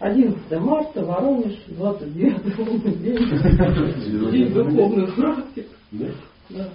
[0.00, 5.66] 11 марта, Воронеж, 29 день, день духовных практик.
[5.92, 6.68] Да.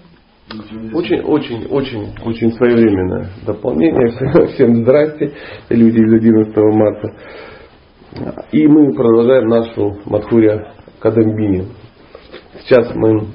[0.93, 4.47] Очень, очень, очень, очень своевременное дополнение.
[4.53, 5.33] Всем здрасте,
[5.69, 7.15] люди из 11 марта.
[8.51, 11.65] И мы продолжаем нашу Мадхуря Кадамбини.
[12.59, 13.29] Сейчас мы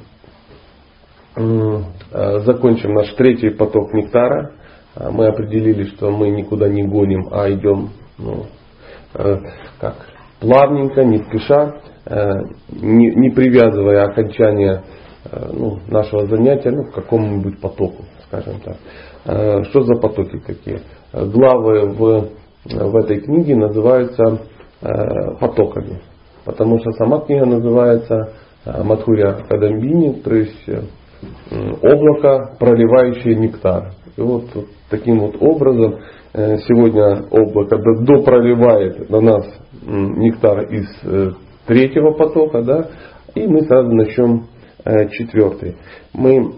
[1.35, 4.55] э, закончим наш третий поток нектара.
[4.95, 8.47] А мы определили, что мы никуда не гоним, а идем ну,
[9.13, 9.95] как
[10.41, 12.31] плавненько, не спеша, э,
[12.73, 14.83] не, не привязывая окончание
[15.53, 18.77] ну, нашего занятия ну, к какому-нибудь потоку, скажем так.
[19.67, 20.81] Что за потоки такие?
[21.13, 22.29] Главы в,
[22.65, 24.41] в этой книге называются
[25.39, 26.01] потоками,
[26.47, 28.33] потому что сама книга называется
[28.65, 30.67] Мадхуря Кадамбини, то есть
[31.83, 33.93] облако, проливающее нектар.
[34.17, 34.45] И вот
[34.89, 35.99] таким вот образом э,
[36.33, 39.47] сегодня облако допроливает на нас
[39.83, 41.33] нектар из э,
[41.67, 42.89] третьего потока, да,
[43.35, 44.47] и мы сразу начнем
[44.85, 45.77] э, четвертый.
[46.13, 46.53] Мы,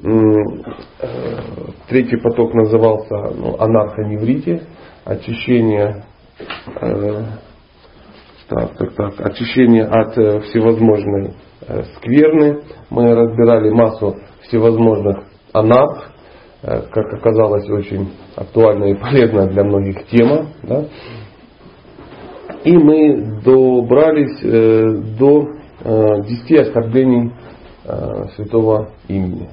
[1.89, 4.63] третий поток назывался ну, анархоневрите,
[5.05, 6.05] очищение,
[8.49, 10.13] так, так, так, очищение от
[10.45, 11.35] всевозможной
[11.97, 12.63] скверны.
[12.91, 16.12] Мы разбирали массу всевозможных анап, Э,
[16.63, 20.47] как оказалось, очень актуальная и полезная для многих тема.
[20.63, 20.85] Да?
[22.65, 25.49] И мы добрались э, до
[25.81, 27.33] э, 10 оскорблений
[27.85, 29.49] э, святого имени.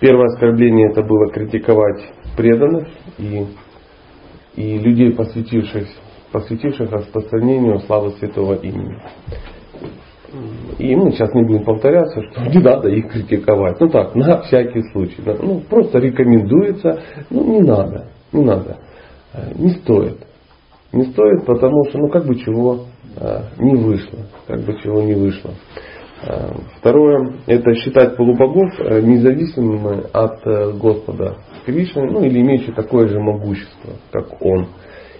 [0.00, 2.02] Первое оскорбление это было критиковать
[2.36, 3.46] преданных и,
[4.56, 5.86] и людей, посвятивших,
[6.32, 9.00] посвятивших распространению славы святого имени.
[10.78, 13.80] И мы сейчас не будем повторяться, что не надо их критиковать.
[13.80, 15.22] Ну так, на всякий случай.
[15.24, 17.00] Ну, просто рекомендуется.
[17.30, 18.08] Ну, не надо.
[18.32, 18.78] Не надо.
[19.32, 20.18] Э, не стоит.
[20.92, 22.84] Не стоит, потому что, ну, как бы чего
[23.16, 24.18] э, не вышло.
[24.46, 25.50] Как бы чего не вышло.
[26.26, 33.92] Э, второе, это считать полубогов независимыми от Господа Кришны, ну или имеющие такое же могущество,
[34.10, 34.68] как Он.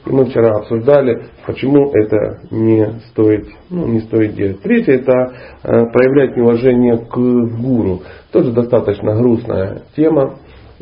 [0.09, 4.63] И мы вчера обсуждали, почему это не стоит, ну, не стоит делать.
[4.63, 8.01] Третье это э, проявлять неуважение к гуру.
[8.33, 10.37] Тоже достаточно грустная тема.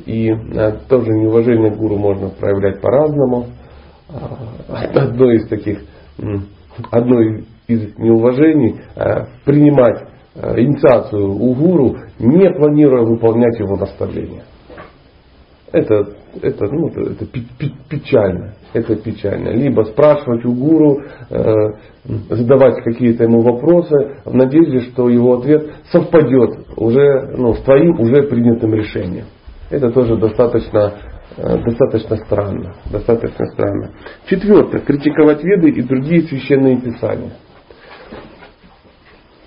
[0.04, 3.46] И э, тоже неуважение к гуру можно проявлять по-разному.
[4.08, 5.80] А, одно из таких,
[6.92, 7.20] одно
[7.66, 14.44] из неуважений э, принимать инициацию у гуру, не планируя выполнять его наставления.
[15.72, 17.26] Это, это, ну, это
[17.88, 18.54] печально.
[18.72, 19.50] Это печально.
[19.50, 21.44] Либо спрашивать у гуру, э,
[22.30, 28.24] задавать какие-то ему вопросы в надежде, что его ответ совпадет уже ну, с твоим уже
[28.24, 29.26] принятым решением.
[29.70, 30.92] Это тоже достаточно,
[31.36, 32.74] э, достаточно странно.
[32.90, 33.92] Достаточно странно.
[34.26, 34.80] Четвертое.
[34.80, 37.32] Критиковать веды и другие священные писания.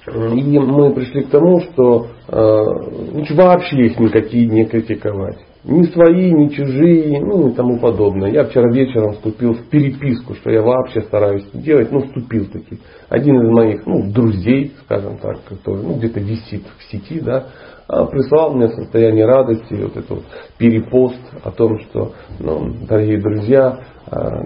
[0.07, 5.37] И мы пришли к тому, что э, вообще их никакие не критиковать.
[5.65, 8.31] Ни свои, ни чужие, ну и тому подобное.
[8.31, 12.79] Я вчера вечером вступил в переписку, что я вообще стараюсь делать, ну вступил таки.
[13.09, 17.47] Один из моих ну, друзей, скажем так, который ну, где-то висит в сети, да,
[17.89, 20.23] а прислал мне состояние радости, вот этот вот
[20.57, 24.41] перепост о том, что, ну, дорогие друзья, а,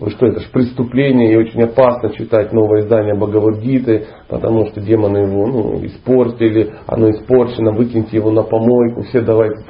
[0.00, 5.18] ну, что это же преступление и очень опасно читать новое издание Бхагавадгиты, потому что демоны
[5.18, 9.62] его ну, испортили, оно испорчено, выкиньте его на помойку, все давайте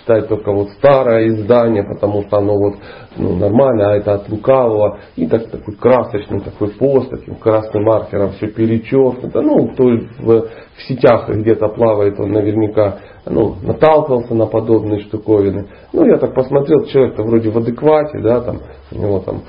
[0.00, 2.76] читать только вот старое издание, потому что оно вот
[3.16, 4.98] ну, нормально, а это от лукавого.
[5.16, 9.42] И так, такой красочный такой пост, таким красным маркером все перечеркнуто.
[9.42, 15.68] Ну, кто в, в сетях где-то плавает, он наверняка ну, наталкивался на подобные штуковины.
[15.92, 18.60] Ну, я так посмотрел, человек-то вроде в адеквате, да, там,
[18.92, 19.42] у него там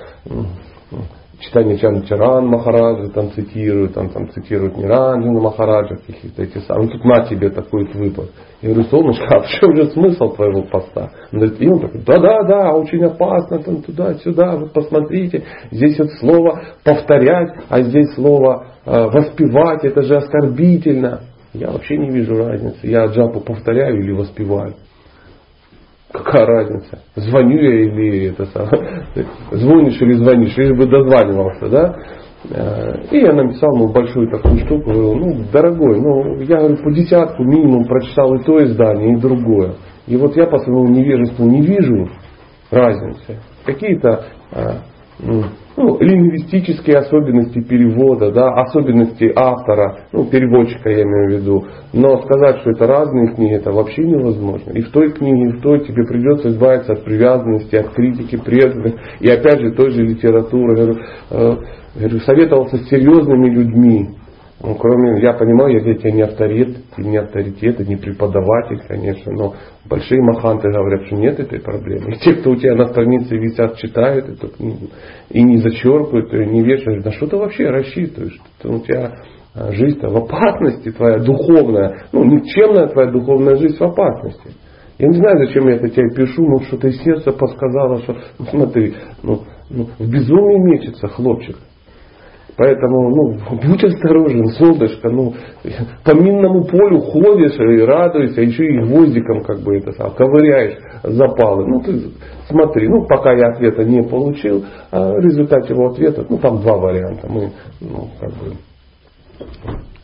[1.40, 6.88] читание Чанчаран Махараджа там цитируют, там, там цитируют Ниранджана Махараджа, каких-то эти самые.
[6.88, 8.30] Ну, тут на тебе такой выпад.
[8.62, 11.12] Я говорю, солнышко, а в чем же смысл твоего поста?
[11.32, 16.62] Он говорит, и он такой, да-да-да, очень опасно, там туда-сюда, вот посмотрите, здесь вот слово
[16.84, 21.22] повторять, а здесь слово э, воспевать, это же оскорбительно.
[21.58, 22.80] Я вообще не вижу разницы.
[22.84, 24.76] Я джапу повторяю или воспеваю.
[26.12, 27.00] Какая разница?
[27.16, 29.06] Звоню я или это самое.
[29.52, 31.96] Звонишь или звонишь, лишь бы дозванивался, да?
[32.52, 36.92] Э, и я написал ему большую такую штуку, говорю, ну, дорогой, ну, я говорю, по
[36.92, 39.76] десятку минимум прочитал и то издание, и другое.
[40.08, 42.08] И вот я по своему невежеству не вижу
[42.70, 43.40] разницы.
[43.66, 44.62] Какие-то э,
[45.20, 51.66] ну, лингвистические особенности перевода, да, особенности автора, ну, переводчика я имею в виду.
[51.94, 54.72] Но сказать, что это разные книги, это вообще невозможно.
[54.72, 58.96] И в той книге, и в той тебе придется избавиться от привязанности, от критики преданных.
[59.20, 60.76] И опять же, той же литературы.
[60.76, 60.98] Говорю,
[61.32, 61.56] э,
[62.26, 64.10] советовался с серьезными людьми,
[64.62, 69.32] ну, кроме, я понимаю, я для тебя не авторитет, ты не авторитет, не преподаватель, конечно,
[69.34, 69.54] но
[69.88, 72.14] большие маханты говорят, что нет этой проблемы.
[72.14, 74.88] И те, кто у тебя на странице висят, читают эту книгу
[75.30, 78.40] и не зачеркивают, и не вешают, на что ты вообще рассчитываешь?
[78.60, 79.12] Что у тебя
[79.54, 84.52] а, жизнь-то в опасности твоя духовная, ну, никчемная твоя духовная жизнь в опасности.
[84.98, 88.46] Я не знаю, зачем я это тебе пишу, но что-то из сердца подсказало, что, ну,
[88.46, 91.58] смотри, ну, ну, в безумии мечется хлопчик.
[92.58, 93.38] Поэтому, ну,
[93.68, 95.34] будь осторожен, солнышко, ну,
[96.06, 101.68] по минному полю ходишь и радуешься, еще и гвоздиком как бы это сам, ковыряешь запалы.
[101.68, 102.12] Ну, ты
[102.48, 106.78] смотри, ну, пока я ответа не получил, а в результате его ответа, ну, там два
[106.78, 107.28] варианта.
[107.30, 108.54] Мы, ну, как бы,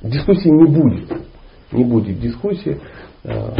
[0.04, 1.09] дискуссии не будет.
[1.71, 2.80] Не будет дискуссии.
[3.24, 3.54] А,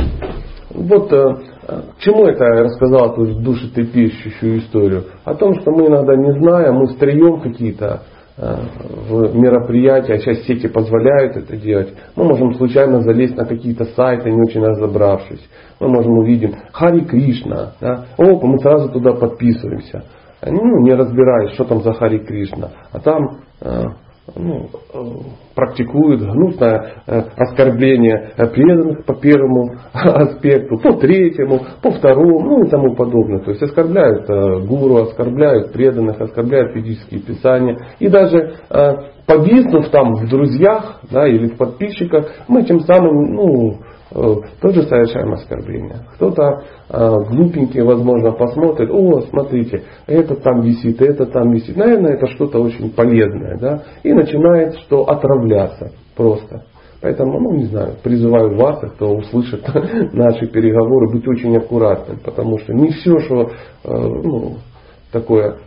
[0.74, 1.36] вот э,
[1.68, 5.06] к чему это я рассказал эту душетрепещущую историю?
[5.24, 8.04] О том, что мы иногда не знаем, мы строем какие-то
[8.38, 14.42] в мероприятия, сейчас сети позволяют это делать, мы можем случайно залезть на какие-то сайты, не
[14.42, 15.48] очень разобравшись.
[15.80, 17.74] Мы можем увидеть Хари Кришна.
[17.82, 18.06] Да?
[18.18, 20.04] Оп, мы сразу туда подписываемся.
[20.44, 22.72] Ну, не разбираясь, что там за Хари Кришна.
[22.92, 23.84] А там э,
[24.36, 25.00] ну, э,
[25.62, 32.96] практикуют гнусное э, оскорбление преданных по первому аспекту, по третьему, по второму, ну и тому
[32.96, 33.42] подобное.
[33.42, 37.78] То есть оскорбляют э, гуру, оскорбляют преданных, оскорбляют физические писания.
[38.00, 38.56] И даже
[39.28, 45.34] повиснув там в друзьях да, или в подписчиках, мы тем самым ну, Э, тоже совершаем
[45.34, 46.06] оскорбление.
[46.16, 51.78] Кто-то э, глупенький, возможно, посмотрит, о, смотрите, это там висит, это там висит.
[51.78, 53.58] Наверное, это что-то очень полезное.
[53.58, 53.84] Да?
[54.04, 56.64] И начинает что отравляться просто.
[57.02, 59.66] Поэтому, ну, не знаю, призываю вас, кто услышит
[60.14, 63.48] наши переговоры, быть очень аккуратным, потому что не все, что э,
[63.90, 64.58] ну,
[65.12, 65.58] такое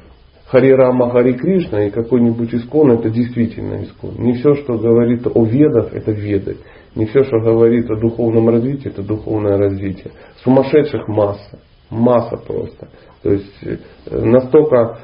[0.47, 4.15] Хари Рама, Хари Кришна и какой-нибудь искон, это действительно искон.
[4.19, 6.59] Не все, что говорит о ведах, это веды.
[6.95, 10.13] Не все, что говорит о духовном развитии, это духовное развитие.
[10.45, 11.59] Сумасшедших масса.
[11.91, 12.89] Масса просто.
[13.23, 13.79] То есть э,
[14.11, 14.99] настолько,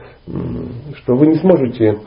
[0.96, 1.98] что вы не сможете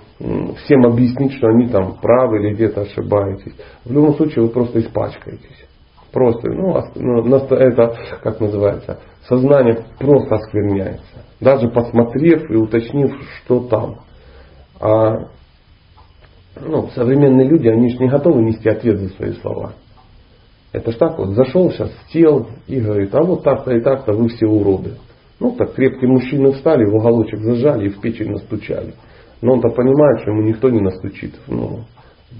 [0.63, 3.53] всем объяснить, что они там правы или где-то ошибаетесь.
[3.83, 5.67] В любом случае вы просто испачкаетесь.
[6.11, 11.25] Просто, ну, ну это, как называется, сознание просто оскверняется.
[11.41, 13.11] Даже посмотрев и уточнив,
[13.43, 13.95] что там.
[14.79, 15.27] А
[16.59, 19.73] ну, современные люди, они же не готовы нести ответ за свои слова.
[20.71, 24.29] Это ж так вот, зашел сейчас, сел и говорит, а вот так-то и так-то вы
[24.29, 24.95] все уроды.
[25.39, 28.93] Ну так крепкие мужчины встали, в уголочек зажали и в печень настучали.
[29.41, 31.81] Но он-то понимает, что ему никто не настучит ну,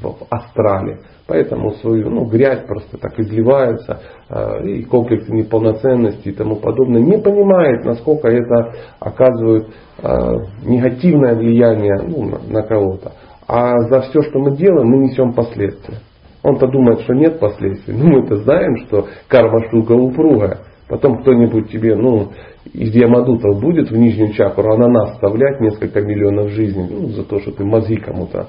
[0.02, 1.00] в астрале.
[1.28, 7.02] Поэтому свою ну, грязь просто так изливается, э, и комплексы неполноценности и тому подобное.
[7.02, 9.68] Не понимает, насколько это оказывает
[10.02, 13.14] э, негативное влияние ну, на кого-то.
[13.56, 16.00] А за все, что мы делаем, мы несем последствия.
[16.42, 17.94] Он-то думает, что нет последствий.
[17.94, 20.62] Но мы-то знаем, что карма штука упругая.
[20.90, 22.32] Потом кто-нибудь тебе, ну,
[22.74, 27.52] из Ямадутов будет в нижнюю чакру ананас вставлять несколько миллионов жизней, ну, за то, что
[27.52, 28.48] ты мозги кому-то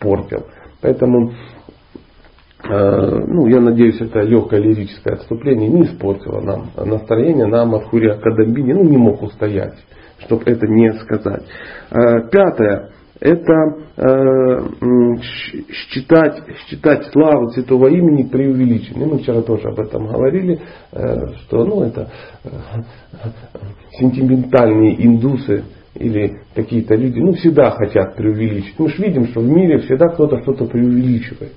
[0.00, 0.46] портил.
[0.80, 1.32] Поэтому,
[2.64, 8.14] э, ну, я надеюсь, это легкое лирическое отступление не испортило нам настроение, нам от Хурия
[8.14, 9.76] Кадамбини, ну, не мог устоять,
[10.20, 11.42] чтобы это не сказать.
[11.90, 13.52] Э, пятое это
[13.96, 15.16] э,
[15.70, 19.06] считать, считать славу святого имени преувеличенной.
[19.06, 20.60] Мы вчера тоже об этом говорили,
[20.92, 22.10] э, что ну, это
[22.44, 22.48] э,
[23.98, 28.78] сентиментальные индусы или какие-то люди ну, всегда хотят преувеличить.
[28.78, 31.52] Мы же видим, что в мире всегда кто-то что-то преувеличивает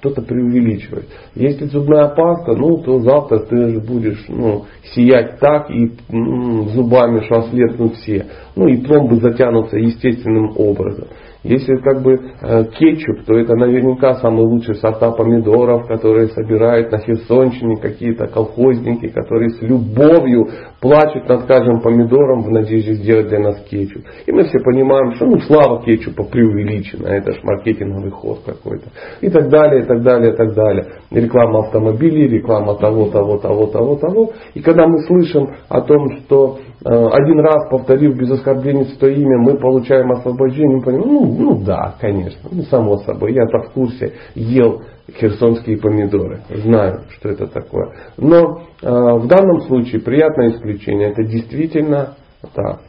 [0.00, 1.06] что-то преувеличивать.
[1.34, 4.64] Если зубная паста, ну, то завтра ты же будешь ну,
[4.94, 8.26] сиять так и м, зубами, что ослепнут все.
[8.56, 11.08] Ну и пломбы затянутся естественным образом.
[11.42, 16.98] Если как бы э, кетчуп, то это наверняка самый лучший сорта помидоров, которые собирают на
[16.98, 20.48] Херсонщине какие-то колхозники, которые с любовью
[20.80, 24.02] плачут над каждым помидором в надежде сделать для нас кетчуп.
[24.26, 28.90] И мы все понимаем, что ну слава кетчупа преувеличена, это же маркетинговый ход какой-то.
[29.22, 30.86] И так далее, и так далее, и так далее.
[31.10, 34.32] Реклама автомобилей, реклама того, того, того, того, того.
[34.52, 39.58] И когда мы слышим о том, что один раз повторив без оскорбления свое имя, мы
[39.58, 44.82] получаем освобождение, мы понимаем, ну, ну да, конечно, ну само собой, я-то в курсе ел
[45.18, 47.94] херсонские помидоры, знаю, что это такое.
[48.16, 52.16] Но э, в данном случае приятное исключение, это действительно
[52.54, 52.80] так.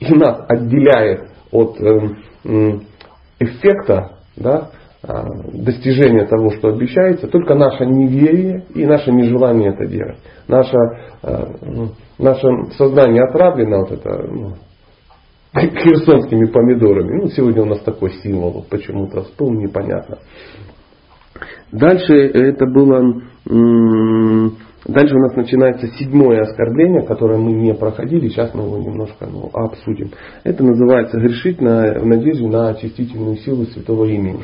[0.00, 2.80] И нас отделяет от э,
[3.38, 4.70] эффекта да,
[5.52, 10.18] достижения того, что обещается, только наше неверие и наше нежелание это делать.
[10.48, 10.76] Наше,
[11.22, 12.46] э, ну, наше
[12.76, 14.54] сознание отравлено вот это, ну,
[15.54, 17.22] херсонскими помидорами.
[17.22, 20.18] Ну, сегодня у нас такой символ почему-то всплыл, непонятно.
[21.72, 23.22] Дальше это было
[24.84, 29.50] Дальше у нас начинается седьмое оскорбление, которое мы не проходили, сейчас мы его немножко ну,
[29.52, 30.10] обсудим.
[30.44, 34.42] Это называется грешить на, в надежде на очистительную силу святого имени.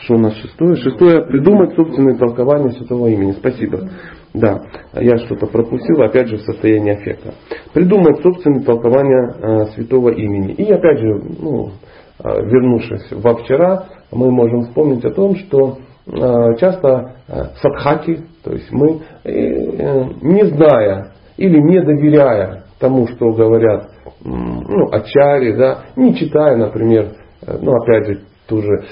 [0.00, 0.76] Что у нас шестое?
[0.76, 3.32] Шестое придумать собственное толкование святого имени.
[3.32, 3.90] Спасибо.
[4.32, 4.62] Да,
[4.94, 7.34] я что-то пропустил, опять же в состоянии аффекта.
[7.72, 10.54] Придумать собственное толкование э, святого имени.
[10.54, 11.70] И опять же, ну,
[12.18, 18.52] э, вернувшись во вчера, мы можем вспомнить о том, что э, часто э, садхаки, то
[18.52, 23.90] есть мы, не зная или не доверяя тому, что говорят
[24.24, 27.12] ну, ачари, да, не читая, например,
[27.46, 28.84] э, ну опять же, ту же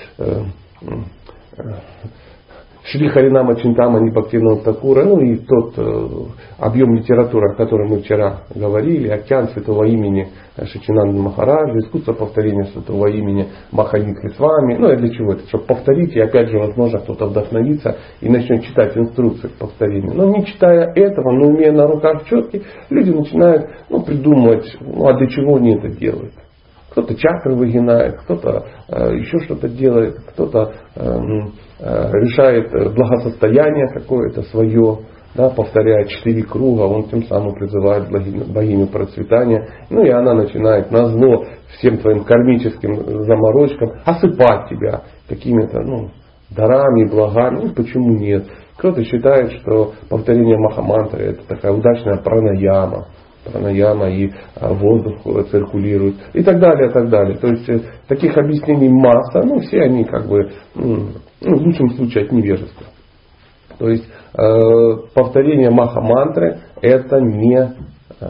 [2.85, 6.09] Шри Харинама Чинтама Нипактивного Такура, ну и тот э,
[6.59, 13.07] объем литературы, о котором мы вчера говорили, океан святого имени Шичинанда Махараджа, искусство повторения святого
[13.07, 14.79] имени Маханитхи с вами.
[14.79, 15.47] Ну и для чего это?
[15.47, 20.15] Чтобы повторить, и опять же, возможно, кто-то вдохновится и начнет читать инструкции к повторению.
[20.15, 25.17] Но не читая этого, но имея на руках четки, люди начинают ну, придумывать, ну а
[25.17, 26.33] для чего они это делают.
[26.91, 31.19] Кто-то чакры выгинает, кто-то э, еще что-то делает, кто-то э,
[31.83, 35.01] решает благосостояние какое-то свое,
[35.35, 39.67] да, повторяет четыре круга, он тем самым призывает богиню, богиню процветания.
[39.91, 41.45] Ну и она начинает на зло
[41.79, 46.11] всем твоим кармическим заморочкам осыпать тебя какими-то ну,
[46.51, 47.65] дарами, благами.
[47.65, 48.45] Ну почему нет?
[48.77, 53.09] Кто-то считает, что повторение Махамантры это такая удачная пранаяма
[53.45, 57.37] пранаяма и а, воздух циркулирует и так далее, так далее.
[57.39, 61.09] То есть э, таких объяснений масса, ну все они как бы, ну,
[61.41, 62.87] в лучшем случае от невежества.
[63.79, 67.75] То есть э, повторение маха-мантры это не,
[68.21, 68.27] э,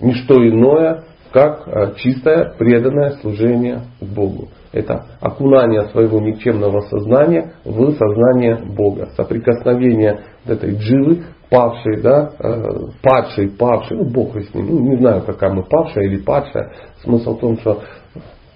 [0.00, 4.48] не что иное, как э, чистое преданное служение Богу.
[4.72, 9.08] Это окунание своего никчемного сознания в сознание Бога.
[9.16, 15.22] Соприкосновение этой дживы павший, да, э, падший, павший, ну Бог с ним, ну не знаю,
[15.22, 16.72] какая мы павшая или падшая.
[17.02, 17.82] Смысл в том, что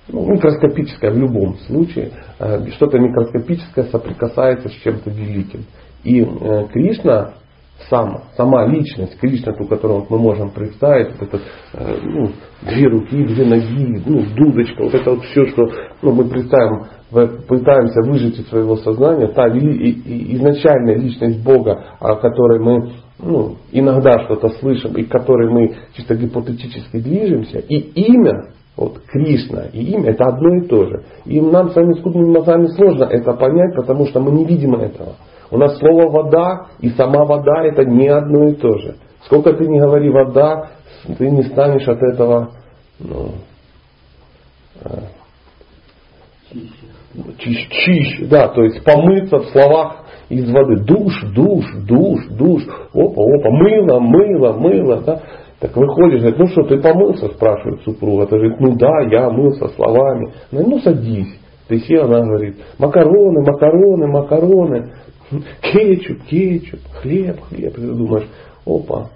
[0.09, 5.67] ну, микроскопическое в любом случае, э, что-то микроскопическое соприкасается с чем-то великим.
[6.05, 7.35] И э, Кришна
[7.91, 11.43] сам, сама личность, Кришна, ту, которую мы можем представить, вот это,
[12.03, 12.31] ну,
[12.63, 18.03] две руки, две ноги, ну, дудочка, вот это вот все, что ну, мы представим пытаемся
[18.03, 24.93] выжить из своего сознания, та изначальная личность Бога, о которой мы ну, иногда что-то слышим
[24.95, 30.57] и к которой мы чисто гипотетически движемся, и имя, вот Кришна и имя это одно
[30.57, 31.05] и то же.
[31.25, 35.15] И нам с вами скудными мозгами сложно это понять, потому что мы не видим этого.
[35.51, 38.97] У нас слово вода и сама вода это не одно и то же.
[39.25, 40.71] Сколько ты не говори вода,
[41.17, 42.51] ты не станешь от этого
[42.99, 43.33] ну,
[44.85, 44.99] э,
[47.39, 50.85] чище, чище, да, то есть помыться в словах из воды.
[50.85, 52.63] Душ, душ, душ, душ.
[52.93, 55.03] Опа, опа, мыло, мыло, мыло.
[55.03, 55.23] Да?
[55.61, 58.27] Так выходишь, говорит, ну что, ты помылся, спрашивает супруга.
[58.27, 60.33] Ты говорит, ну да, я мылся словами.
[60.51, 61.39] Ну, ну садись.
[61.69, 64.93] Ты сел, она говорит, макароны, макароны, макароны,
[65.61, 67.75] кетчуп, кетчуп, хлеб, хлеб.
[67.75, 68.29] Ты думаешь,
[68.65, 69.11] опа,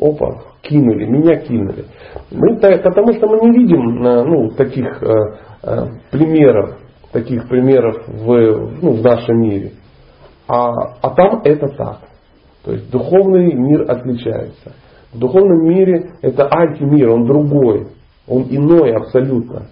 [0.00, 1.84] опа, кинули, меня кинули.
[2.32, 5.12] Мы, потому что мы не видим э, ну, таких э,
[5.62, 6.78] э, примеров
[7.14, 8.26] таких примеров в,
[8.82, 9.72] ну, в нашем мире.
[10.48, 12.00] А, а там это так.
[12.64, 14.72] То есть духовный мир отличается.
[15.12, 17.86] В духовном мире это антимир, он другой,
[18.26, 19.68] он иной абсолютно.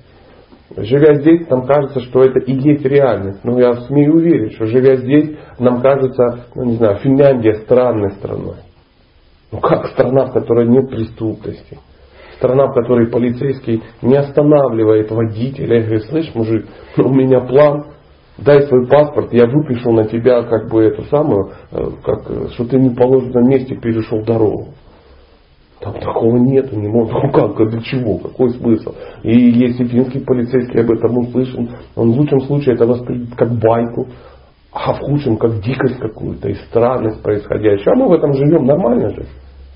[0.77, 3.41] Живя здесь, нам кажется, что это и есть реальность.
[3.43, 8.57] Но я смею уверить, что живя здесь, нам кажется, ну не знаю, Финляндия странной страной.
[9.51, 11.79] Ну как страна, в которой нет преступности?
[12.43, 16.67] Страна, в которой полицейский не останавливает водителя и говорит, слышь, мужик,
[16.99, 17.85] у меня план,
[18.37, 22.79] дай свой паспорт, я выпишу на тебя как бы эту самую, э, как, что ты
[22.79, 24.69] не в положенном месте перешел дорогу.
[25.81, 27.13] Там такого нету, не может.
[27.13, 28.95] Ну как, для чего, какой смысл?
[29.23, 34.07] И если финский полицейский об этом услышал, он в лучшем случае это воспримет как байку,
[34.73, 37.93] а в худшем как дикость какую-то и странность происходящую.
[37.95, 39.27] А мы в этом живем нормально же.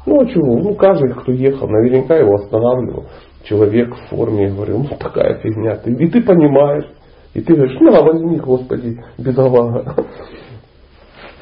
[0.07, 0.59] Ну а чего?
[0.59, 3.07] Ну каждый, кто ехал, наверняка его останавливал.
[3.45, 5.77] Человек в форме, я говорю, ну такая фигня.
[5.77, 6.87] Ты, и ты понимаешь.
[7.35, 9.95] И ты говоришь, на, возьми, Господи, бедолага.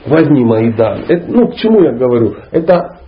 [0.06, 1.04] Возьми мои дары.
[1.08, 2.34] Это, ну, к чему я говорю?
[2.50, 2.98] Это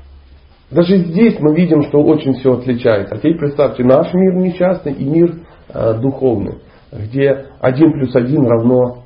[0.71, 3.15] даже здесь мы видим, что очень все отличается.
[3.15, 5.35] А теперь представьте, наш мир несчастный и мир
[5.69, 6.59] э, духовный,
[6.93, 9.05] где один плюс один равно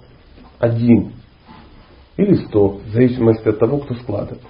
[0.59, 1.12] один
[2.16, 4.42] или сто, в зависимости от того, кто складывает.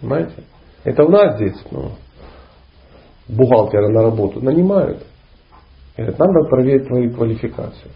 [0.00, 0.32] Понимаете?
[0.88, 1.90] Это у нас здесь ну,
[3.28, 5.04] бухгалтера на работу нанимают.
[5.94, 7.90] Говорят, нам надо проверить твою квалификацию.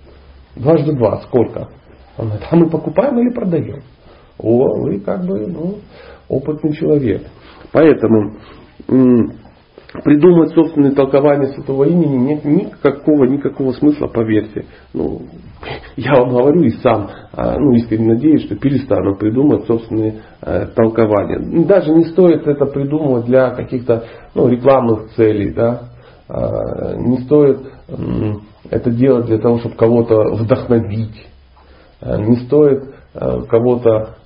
[0.56, 1.68] Дважды два, сколько?
[2.18, 3.82] Он говорит, а мы покупаем или продаем?
[4.38, 5.78] О, вы как бы ну,
[6.28, 7.22] опытный человек.
[7.72, 8.36] Поэтому
[10.04, 14.66] придумать собственное толкование святого имени нет никакого, никакого смысла, поверьте.
[14.92, 15.22] Ну,
[15.96, 21.64] я вам говорю и сам, а, ну, искренне надеюсь, что перестану придумать собственные э, толкования.
[21.64, 24.04] Даже не стоит это придумывать для каких-то
[24.34, 25.82] ну, рекламных целей, да.
[26.28, 27.60] А, не стоит
[28.70, 31.26] это делать для того, чтобы кого-то вдохновить.
[32.00, 34.16] А, не стоит э, кого-то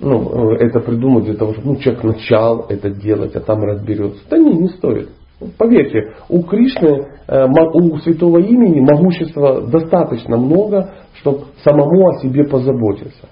[0.00, 4.20] ну, это придумать для того, чтобы ну, человек начал это делать, а там разберется.
[4.30, 5.08] Да не, не стоит.
[5.56, 13.28] Поверьте, у Кришны, э, у святого имени могущества достаточно много, чтобы самому о себе позаботиться.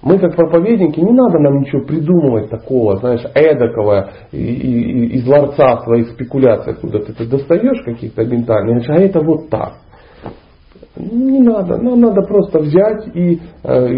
[0.00, 5.82] Мы как проповедники, не надо нам ничего придумывать такого, знаешь, эдакого, и, и, из ларца
[5.82, 9.74] своих спекуляций, откуда ты, ты достаешь каких-то ментальных, а это вот так.
[10.96, 13.88] Не надо, нам надо просто взять и, э,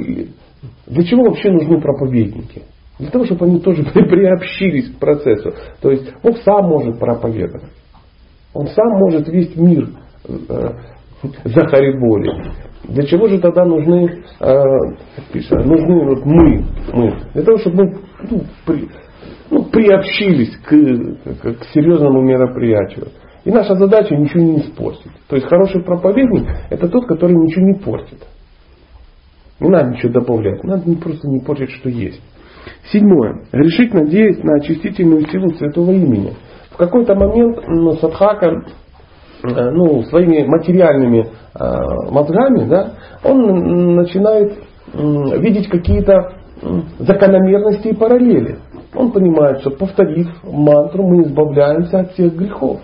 [0.86, 2.62] для чего вообще нужны проповедники?
[3.00, 5.52] Для того, чтобы они тоже приобщились к процессу.
[5.80, 7.70] То есть Бог сам может проповедовать.
[8.52, 9.88] Он сам может весь мир
[10.28, 10.68] э,
[11.44, 12.52] захариболить.
[12.84, 14.64] Для чего же тогда нужны, э,
[15.64, 17.16] нужны вот мы, мы?
[17.32, 17.98] Для того, чтобы мы
[18.30, 18.88] ну, при,
[19.50, 23.08] ну, приобщились к, к, к серьезному мероприятию.
[23.44, 25.12] И наша задача ничего не испортить.
[25.28, 28.26] То есть хороший проповедник это тот, который ничего не портит.
[29.58, 32.20] Не надо ничего добавлять, надо просто не портить, что есть.
[32.92, 33.44] Седьмое.
[33.52, 36.34] Решить надеясь на очистительную силу святого имени.
[36.70, 38.64] В какой-то момент ну, Садхака
[39.42, 44.52] э, ну, своими материальными э, мозгами, да, он начинает
[44.92, 46.34] э, видеть какие-то
[46.98, 48.58] закономерности и параллели.
[48.94, 52.80] Он понимает, что повторив мантру, мы избавляемся от всех грехов.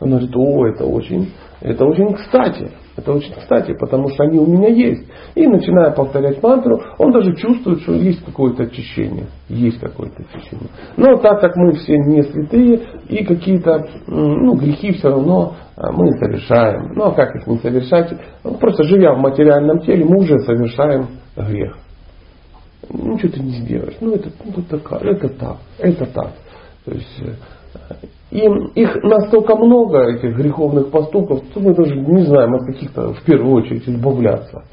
[0.00, 2.70] Он говорит, о, это очень, это очень кстати.
[3.00, 5.08] Это очень кстати, потому что они у меня есть.
[5.34, 9.26] И начиная повторять мантру, он даже чувствует, что есть какое-то очищение.
[9.48, 10.68] Есть какое-то очищение.
[10.98, 16.12] Но так как мы все не святые, и какие-то ну, грехи все равно а, мы
[16.12, 16.92] совершаем.
[16.94, 18.12] Ну а как их не совершать?
[18.44, 21.78] Ну, просто живя в материальном теле, мы уже совершаем грех.
[22.90, 23.96] Ничего ты не сделаешь.
[24.00, 26.32] Ну это, ну, это, так, это так, это так.
[26.84, 27.22] То есть
[28.30, 33.12] э, им их настолько много, этих греховных поступков, что мы даже не знаем от каких-то
[33.14, 34.64] в первую очередь избавляться.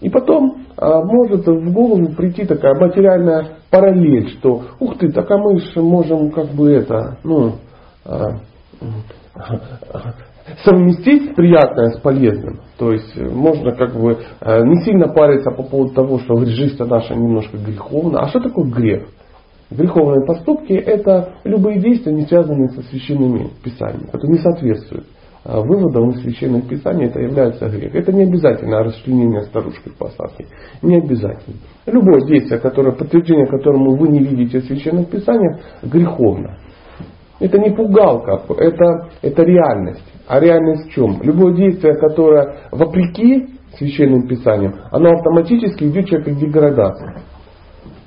[0.00, 5.36] И потом а, может в голову прийти такая материальная параллель, что ух ты, так а
[5.36, 7.56] мы же можем как бы это, ну,
[8.06, 8.38] а,
[10.64, 12.60] совместить приятное с полезным.
[12.78, 17.14] То есть можно как бы а, не сильно париться по поводу того, что жизнь наша
[17.14, 18.20] немножко греховна.
[18.20, 19.08] А что такое грех?
[19.70, 25.06] Греховные поступки– это любые действия, не связанные со священными писаниями, которые не соответствуют
[25.44, 27.94] а, выводам из священных писаний, это является грех.
[27.94, 30.46] Это не обязательно расчленение старушкой посадки.
[30.82, 31.56] Не обязательно.
[31.86, 36.58] Любое действие, которое, подтверждение которому вы не видите в священных писаниях, греховно.
[37.38, 40.04] Это не пугалка, это, это реальность.
[40.26, 41.22] А реальность в чем?
[41.22, 47.22] Любое действие, которое вопреки священным писаниям, оно автоматически ведет человека к деградации.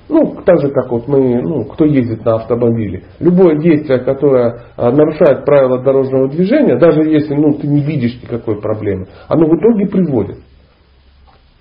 [0.10, 3.04] Ну, так же, как вот мы, ну, кто ездит на автомобиле.
[3.20, 8.60] Любое действие, которое а, нарушает правила дорожного движения, даже если ну, ты не видишь никакой
[8.60, 10.40] проблемы, оно в итоге приводит.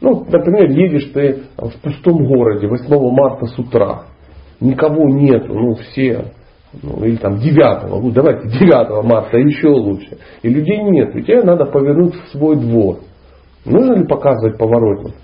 [0.01, 4.03] Ну, например, едешь ты в пустом городе 8 марта с утра.
[4.61, 6.33] Никого нету, ну все,
[6.83, 10.19] ну, или там 9, ну давайте 9 марта еще лучше.
[10.43, 12.99] И людей нет, и тебе надо повернуть в свой двор.
[13.65, 15.15] Нужно ли показывать поворотник?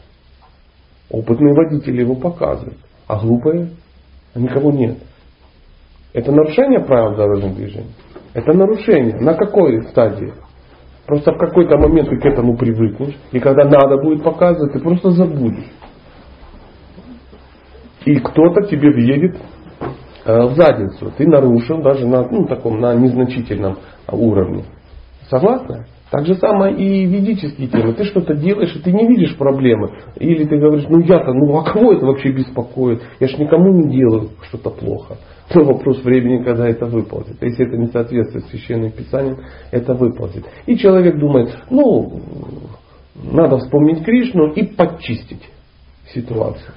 [1.10, 2.78] Опытные водители его показывают
[3.08, 3.70] а глупые,
[4.34, 4.98] а никого нет.
[6.12, 7.92] Это нарушение правил дорожного движения?
[8.34, 9.16] Это нарушение.
[9.20, 10.32] На какой стадии?
[11.06, 15.10] Просто в какой-то момент ты к этому привыкнешь, и когда надо будет показывать, ты просто
[15.10, 15.70] забудешь.
[18.04, 19.36] И кто-то тебе въедет
[20.24, 21.10] э, в задницу.
[21.16, 23.78] Ты нарушил даже на, ну, таком, на незначительном
[24.10, 24.64] уровне.
[25.30, 25.86] Согласны?
[26.10, 27.92] Так же самое и ведические темы.
[27.92, 29.90] Ты что-то делаешь, и ты не видишь проблемы.
[30.16, 33.02] Или ты говоришь, ну я-то, ну а кого это вообще беспокоит?
[33.20, 35.18] Я же никому не делаю что-то плохо.
[35.54, 37.42] Но вопрос времени, когда это выползет.
[37.42, 39.38] Если это не соответствует священным писаниям,
[39.70, 40.46] это выползет.
[40.66, 42.20] И человек думает, ну,
[43.32, 45.42] надо вспомнить Кришну и подчистить
[46.14, 46.72] ситуацию.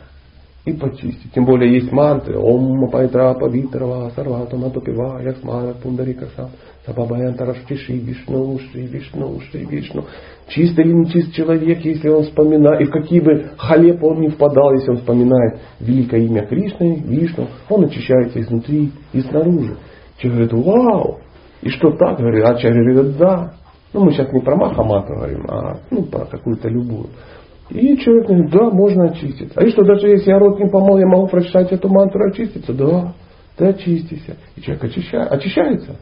[0.66, 1.32] и почистить.
[1.34, 2.38] Тем более есть мантры.
[2.38, 6.52] Ом Пайтра Павитрава Сарвата Матупива Ясмара Пундарика Сам
[6.86, 10.06] Сабабаянтара Штиши Вишну Шри Вишну Шри Вишну.
[10.48, 14.74] Чист или нечист человек, если он вспоминает, и в какие бы халеп он не впадал,
[14.74, 19.78] если он вспоминает великое имя Кришны, Вишну, он очищается изнутри и снаружи.
[20.18, 21.20] Человек говорит, вау,
[21.62, 22.18] и что так?
[22.18, 23.54] Говорит, а человек говорит, да.
[23.94, 27.10] Ну, мы сейчас не про Махамату говорим, а ну, про какую-то любую.
[27.70, 29.54] И человек говорит, да, можно очиститься.
[29.60, 32.74] А и что, даже если я рот не помыл, я могу прочитать эту мантру очиститься?
[32.74, 33.14] Да,
[33.58, 34.38] ты очистишься.
[34.56, 35.96] И человек очищает, очищается.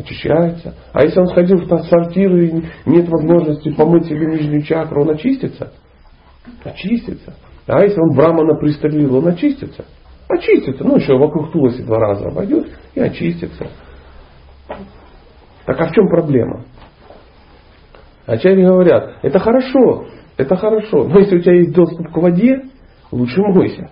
[0.00, 0.74] Очищается.
[0.94, 5.72] А если он сходил в сортир и нет возможности помыть себе нижнюю чакру, он очистится?
[6.64, 7.34] Очистится.
[7.66, 9.84] А если он Брамана пристрелил, он очистится?
[10.26, 10.84] Очистится.
[10.84, 13.66] Ну, еще вокруг Туласи два раза обойдет и очистится.
[15.66, 16.64] Так а в чем проблема?
[18.24, 20.06] Ачари говорят, это хорошо,
[20.38, 21.04] это хорошо.
[21.04, 22.62] Но если у тебя есть доступ к воде,
[23.12, 23.90] лучше мойся.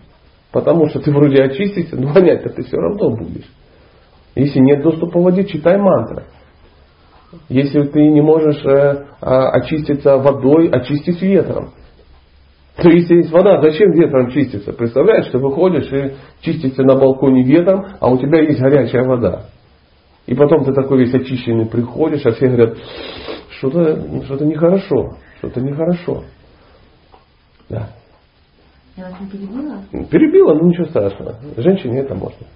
[0.53, 3.51] Потому что ты вроде очистишься, но вонять-то ты все равно будешь.
[4.38, 6.22] Если нет доступа к воде, читай мантры.
[7.48, 11.72] Если ты не можешь э, а, очиститься водой, очистись ветром.
[12.77, 14.72] То если есть вода, зачем ветром чиститься?
[14.72, 19.46] Представляешь, ты выходишь и чистишься на балконе ветром, а у тебя есть горячая вода.
[20.27, 22.79] И потом ты такой весь очищенный приходишь, а все говорят,
[23.59, 26.22] что-то что нехорошо, что-то нехорошо.
[27.68, 27.88] Да.
[28.96, 30.07] Я вас не перебила?
[30.09, 31.35] Перебила, но ничего страшного.
[31.57, 32.46] Женщине это можно.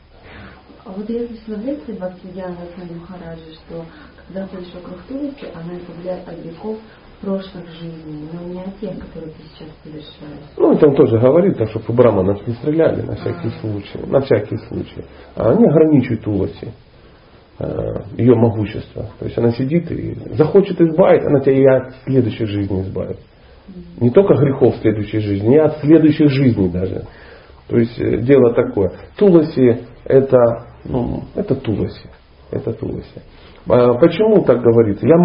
[0.85, 3.85] А вот я слышала в лекции Бхактивидяна Василия Махараджи, что
[4.27, 6.79] когда ходишь вокруг Тулиси, она избавляет от грехов
[7.21, 10.45] прошлых жизней, но не о тех, которые ты сейчас совершаешь.
[10.57, 13.61] Ну, это он тоже говорит, так, чтобы браманов не стреляли на всякий а.
[13.61, 13.99] случай.
[14.07, 15.05] На всякий случай.
[15.37, 16.69] А они ограничивают Туласи
[17.61, 19.09] э, ее могущество.
[19.21, 23.19] То есть она сидит и захочет избавить, она тебя и от следующей жизни избавит.
[24.01, 27.05] Не только грехов в следующей жизни, и от следующих жизней даже.
[27.69, 28.93] То есть э, дело такое.
[29.17, 30.39] Туласи это,
[30.85, 32.09] ну, это Туласи.
[32.51, 33.23] Это Туласи.
[33.67, 35.07] Почему так говорится?
[35.07, 35.17] Я,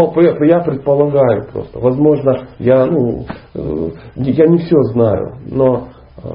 [0.45, 1.79] я предполагаю просто.
[1.79, 5.87] Возможно, я, ну, э, я не все знаю, но
[6.23, 6.29] э,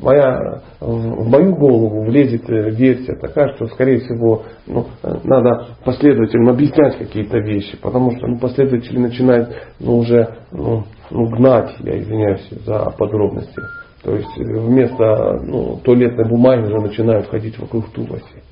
[0.00, 7.38] моя, в мою голову влезет версия такая, что, скорее всего, ну, надо последователям объяснять какие-то
[7.40, 13.60] вещи, потому что ну, последователи начинают ну, уже ну, ну, гнать, я извиняюсь за подробности.
[14.02, 18.42] То есть вместо ну, туалетной бумаги уже начинают ходить вокруг тулоси.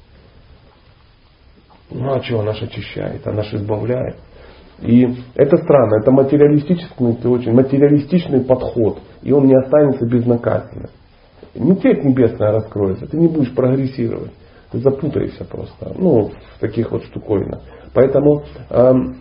[1.91, 4.17] Ну а чего наш очищает, а наш избавляет.
[4.83, 10.91] И это странно, это материалистический, очень материалистичный подход, и он не останется безнаказанным.
[11.55, 14.33] Не цепь небесная раскроется, ты не будешь прогрессировать,
[14.73, 17.61] ты запутаешься просто, ну, в таких вот штуковинах.
[17.95, 19.17] Поэтому эм,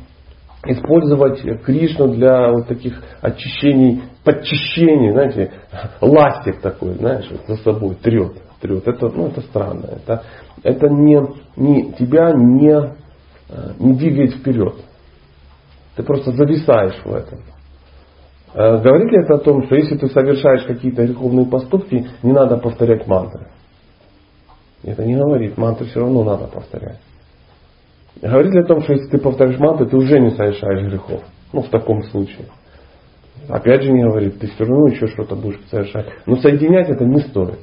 [0.67, 5.51] использовать Кришну для вот таких очищений, подчищений, знаете,
[6.01, 8.87] ластик такой, знаешь, вот за собой трет, трет.
[8.87, 9.85] Это, ну, это странно.
[9.85, 10.23] Это,
[10.63, 11.21] это не,
[11.55, 12.95] не, тебя не,
[13.49, 14.75] э, не двигает вперед.
[15.95, 17.39] Ты просто зависаешь в этом.
[18.53, 22.57] Э, говорит ли это о том, что если ты совершаешь какие-то греховные поступки, не надо
[22.57, 23.47] повторять мантры?
[24.83, 26.99] Это не говорит, мантры все равно надо повторять.
[28.21, 31.23] Говорит ли о том, что если ты повторяешь мантры, ты уже не совершаешь грехов?
[31.53, 32.47] Ну, в таком случае.
[33.49, 36.07] Опять же не говорит, ты все равно еще что-то будешь совершать.
[36.25, 37.59] Но соединять это не стоит.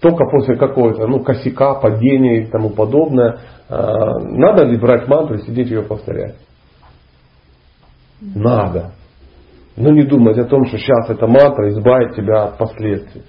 [0.00, 3.40] Только после какого-то ну, косяка, падения и тому подобное.
[3.68, 6.36] А, надо ли брать мантру и сидеть ее повторять?
[8.20, 8.92] Надо.
[9.76, 13.22] Но не думать о том, что сейчас эта мантра избавит тебя от последствий.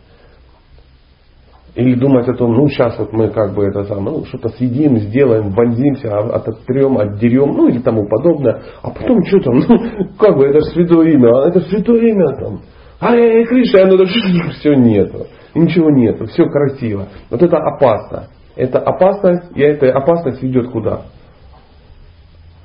[1.76, 4.98] Или думать о том, ну сейчас вот мы как бы это самое, ну что-то съедим,
[4.98, 8.62] сделаем, вонзимся, а, ототрем, отдерем, ну или тому подобное.
[8.82, 9.78] А потом что там, ну
[10.18, 12.62] как бы это святое имя, а это святое имя там.
[13.00, 14.04] А я Кришна, ну
[14.52, 15.28] все нету.
[15.56, 17.08] Ничего нету, все красиво.
[17.30, 18.28] Вот это опасно.
[18.56, 21.04] Это опасность, и эта опасность ведет куда?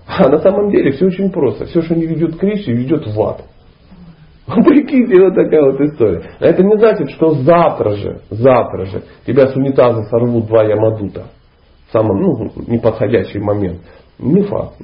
[0.07, 1.67] А на самом деле все очень просто.
[1.67, 3.45] Все, что не ведет к Кришне, ведет в ад.
[4.47, 6.37] Прикиньте, вот такая вот история.
[6.39, 11.29] Это не значит, что завтра же, завтра же тебя с унитаза сорвут два ямадута.
[11.89, 13.81] В самом ну, неподходящий момент.
[14.19, 14.77] Не факт.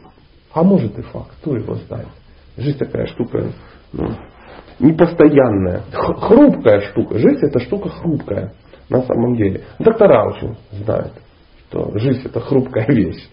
[0.55, 1.31] А может и факт.
[1.41, 2.09] Кто его знает.
[2.57, 3.53] Жизнь такая штука
[3.93, 4.09] ну,
[4.79, 5.83] непостоянная.
[5.93, 7.19] Хрупкая штука.
[7.19, 8.55] Жизнь это штука хрупкая.
[8.89, 9.63] На самом деле.
[9.79, 11.13] Доктора очень знают,
[11.69, 13.29] что жизнь это хрупкая вещь.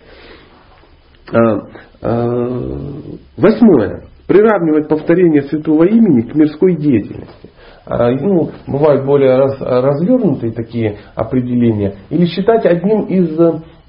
[1.34, 1.62] А,
[2.02, 2.52] а,
[3.38, 7.50] восьмое приравнивать повторение святого имени к мирской деятельности.
[7.86, 11.96] А, ну, бывают более раз, развернутые такие определения.
[12.10, 13.40] Или считать одним из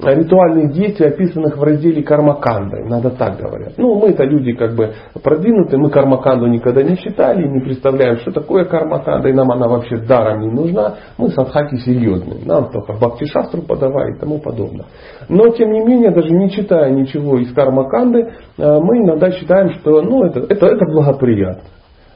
[0.01, 2.85] ритуальных действий, описанных в разделе Кармаканды.
[2.85, 3.73] Надо так говорят.
[3.77, 8.65] Ну, мы-то люди как бы продвинутые, мы Кармаканду никогда не читали, не представляем, что такое
[8.65, 10.95] Кармаканда, и нам она вообще даром не нужна.
[11.19, 12.45] Мы садхаки серьезные.
[12.45, 14.87] Нам только Бхакти Шастру подавай и тому подобное.
[15.29, 20.01] Но, тем не менее, даже не читая ничего из Кармаканды, э, мы иногда считаем, что
[20.03, 21.65] ну, это, это, это благоприятно.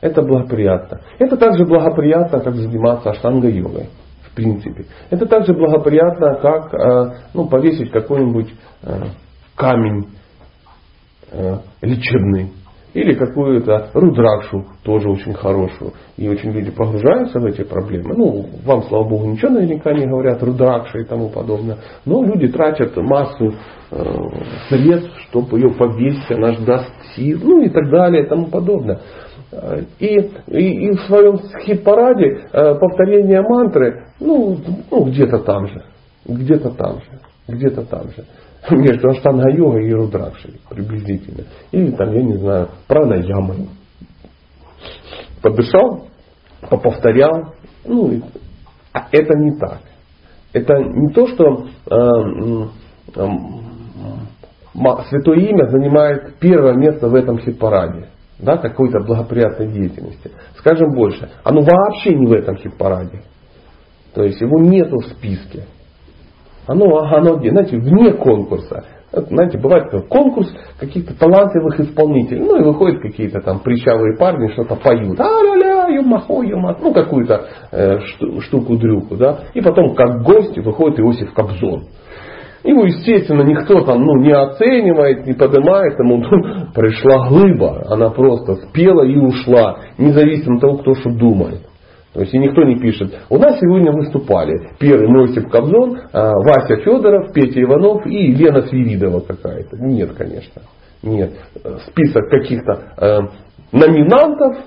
[0.00, 1.00] Это благоприятно.
[1.18, 3.88] Это также благоприятно, как заниматься аштанга-йогой
[4.32, 4.86] в принципе.
[5.10, 9.02] Это также благоприятно, как э, ну, повесить какой-нибудь э,
[9.54, 10.08] камень
[11.30, 12.52] э, лечебный
[12.94, 15.92] или какую-то рудракшу, тоже очень хорошую.
[16.16, 18.14] И очень люди погружаются в эти проблемы.
[18.14, 21.78] Ну, вам, слава богу, ничего наверняка не говорят, рудракша и тому подобное.
[22.04, 23.54] Но люди тратят массу
[23.90, 24.04] э,
[24.68, 29.00] средств, чтобы ее повесить, она же даст сил, ну и так далее и тому подобное.
[29.98, 30.06] И,
[30.46, 34.56] и, и в своем хит-параде э, повторение мантры, ну,
[34.90, 35.84] ну где-то там же,
[36.24, 38.24] где-то там же, где-то там же.
[38.70, 41.44] Между аштанга-йогой и рудракшей приблизительно.
[41.70, 43.68] Или там, я не знаю, пранаямой.
[45.42, 46.06] Подышал,
[46.70, 47.52] поповторял.
[47.84, 48.22] Ну,
[48.94, 49.80] а это не так.
[50.54, 51.98] Это не то, что э,
[53.16, 53.28] э,
[55.10, 58.11] Святое Имя занимает первое место в этом хит-параде
[58.42, 60.32] да, какой-то благоприятной деятельности.
[60.58, 63.22] Скажем больше, оно вообще не в этом хит-параде.
[64.14, 65.64] То есть его нету в списке.
[66.66, 67.50] Оно, оно где?
[67.50, 68.84] Знаете, вне конкурса.
[69.12, 72.40] Знаете, бывает конкурс каких-то талантливых исполнителей.
[72.40, 75.20] Ну и выходят какие-то там прищавые парни, что-то поют.
[75.20, 76.80] А-ля-ля, юмахо, юмахо.
[76.82, 77.98] Ну какую-то э,
[78.40, 79.16] штуку-дрюку.
[79.16, 79.40] Да?
[79.54, 81.84] И потом как гость выходит Иосиф Кобзон.
[82.64, 85.98] Его, естественно, никто там ну, не оценивает, не поднимает.
[85.98, 87.84] Ему ну, пришла глыба.
[87.88, 89.80] Она просто спела и ушла.
[89.98, 91.62] Независимо от того, кто что думает.
[92.14, 93.14] То есть и никто не пишет.
[93.30, 99.20] У нас сегодня выступали первый Мосип Кобзон, а, Вася Федоров, Петя Иванов и Лена Свиридова
[99.20, 99.78] какая-то.
[99.78, 100.62] Нет, конечно.
[101.02, 101.32] Нет.
[101.88, 103.18] Список каких-то э,
[103.72, 104.58] номинантов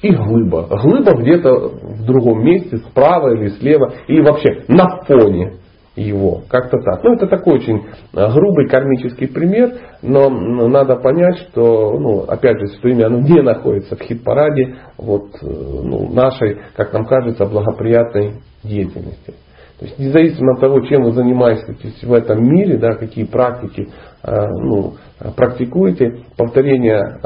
[0.00, 0.68] и глыба.
[0.82, 5.59] Глыба где-то в другом месте, справа или слева, или вообще на фоне
[5.96, 6.42] его.
[6.48, 7.02] Как-то так.
[7.02, 7.82] Ну, это такой очень
[8.14, 9.72] э, грубый кармический пример,
[10.02, 15.26] но надо понять, что, ну, опять же, что имя, оно не находится в хит-параде вот,
[15.42, 19.34] э, ну, нашей, как нам кажется, благоприятной деятельности.
[19.78, 23.88] То есть независимо от того, чем вы занимаетесь в этом мире, да, какие практики
[24.22, 24.94] э, ну,
[25.36, 27.18] практикуете, повторение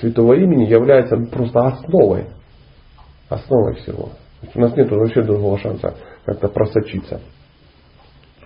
[0.00, 2.26] святого имени является просто основой.
[3.28, 4.10] Основой всего.
[4.54, 5.94] У нас нет вообще другого шанса
[6.26, 7.20] как-то просочиться.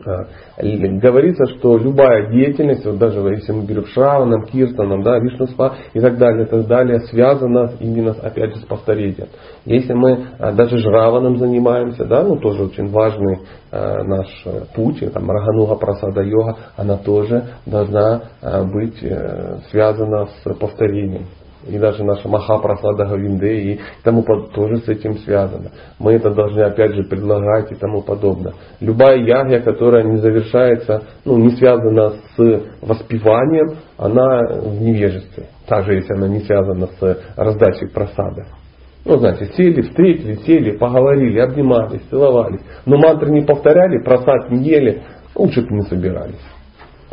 [0.05, 0.27] А,
[0.63, 6.19] говорится, что любая деятельность, вот даже если мы берем Шраваном, Киртаном, да, Вишнуспа и так
[6.19, 9.29] далее, и так далее, связана именно опять же с повторением.
[9.65, 15.01] Если мы а, даже Жраваном занимаемся, да, ну тоже очень важный э, наш э, путь,
[15.13, 21.27] там Рагануга Прасада Йога, она тоже должна э, быть э, связана с повторением
[21.67, 24.23] и даже наша Махапрасада Гавинде и тому
[24.55, 25.71] тоже с этим связано.
[25.99, 28.55] Мы это должны опять же предлагать и тому подобное.
[28.81, 35.47] Любая ягья, которая не завершается, ну, не связана с воспеванием, она в невежестве.
[35.67, 38.47] Также если она не связана с раздачей просада.
[39.05, 42.61] Ну, знаете, сели, встретили, сели, поговорили, обнимались, целовались.
[42.85, 45.03] Но мантры не повторяли, просад не ели,
[45.35, 46.45] лучше бы не собирались.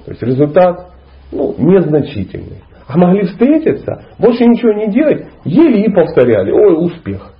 [0.03, 0.91] То есть результат
[1.31, 2.64] ну, незначительный.
[2.87, 6.51] А могли встретиться, больше ничего не делать, ели и повторяли.
[6.51, 7.31] Ой, успех.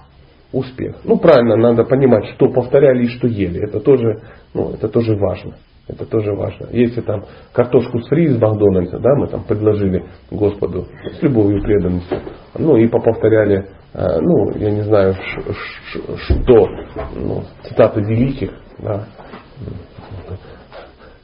[0.51, 0.95] Успех.
[1.03, 3.61] Ну, правильно, надо понимать, что повторяли и что ели.
[3.61, 4.21] Это тоже,
[4.53, 5.53] ну, это тоже важно.
[5.87, 6.67] Это тоже важно.
[6.71, 12.21] Если там картошку фри из Макдональдса, да, мы там предложили Господу с любовью и преданностью,
[12.57, 16.67] ну и поповторяли, э, ну, я не знаю, что,
[17.15, 19.05] ну, цитаты великих, да,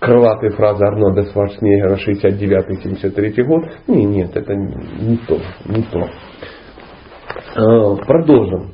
[0.02, 3.64] крылатые фразы Арнольда Шварценеггера 69-73 год.
[3.88, 6.10] Не, нет, это не то, не то.
[7.56, 8.74] А, продолжим.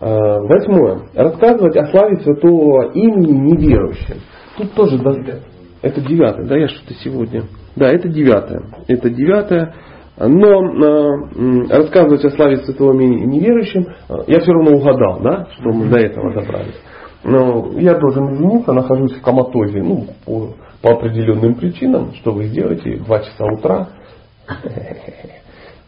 [0.00, 1.08] А, восьмое.
[1.14, 4.16] Рассказывать о славе святого имени неверующим.
[4.58, 4.98] Тут тоже
[5.82, 7.44] это девятое, да, я что-то сегодня.
[7.76, 8.62] Да, это девятое.
[8.88, 9.74] Это девятое.
[10.18, 13.86] Но э, рассказывать о славе святого имени неверующим,
[14.26, 16.80] я все равно угадал, да, что мы до этого добрались.
[17.26, 22.14] Но я должен извиниться, нахожусь в коматозе, ну, по, по определенным причинам.
[22.14, 22.98] Что вы сделаете?
[22.98, 23.88] Два часа утра.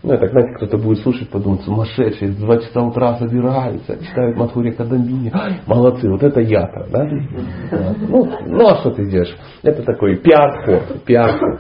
[0.01, 4.71] Ну, это, знаете, кто-то будет слушать, подумать, сумасшедший, в 2 часа утра собираются, читают Матхури
[4.71, 5.33] Кадамбини.
[5.67, 7.05] Молодцы, вот это я-то, да?
[8.09, 9.37] Ну, ну, а что ты делаешь?
[9.65, 11.59] Это такой пиар-ход, пиар-ход.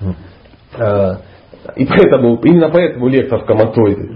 [1.76, 4.08] И поэтому, именно поэтому лектор в коматозе.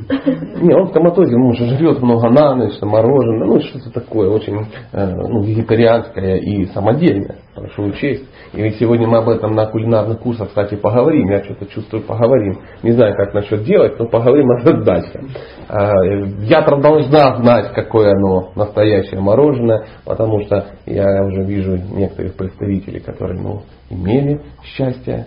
[0.62, 4.66] Не, он в коматозе, он уже жрет много на ночь, мороженое, ну что-то такое очень
[4.92, 7.36] э, ну, вегетарианское и самодельное.
[7.54, 8.24] хорошо учесть.
[8.54, 11.28] И сегодня мы об этом на кулинарных курсах, кстати, поговорим.
[11.28, 12.60] Я что-то чувствую, поговорим.
[12.82, 15.20] Не знаю, как насчет делать, но поговорим о дальше.
[15.68, 15.92] А,
[16.40, 23.40] я должна знать, какое оно настоящее мороженое, потому что я уже вижу некоторых представителей, которые
[23.40, 25.26] ну, имели счастье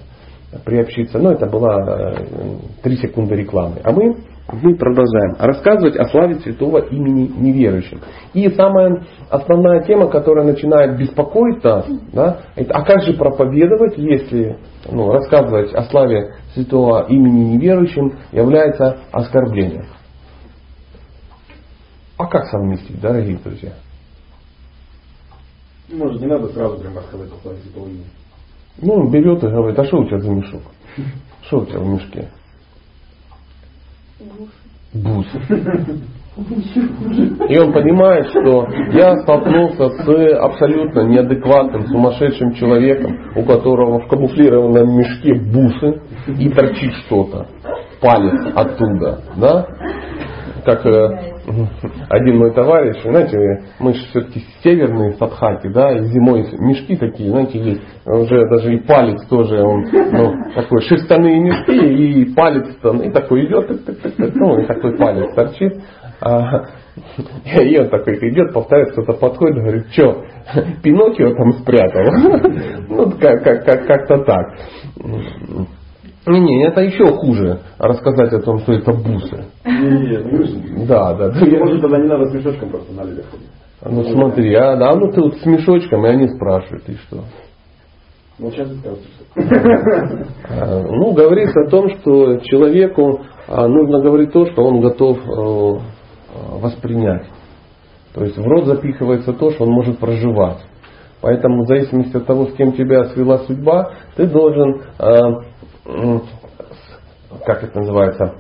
[0.66, 1.20] приобщиться.
[1.20, 2.16] Но это была э,
[2.84, 3.82] три секунды рекламы.
[3.84, 4.18] А мы
[4.50, 8.00] мы продолжаем рассказывать о славе святого имени неверующим.
[8.34, 14.58] И самая основная тема, которая начинает беспокоить нас, да, это, а как же проповедовать, если
[14.90, 19.86] ну, рассказывать о славе святого имени неверующим является оскорблением.
[22.18, 23.74] А как совместить, дорогие друзья?
[25.92, 28.06] Может, не надо сразу прям рассказать о славе святого имени.
[28.82, 30.62] Ну, он берет и говорит, а что у тебя за мешок?
[31.44, 32.28] Что у тебя в мешке?
[34.94, 35.28] Бус.
[37.50, 44.98] И он понимает, что я столкнулся с абсолютно неадекватным, сумасшедшим человеком, у которого в камуфлированном
[44.98, 46.00] мешке бусы
[46.40, 47.48] и торчит что-то.
[48.00, 49.24] Палец оттуда.
[49.38, 49.68] Да?
[50.68, 51.10] Как э,
[52.10, 53.38] один мой товарищ, знаете,
[53.80, 58.80] мы же все-таки северные садхаки, да, и зимой мешки такие, знаете, есть, уже даже и
[58.82, 63.80] палец тоже, он, ну, такой, шерстяные мешки, и палец там, и такой идет,
[64.36, 65.82] ну, и такой палец торчит,
[66.20, 66.66] а,
[67.46, 70.22] и он такой идет, повторяет, кто-то подходит, говорит, что,
[70.84, 72.04] Пиноккио там спрятал?
[72.90, 74.48] Ну, как-то так.
[76.28, 79.46] Не, не, это еще хуже рассказать о том, что это бусы.
[79.66, 81.32] Нет, не Да, да.
[81.34, 83.48] Может тогда не надо с мешочком просто на людях ходить.
[83.86, 87.24] Ну смотри, а да, ну ты вот с мешочком, и они спрашивают, и что?
[88.40, 88.70] Ну сейчас
[90.50, 95.80] а, Ну, говорится о том, что человеку а, нужно говорить то, что он готов э,
[96.60, 97.28] воспринять.
[98.13, 100.60] То есть в рот запихивается то, что он может проживать.
[101.22, 105.20] Поэтому в зависимости от того, с кем тебя свела судьба, ты должен э,
[107.45, 108.36] как это называется,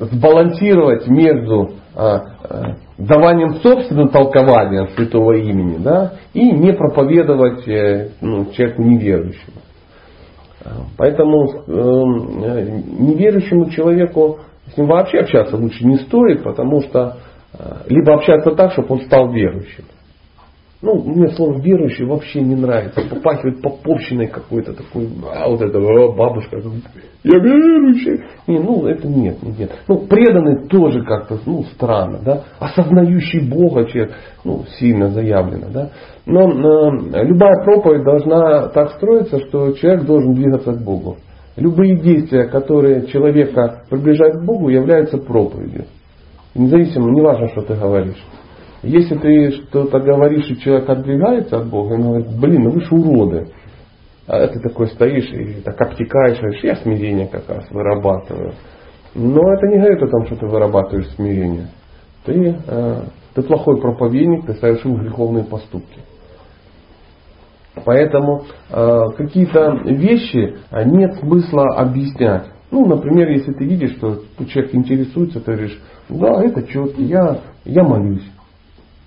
[0.00, 8.46] сбалансировать между а, а, даванием собственного толкования святого имени да, и не проповедовать э, ну,
[8.52, 9.56] человеку неверующему.
[10.96, 11.70] Поэтому э,
[12.98, 14.38] неверующему человеку
[14.72, 17.18] с ним вообще общаться лучше не стоит, потому что
[17.52, 19.84] э, либо общаться так, чтобы он стал верующим.
[20.84, 23.00] Ну, мне слово верующий вообще не нравится.
[23.08, 25.80] Попахивает поповщиной какой-то такой, а вот это
[26.14, 26.58] бабушка,
[27.22, 28.22] я верующий.
[28.46, 29.70] Не, ну это нет, нет.
[29.88, 32.42] Ну, преданный тоже как-то, ну, странно, да.
[32.60, 35.90] Осознающий Бога человек, ну, сильно заявлено, да.
[36.26, 41.16] Но э, любая проповедь должна так строиться, что человек должен двигаться к Богу.
[41.56, 45.86] Любые действия, которые человека приближают к Богу, являются проповедью.
[46.54, 48.22] Независимо, не важно, что ты говоришь.
[48.84, 52.94] Если ты что-то говоришь, и человек отдвигается от Бога, он говорит, блин, ну вы же
[52.94, 53.48] уроды.
[54.26, 58.54] А ты такой стоишь и так обтекаешь, говоришь, я смирение как раз вырабатываю.
[59.14, 61.68] Но это не говорит о том, что ты вырабатываешь смирение.
[62.24, 63.02] Ты, э,
[63.34, 66.00] ты плохой проповедник, ты совершил греховные поступки.
[67.84, 72.46] Поэтому э, какие-то вещи а, нет смысла объяснять.
[72.70, 77.82] Ну, например, если ты видишь, что человек интересуется, ты говоришь, да, это четко, я, я
[77.82, 78.28] молюсь.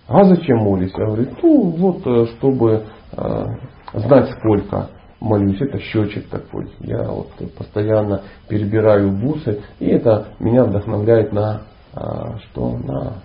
[0.08, 0.94] А зачем молись?
[0.98, 3.46] Я говорю, ну вот, э, чтобы э,
[3.94, 4.90] знать сколько
[5.20, 5.60] молюсь.
[5.62, 6.72] Это счетчик такой.
[6.80, 9.62] Я вот постоянно перебираю бусы.
[9.80, 12.00] И это меня вдохновляет на э,
[12.44, 12.78] что?
[12.78, 13.24] На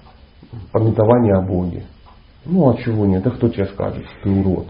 [0.73, 1.85] пометование о Боге.
[2.45, 3.23] Ну а чего нет?
[3.23, 4.67] Да кто тебе скажет, ты урод?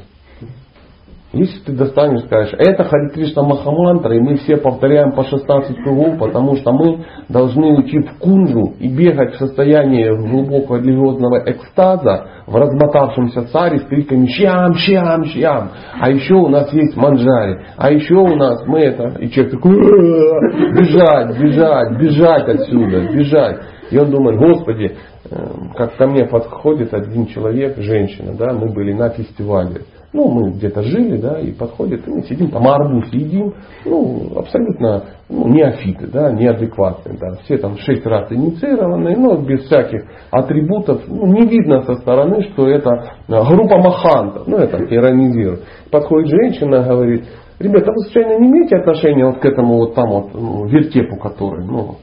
[1.33, 6.19] Если ты достанешь, скажешь, это Хари Кришна Махамантра, и мы все повторяем по 16 кругов,
[6.19, 12.55] потому что мы должны уйти в кунжу и бегать в состоянии глубокого религиозного экстаза в
[12.55, 18.15] размотавшемся царе с криками «Щам, щам, щам!» А еще у нас есть манджари, а еще
[18.15, 19.19] у нас мы это...
[19.19, 23.57] И человек такой «Бежать, бежать, бежать отсюда, бежать!»
[23.91, 24.97] И он думает, Господи,
[25.31, 25.37] э,
[25.77, 29.81] как ко мне подходит один человек, женщина, да, мы были на фестивале
[30.13, 35.05] ну, мы где-то жили, да, и подходит, и мы сидим, там арбуз едим, ну, абсолютно
[35.29, 41.27] ну, неофиты, да, неадекватные, да, все там шесть раз инициированные, но без всяких атрибутов, ну,
[41.27, 42.91] не видно со стороны, что это
[43.29, 45.63] а, группа махантов, ну, это иронизирует.
[45.91, 47.25] Подходит женщина, говорит,
[47.59, 51.65] ребята, вы случайно не имеете отношения вот к этому вот там вот ну, вертепу, который,
[51.65, 51.97] ну,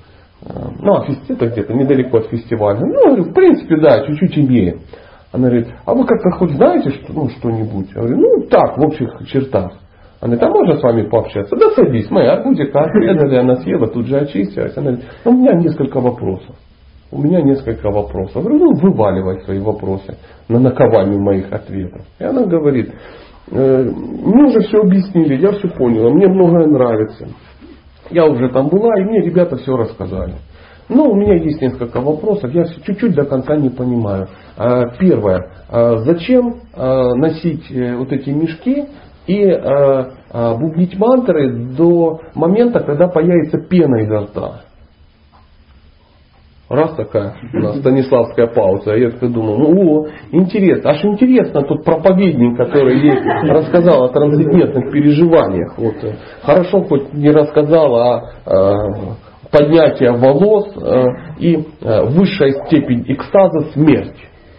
[0.44, 2.80] э, ну, а это где-то недалеко от фестиваля.
[2.80, 4.80] Ну, в принципе, да, чуть-чуть имеем.
[5.32, 7.90] Она говорит, а вы как-то хоть знаете что, ну, что-нибудь?
[7.94, 9.74] Я говорю, ну так, в общих чертах.
[10.22, 11.56] Она говорит, а можно с вами пообщаться?
[11.56, 14.76] Да садись, моя арбузика отрезали, она съела, тут же очистилась.
[14.76, 16.56] Она говорит, «Ну, у меня несколько вопросов.
[17.12, 18.36] У меня несколько вопросов.
[18.36, 20.18] Я говорю, ну вываливай свои вопросы
[20.48, 22.02] на наковальню моих ответов.
[22.20, 22.94] И она говорит,
[23.52, 27.28] э, мне уже все объяснили, я все понял, мне многое нравится.
[28.12, 30.34] Я уже там была, и мне ребята все рассказали.
[30.90, 34.28] Но у меня есть несколько вопросов, я чуть-чуть до конца не понимаю.
[34.58, 38.86] А, первое, а, зачем а, носить э, вот эти мешки
[39.28, 39.46] и
[40.34, 44.62] бубнить мантры до момента, когда появится пена изо рта?
[46.68, 48.96] Раз такая у нас Станиславская пауза.
[48.96, 50.92] Я так думал, ну о, интересно.
[50.92, 53.20] Аж интересно тот проповедник, который ей
[53.52, 55.78] рассказал о трансцендентных переживаниях.
[55.78, 55.96] Вот.
[56.42, 59.16] Хорошо хоть не рассказал о, о
[59.52, 61.06] поднятии волос э,
[61.40, 64.16] и э, высшая степень экстаза смерть.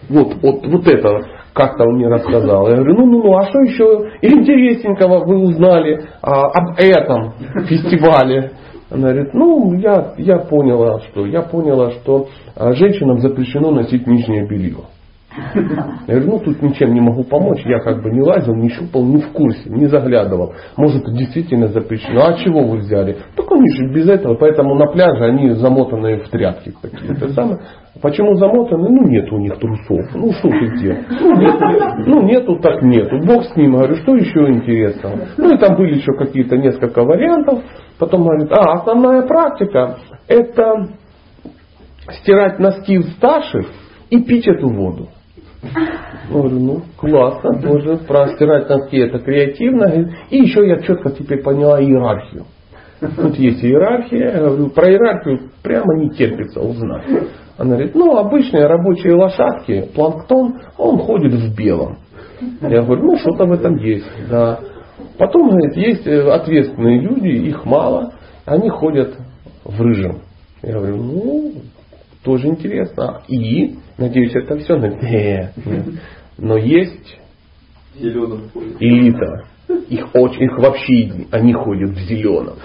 [0.09, 1.21] Вот, вот, вот это
[1.53, 2.69] как-то он мне рассказал.
[2.69, 7.33] Я говорю, ну, ну, ну, а что еще интересненького вы узнали а, об этом
[7.67, 8.51] фестивале?
[8.89, 14.47] Она говорит, ну, я, я поняла, что я поняла, что а, женщинам запрещено носить нижнее
[14.47, 14.85] белье.
[15.33, 19.05] Я говорю, ну тут ничем не могу помочь, я как бы не лазил, не щупал,
[19.05, 20.53] не в курсе, не заглядывал.
[20.75, 22.25] Может действительно запрещено.
[22.25, 23.17] А чего вы взяли?
[23.37, 27.29] Так они же без этого, поэтому на пляже они замотаны в тряпки какие-то.
[27.29, 27.59] Самое.
[28.01, 28.89] Почему замотаны?
[28.89, 30.13] Ну нет у них трусов.
[30.15, 30.99] Ну что ты где?
[31.21, 31.55] Ну, нет,
[32.07, 33.17] ну нету, так нету.
[33.25, 33.73] Бог с ним.
[33.73, 35.27] Говорю, что еще интересного?
[35.37, 37.59] Ну и там были еще какие-то несколько вариантов.
[37.99, 40.87] Потом говорит, а основная практика это
[42.21, 43.67] стирать носки старших
[44.09, 45.07] и пить эту воду.
[46.29, 50.11] Говорю, ну классно, тоже про стирать носки это креативно.
[50.29, 52.45] И еще я четко теперь поняла иерархию.
[52.99, 57.05] Тут есть иерархия, я говорю, про иерархию прямо не терпится узнать.
[57.57, 61.97] Она говорит, ну обычные рабочие лошадки, планктон, он ходит в белом.
[62.61, 64.09] Я говорю, ну что-то в этом есть.
[64.29, 64.59] Да.
[65.17, 68.13] Потом, говорит, есть э, ответственные люди, их мало,
[68.45, 69.15] они ходят
[69.63, 70.21] в рыжем.
[70.63, 71.53] Я говорю, ну,
[72.23, 73.21] тоже интересно.
[73.27, 74.75] И, надеюсь, это все.
[74.77, 75.85] Нет, нет.
[76.37, 77.19] Но есть
[77.97, 79.45] элита.
[79.89, 82.55] Их, очень, их вообще, они ходят в зеленом.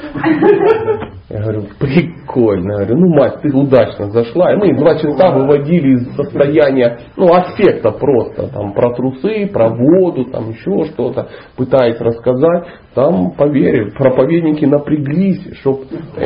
[1.29, 2.73] Я говорю, прикольно.
[2.73, 4.53] Я говорю, ну, мать, ты удачно зашла.
[4.53, 8.49] И мы два часа выводили из состояния, ну, аффекта просто.
[8.49, 11.29] Там про трусы, про воду, там еще что-то.
[11.57, 12.67] Пытаясь рассказать.
[12.95, 15.85] Там, поверь, проповедники напряглись, чтобы
[16.17, 16.23] э,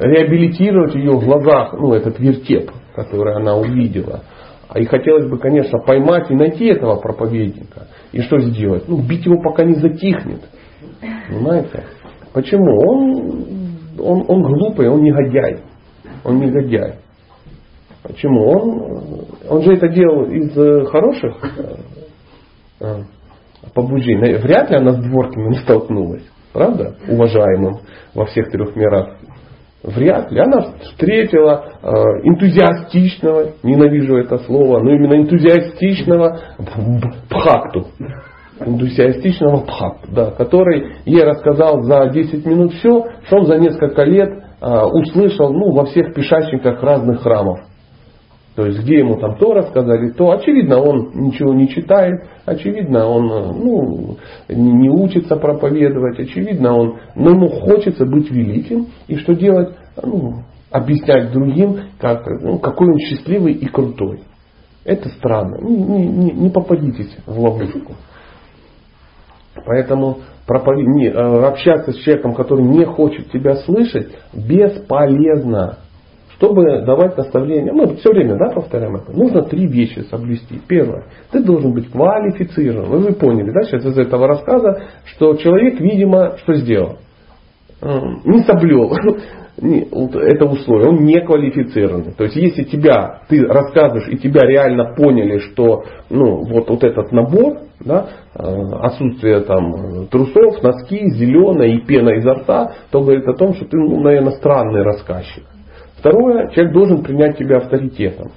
[0.00, 4.22] реабилитировать ее в глазах, ну, этот вертеп, который она увидела.
[4.74, 7.86] И хотелось бы, конечно, поймать и найти этого проповедника.
[8.12, 8.88] И что сделать?
[8.88, 10.40] Ну, бить его, пока не затихнет.
[11.28, 11.84] Понимаете?
[12.32, 12.76] Почему?
[12.88, 13.46] Он,
[13.98, 15.60] он, он глупый, он негодяй.
[16.24, 16.96] Он негодяй.
[18.02, 18.44] Почему?
[18.44, 21.76] Он, он же это делал из э, хороших э,
[22.80, 23.02] э,
[23.72, 24.34] побуждений.
[24.38, 26.24] Вряд ли она с Дворкиным столкнулась.
[26.52, 26.96] Правда?
[27.08, 27.80] Уважаемым
[28.14, 29.16] во всех трех мирах
[29.86, 30.40] Вряд ли.
[30.40, 31.88] Она встретила э,
[32.24, 36.40] энтузиастичного, ненавижу это слово, но именно энтузиастичного
[37.30, 37.86] пхакту.
[38.58, 44.28] Энтузиастичного пхакту, да, который ей рассказал за 10 минут все, что он за несколько лет
[44.60, 47.60] э, услышал ну, во всех пешачниках разных храмов.
[48.56, 53.26] То есть, где ему там то рассказали, то, очевидно, он ничего не читает, очевидно, он
[53.28, 54.16] ну,
[54.48, 59.76] не учится проповедовать, очевидно, он, но ему хочется быть великим, и что делать?
[60.02, 64.20] Ну, объяснять другим, как, ну, какой он счастливый и крутой.
[64.86, 65.58] Это странно.
[65.60, 67.92] Не, не, не, не попадитесь в ловушку.
[69.66, 70.86] Поэтому проповед...
[70.86, 75.78] не, э, общаться с человеком, который не хочет тебя слышать, бесполезно.
[76.36, 80.60] Чтобы давать наставления, мы все время да, повторяем это, нужно три вещи соблюсти.
[80.68, 82.90] Первое, ты должен быть квалифицирован.
[82.90, 86.98] Вы, вы поняли, да, сейчас из этого рассказа, что человек, видимо, что сделал?
[87.80, 88.92] Не соблюл
[89.56, 92.12] это условие, он не квалифицированный.
[92.12, 97.12] То есть если тебя, ты рассказываешь и тебя реально поняли, что ну, вот, вот этот
[97.12, 98.42] набор, да, э,
[98.82, 103.78] отсутствие там трусов, носки, зеленая и пена изо рта, то говорит о том, что ты,
[103.78, 105.44] ну, наверное, странный рассказчик.
[106.06, 108.30] Второе, человек должен принять тебя авторитетом.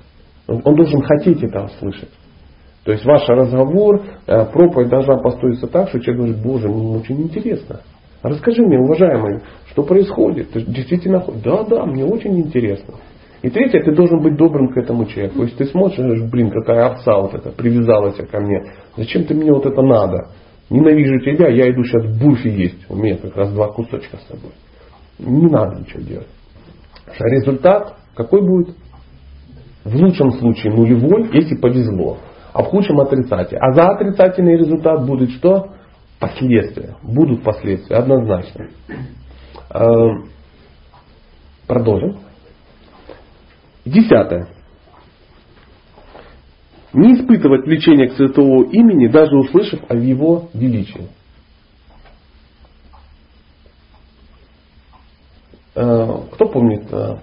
[0.47, 2.09] Он должен хотеть это слышать.
[2.83, 7.21] То есть ваш разговор, э, проповедь должна построиться так, что человек говорит, боже, мне очень
[7.21, 7.81] интересно.
[8.23, 10.49] Расскажи мне, уважаемый, что происходит?
[10.49, 12.95] Ты действительно, да, да, мне очень интересно.
[13.43, 15.35] И третье, ты должен быть добрым к этому человеку.
[15.35, 18.63] То есть ты смотришь, блин, какая овца вот эта привязалась ко мне.
[18.97, 20.29] Зачем ты мне вот это надо?
[20.71, 22.89] Ненавижу тебя, я иду сейчас бурфи есть.
[22.89, 24.53] У меня как раз два кусочка с тобой.
[25.19, 26.38] Не надо ничего делать.
[27.19, 28.75] Результат какой будет?
[29.85, 32.17] В лучшем случае нулевой, если повезло.
[32.53, 33.61] А в худшем отрицательный.
[33.61, 35.69] А за отрицательный результат будет что?
[36.19, 36.95] Последствия.
[37.01, 38.67] Будут последствия, однозначно.
[39.73, 40.25] Эм,
[41.65, 42.17] продолжим.
[43.85, 44.47] Десятое.
[46.91, 51.07] Не испытывать влечения к святого имени, даже услышав о его величии.
[55.79, 57.15] Кто помнит э,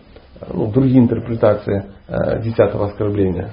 [0.52, 3.50] ну, другие интерпретации э, десятого оскорбления?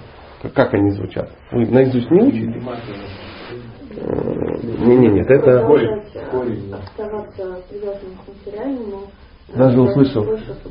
[0.53, 1.29] Как они звучат?
[1.51, 2.61] Вы наизусть не учите?
[4.79, 5.67] Не, не, нет, это...
[9.53, 10.25] Даже услышав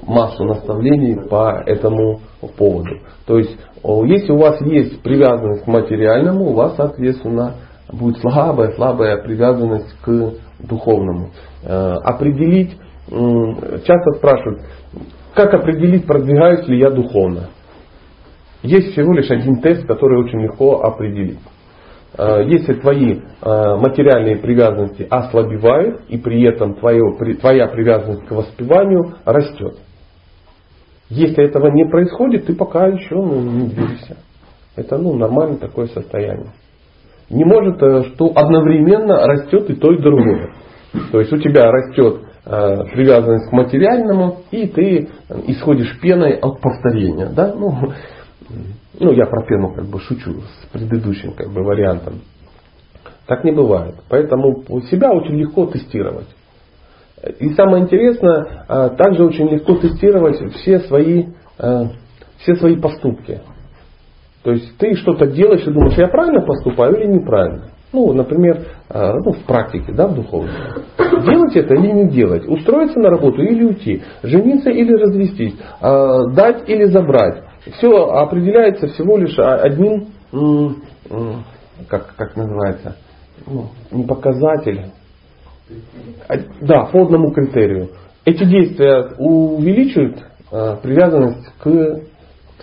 [0.06, 2.20] массу наставлений по этому
[2.56, 2.98] поводу.
[3.26, 7.56] То есть, если у вас есть привязанность к материальному, у вас, соответственно,
[7.92, 11.30] будет слабая, слабая привязанность к духовному.
[11.64, 12.76] Определить
[13.08, 14.62] часто спрашивают,
[15.34, 17.48] как определить, продвигаюсь ли я духовно?
[18.62, 21.38] Есть всего лишь один тест, который очень легко определить.
[22.16, 27.02] Э, если твои э, материальные привязанности ослабевают, и при этом твое,
[27.40, 29.78] твоя привязанность к воспеванию растет.
[31.08, 34.16] Если этого не происходит, ты пока еще ну, не движешься.
[34.76, 36.52] Это ну, нормальное такое состояние.
[37.30, 40.52] Не может, э, что одновременно растет и то, и другое.
[41.10, 45.08] То есть у тебя растет привязанность к материальному, и ты
[45.46, 47.26] исходишь пеной от повторения.
[47.26, 47.54] Да?
[47.54, 47.92] Ну,
[48.98, 52.20] ну, я про пену как бы шучу с предыдущим как бы, вариантом.
[53.26, 53.94] Так не бывает.
[54.08, 56.28] Поэтому себя очень легко тестировать.
[57.38, 61.26] И самое интересное, э, также очень легко тестировать все свои,
[61.58, 61.84] э,
[62.38, 63.40] все свои поступки.
[64.42, 67.68] То есть ты что-то делаешь и думаешь, я правильно поступаю или неправильно.
[67.92, 70.52] Ну, например, э, ну, в практике, да, в духовной.
[70.98, 72.48] Делать это или не делать?
[72.48, 74.02] Устроиться на работу или уйти?
[74.22, 75.54] Жениться или развестись?
[75.80, 77.42] Э, дать или забрать?
[77.76, 80.08] Все определяется всего лишь одним,
[81.88, 82.96] как, как называется,
[83.46, 84.86] ну, не показатель,
[86.28, 87.90] а, да, по одному критерию.
[88.24, 90.18] Эти действия увеличивают
[90.50, 92.00] э, привязанность к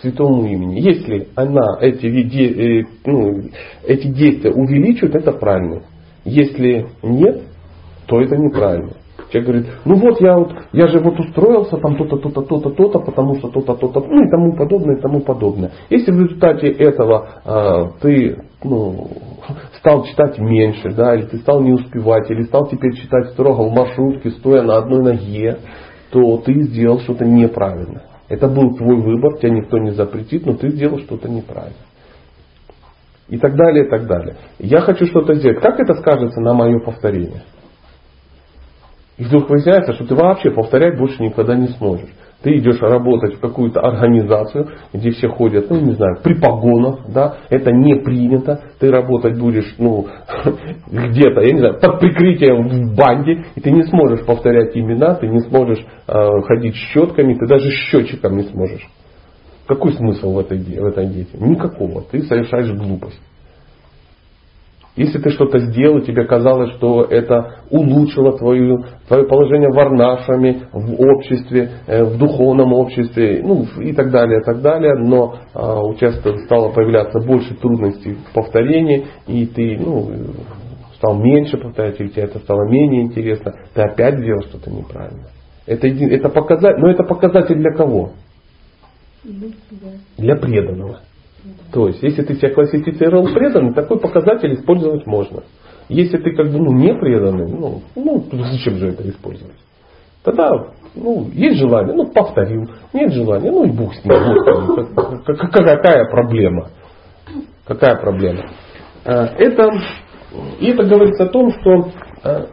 [0.01, 0.79] святому имени.
[0.79, 3.49] Если она эти, э, ну,
[3.85, 5.83] эти действия увеличивает, это правильно.
[6.25, 7.41] Если нет,
[8.07, 8.93] то это неправильно.
[9.31, 12.99] Человек говорит, ну вот я вот, я же вот устроился там то-то, то-то, то-то, то-то,
[12.99, 15.71] потому что то-то, то-то, ну и тому подобное, и тому подобное.
[15.91, 19.07] Если в результате этого э, ты ну,
[19.77, 23.71] стал читать меньше, да, или ты стал не успевать, или стал теперь читать строго в
[23.71, 25.59] маршрутке, стоя на одной ноге,
[26.11, 28.01] то ты сделал что-то неправильно.
[28.29, 31.75] Это был твой выбор, тебя никто не запретит, но ты сделал что-то неправильно.
[33.27, 34.37] И так далее, и так далее.
[34.59, 35.59] Я хочу что-то сделать.
[35.61, 37.43] Как это скажется на мое повторение?
[39.17, 42.09] И вдруг выясняется, что ты вообще повторять больше никогда не сможешь.
[42.41, 47.39] Ты идешь работать в какую-то организацию, где все ходят, ну не знаю, при погонах, да,
[47.49, 48.61] это не принято.
[48.79, 50.07] Ты работать будешь, ну,
[50.87, 55.27] где-то, я не знаю, под прикрытием в банде, и ты не сможешь повторять имена, ты
[55.27, 56.13] не сможешь э,
[56.47, 58.87] ходить щетками, ты даже счетчиком не сможешь.
[59.67, 61.49] Какой смысл в этой, в этой деятельности?
[61.49, 62.03] Никакого.
[62.09, 63.19] Ты совершаешь глупость.
[64.99, 70.99] Если ты что-то сделал, тебе казалось, что это улучшило твое, твое положение в арнашами, в
[70.99, 75.93] обществе, э, в духовном обществе, ну и так далее, и так далее, но а, у
[75.93, 76.11] тебя
[76.43, 80.11] стало появляться больше трудностей в повторении, и ты ну,
[80.95, 85.27] стал меньше повторять, или тебе это стало менее интересно, ты опять сделал что-то неправильно.
[85.65, 88.11] Это, это показатель, но это показатель для кого?
[90.17, 90.99] Для преданного.
[91.71, 95.43] То есть, если ты себя классифицировал преданным, такой показатель использовать можно.
[95.87, 99.57] Если ты как бы ну, не преданный, ну, ну зачем же это использовать?
[100.23, 100.51] Тогда
[100.95, 102.69] ну, есть желание, ну повторил.
[102.93, 104.13] Нет желания, ну и бог с ним.
[105.25, 106.69] Какая проблема?
[107.65, 108.45] Какая проблема?
[109.05, 109.69] А, это,
[110.59, 111.89] и это говорится о том, что
[112.23, 112.47] а,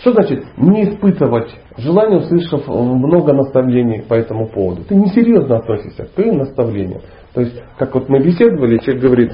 [0.00, 4.84] что значит не испытывать желание, услышав много наставлений по этому поводу?
[4.84, 7.02] Ты несерьезно относишься к наставлениям.
[7.34, 9.32] То есть, как вот мы беседовали, человек говорит,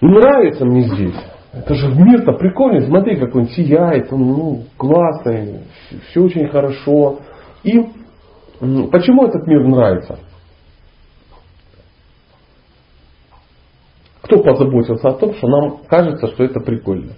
[0.00, 1.16] нравится мне здесь.
[1.52, 5.62] Это же мир-то прикольный, смотри, как он сияет, он ну, классный,
[6.10, 7.18] все очень хорошо.
[7.64, 7.80] И
[8.60, 10.20] почему этот мир нравится?
[14.22, 17.14] Кто позаботился о том, что нам кажется, что это прикольно?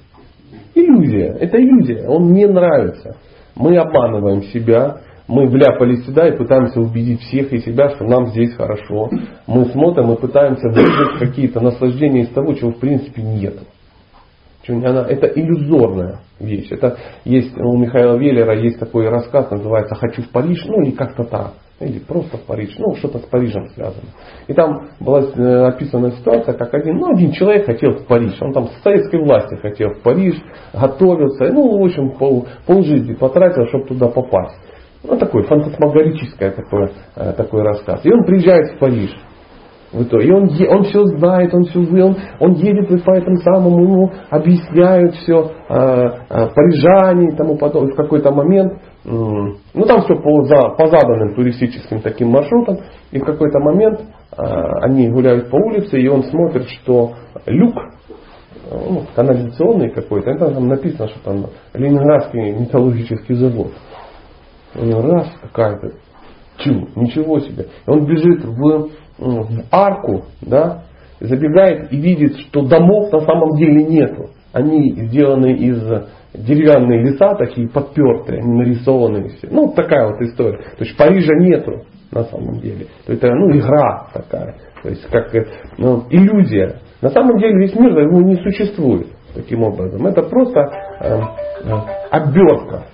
[0.74, 1.36] Иллюзия.
[1.40, 2.08] Это иллюзия.
[2.08, 3.16] Он не нравится.
[3.56, 8.54] Мы обманываем себя, мы вляпались сюда и пытаемся убедить всех и себя, что нам здесь
[8.54, 9.10] хорошо.
[9.46, 13.56] Мы смотрим и пытаемся вызвать какие-то наслаждения из того, чего в принципе нет.
[14.66, 16.68] Это иллюзорная вещь.
[16.70, 21.24] Это есть у Михаила Веллера есть такой рассказ, называется «Хочу в Париж», ну или как-то
[21.24, 21.54] так.
[21.80, 24.10] Или просто в Париж, ну что-то с Парижем связано.
[24.46, 28.36] И там была э, описана ситуация, как один, ну, один человек хотел в Париж.
[28.42, 30.34] Он там с советской власти хотел в Париж,
[30.74, 31.50] готовился.
[31.50, 34.58] Ну, в общем, пол, полжизни потратил, чтобы туда попасть.
[35.02, 38.04] Ну, такой фантасмагорический такой, э, такой рассказ.
[38.04, 39.16] И он приезжает в Париж.
[39.90, 40.02] В.
[40.02, 45.14] И он, он все знает, он все он, он едет по этому самому, ему объясняют
[45.14, 47.94] все, э, парижане и тому подобное.
[47.94, 48.74] В какой-то момент,
[49.04, 52.78] ну там все по, за, по заданным туристическим таким маршрутам,
[53.12, 54.42] и в какой-то момент э,
[54.82, 57.12] они гуляют по улице, и он смотрит, что
[57.46, 57.74] люк
[58.70, 63.72] ну, канализационный какой-то, это там написано, что там Ленинградский металлургический завод.
[64.74, 65.92] У него раз какая-то,
[66.58, 67.68] чу, ничего себе.
[67.86, 68.90] И он бежит в
[69.20, 70.84] в арку, да,
[71.20, 74.30] забегает и видит, что домов на самом деле нету.
[74.52, 75.82] Они сделаны из
[76.34, 79.48] деревянные леса, такие подпертые, они нарисованы все.
[79.50, 80.58] Ну, такая вот история.
[80.78, 82.86] То есть Парижа нету на самом деле.
[83.06, 84.56] То это ну, игра такая.
[84.82, 85.32] То есть как
[85.78, 86.76] ну, иллюзия.
[87.02, 90.06] На самом деле весь мир его не существует таким образом.
[90.06, 90.60] Это просто
[91.00, 91.20] э,
[91.64, 91.72] э,
[92.10, 92.84] обертка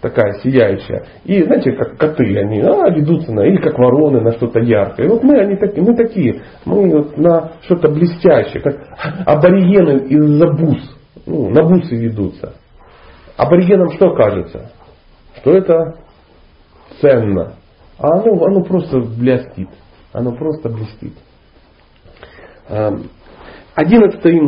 [0.00, 1.04] такая сияющая.
[1.24, 5.06] И знаете, как коты, они а, ведутся на, или как вороны на что-то яркое.
[5.06, 8.76] И вот мы, они такие, мы такие, мы вот на что-то блестящее, как
[9.24, 12.54] аборигены из-за бус, ну, на бусы ведутся.
[13.36, 14.70] Аборигенам что кажется?
[15.36, 15.96] Что это
[17.00, 17.54] ценно.
[17.98, 19.68] А оно, оно просто блестит.
[20.12, 21.14] Оно просто блестит.
[23.74, 24.40] Одиннадцатое,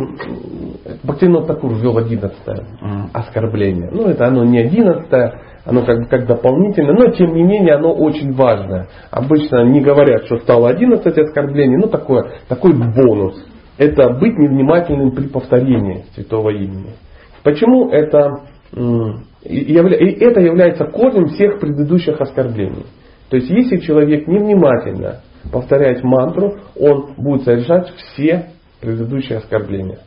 [1.03, 2.65] Бхактивинод Такур ввел одиннадцатое
[3.13, 3.89] оскорбление.
[3.91, 7.93] Ну, это оно не одиннадцатое, оно как бы как дополнительное, но тем не менее оно
[7.93, 8.87] очень важное.
[9.11, 13.45] Обычно не говорят, что стало 11 оскорблений, но такое, такой бонус.
[13.77, 16.95] Это быть невнимательным при повторении святого имени.
[17.43, 18.41] Почему это,
[18.71, 22.85] и это является корнем всех предыдущих оскорблений.
[23.29, 28.49] То есть если человек невнимательно повторяет мантру, он будет совершать все
[28.81, 29.99] предыдущие оскорбления.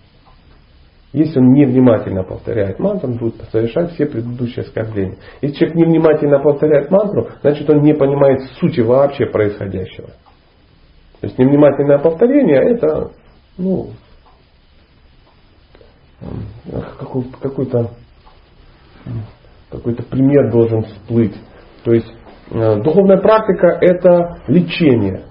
[1.13, 5.19] Если он невнимательно повторяет мантру, он будет совершать все предыдущие оскорбления.
[5.43, 10.09] Если человек невнимательно повторяет мантру, значит он не понимает сути вообще происходящего.
[11.21, 13.11] То есть невнимательное повторение это
[13.59, 13.91] ну,
[17.41, 17.91] какой-то
[19.71, 21.35] какой-то пример должен всплыть.
[21.85, 22.13] То есть
[22.51, 25.23] э, духовная практика это лечение.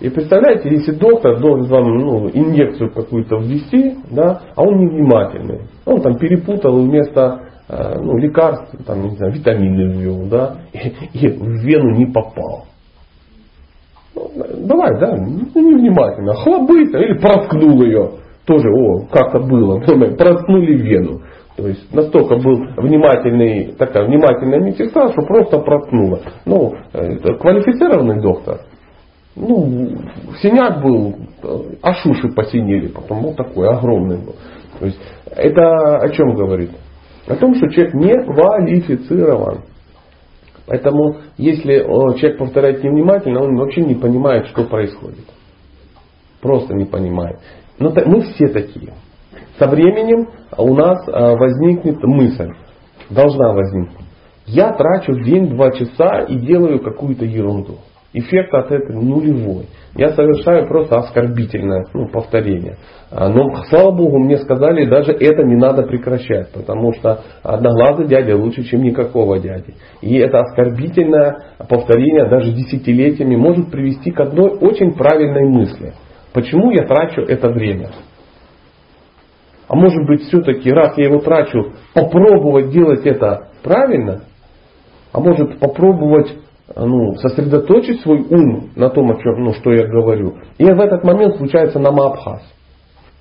[0.00, 5.68] И представляете, если доктор должен вам ну, инъекцию какую-то ввести, да, а он невнимательный.
[5.84, 10.78] Он там перепутал вместо э, ну, лекарств, там, не знаю, витамины ввел, да, и,
[11.18, 12.64] и в вену не попал.
[14.14, 14.30] Ну,
[14.66, 16.34] давай, да, ну, невнимательно.
[16.34, 18.10] Хлобыто или проткнул ее.
[18.44, 19.78] Тоже, о, как-то было.
[20.16, 21.20] Проткнули вену.
[21.56, 26.20] То есть настолько был внимательный, такая внимательная медсестра, что просто проткнула.
[26.46, 28.60] Ну, это квалифицированный доктор.
[29.36, 29.98] Ну,
[30.40, 31.14] синяк был,
[31.82, 34.34] аж уши посинели, потом вот такой огромный был.
[34.78, 36.70] То есть это о чем говорит?
[37.26, 39.62] О том, что человек не квалифицирован.
[40.66, 41.78] Поэтому, если
[42.18, 45.26] человек повторяет невнимательно, он вообще не понимает, что происходит.
[46.40, 47.38] Просто не понимает.
[47.78, 48.92] Но мы все такие.
[49.58, 52.50] Со временем у нас а, возникнет мысль.
[53.10, 54.06] Должна возникнуть.
[54.46, 57.78] Я трачу день два часа и делаю какую-то ерунду.
[58.14, 59.66] Эффект от этого нулевой.
[59.94, 62.76] Я совершаю просто оскорбительное ну, повторение.
[63.10, 68.36] А, но, слава Богу, мне сказали, даже это не надо прекращать, потому что одноглазый дядя
[68.36, 69.74] лучше, чем никакого дяди.
[70.00, 71.36] И это оскорбительное
[71.68, 75.92] повторение даже десятилетиями может привести к одной очень правильной мысли.
[76.32, 77.90] Почему я трачу это время?
[79.68, 84.22] А может быть, все-таки, раз я его трачу, попробовать делать это правильно,
[85.12, 86.34] а может попробовать
[86.76, 90.36] ну, сосредоточить свой ум на том, о чем, ну, что я говорю.
[90.58, 92.42] И в этот момент случается намабхас.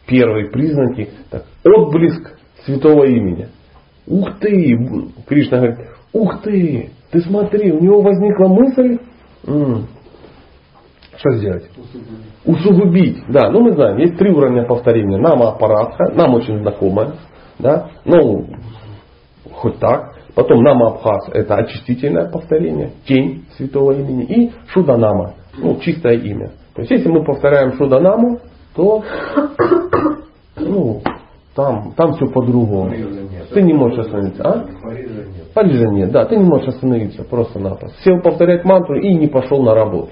[0.08, 3.48] Первые признаки, так, отблеск святого имени.
[4.08, 4.78] Ух ты!
[5.28, 5.80] Кришна говорит,
[6.14, 6.92] ух ты!
[7.12, 9.00] Ты смотри, у него возникла мысль,
[11.22, 11.70] что сделать?
[11.78, 12.46] Усугубить.
[12.46, 13.24] Усугубить.
[13.30, 15.18] Да, ну мы знаем, есть три уровня повторения.
[15.18, 17.14] Нама аппаратха, нам очень знакомая.
[17.60, 17.90] Да?
[18.06, 18.48] Ну,
[19.54, 20.16] хоть так.
[20.34, 24.24] Потом нама Абхаз это очистительное повторение, тень святого имени.
[24.24, 26.52] И Шуданама, ну, чистое имя.
[26.74, 28.40] То есть если мы повторяем Шуданаму,
[28.74, 29.04] то
[30.56, 31.02] ну,
[31.54, 32.94] там, там все по-другому.
[33.54, 34.44] Ты не можешь остановиться.
[34.44, 34.66] А?
[35.54, 36.12] Парижа нет.
[36.12, 38.02] Да, ты не можешь остановиться просто-напросто.
[38.04, 40.12] Сел повторять мантру и не пошел на работу.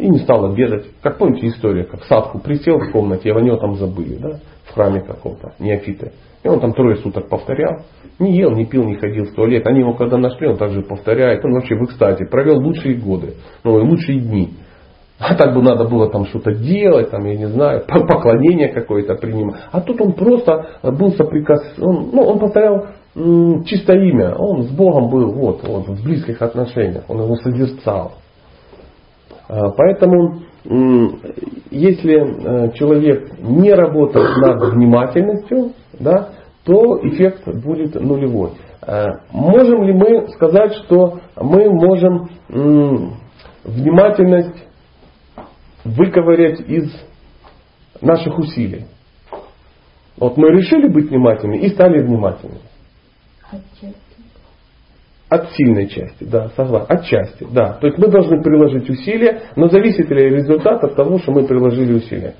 [0.00, 0.86] И не стал обедать.
[1.02, 4.40] Как помните история, как Садху присел в комнате, а о него там забыли, да?
[4.64, 6.12] В храме каком-то, неофиты.
[6.42, 7.82] И он там трое суток повторял.
[8.18, 9.66] Не ел, не пил, не ходил в туалет.
[9.66, 11.44] Они его когда нашли, он также повторяет.
[11.44, 12.24] Он вообще в экстазе.
[12.24, 13.34] Провел лучшие годы.
[13.62, 14.54] Ну, и лучшие дни.
[15.18, 19.56] А так бы надо было там что-то делать, там, я не знаю, поклонение какое-то принимать.
[19.70, 21.60] А тут он просто был соприкос...
[21.78, 24.34] Он, ну, он повторял м, чисто имя.
[24.34, 27.04] Он с Богом был вот, вот, в близких отношениях.
[27.08, 28.12] Он его созерцал.
[29.50, 36.34] А, поэтому если э, человек не работает над внимательностью, да,
[36.64, 38.52] то эффект будет нулевой.
[38.82, 42.28] А, можем ли мы сказать, что мы можем
[43.64, 44.64] внимательность
[45.84, 46.92] выковырять из
[48.00, 48.84] наших усилий?
[50.16, 52.60] Вот мы решили быть внимательными и стали внимательными.
[53.50, 54.09] Отчасти.
[55.30, 56.86] От сильной части, да, согласен.
[56.88, 57.74] Отчасти, да.
[57.80, 61.94] То есть мы должны приложить усилия, но зависит ли результат от того, что мы приложили
[61.94, 62.34] усилия.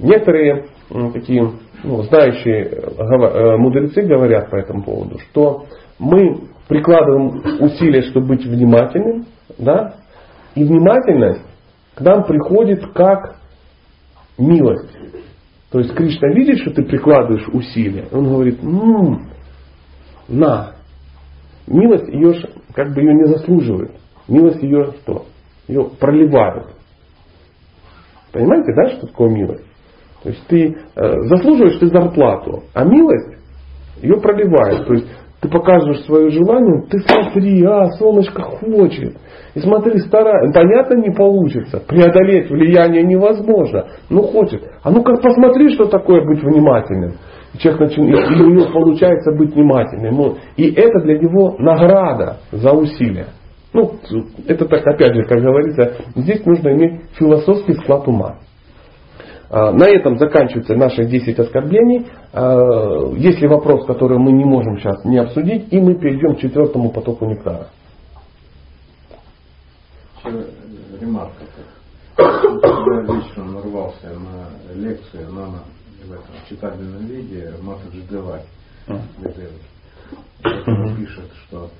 [0.00, 0.66] Некоторые
[1.12, 1.52] такие
[1.84, 5.66] ну, знающие э, мудрецы говорят по этому поводу, что
[6.00, 9.26] мы прикладываем усилия, чтобы быть внимательным,
[9.58, 9.94] да,
[10.56, 11.44] и внимательность
[11.94, 13.36] к нам приходит как
[14.38, 14.90] милость.
[15.70, 18.08] То есть Кришна видит, что ты прикладываешь усилия.
[18.12, 19.30] Он говорит, м-м,
[20.28, 20.72] на,
[21.66, 22.34] Милость ее
[22.74, 23.92] как бы ее не заслуживает.
[24.28, 25.26] Милость ее что?
[25.68, 26.68] Ее проливают.
[28.32, 29.64] Понимаете, да, что такое милость?
[30.22, 33.36] То есть ты э, заслуживаешь ты зарплату, а милость
[34.00, 34.86] ее проливает.
[34.86, 35.08] То есть
[35.42, 39.16] ты показываешь свое желание, ты смотри, а, солнышко хочет.
[39.54, 40.52] И смотри, старай.
[40.54, 41.82] Понятно, не получится.
[41.86, 43.86] Преодолеть влияние невозможно.
[44.08, 44.62] Ну хочет.
[44.82, 47.14] А ну-ка посмотри, что такое быть внимательным
[47.58, 50.36] человек начинает, и у него получается быть внимательным.
[50.56, 53.26] И это для него награда за усилия.
[53.74, 53.92] Ну,
[54.46, 58.36] это так, опять же, как говорится, здесь нужно иметь философский склад ума.
[59.52, 62.06] А, на этом заканчиваются наши 10 оскорблений.
[62.32, 66.40] А, есть ли вопрос, который мы не можем сейчас не обсудить, и мы перейдем к
[66.40, 67.68] четвертому потоку нектара.
[70.98, 71.44] Ремарка.
[72.16, 75.62] Я вечером нарвался на лекцию на
[76.06, 78.42] в этом читабельном виде Матаджи Девай.
[78.88, 81.70] Он пишет, что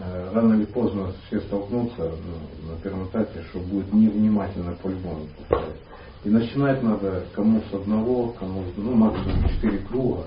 [0.00, 5.26] э, рано или поздно все столкнутся ну, на первом этапе, что будет невнимательно по-любому.
[6.24, 10.24] И начинать надо кому с одного, кому с ну, максимум четыре круга,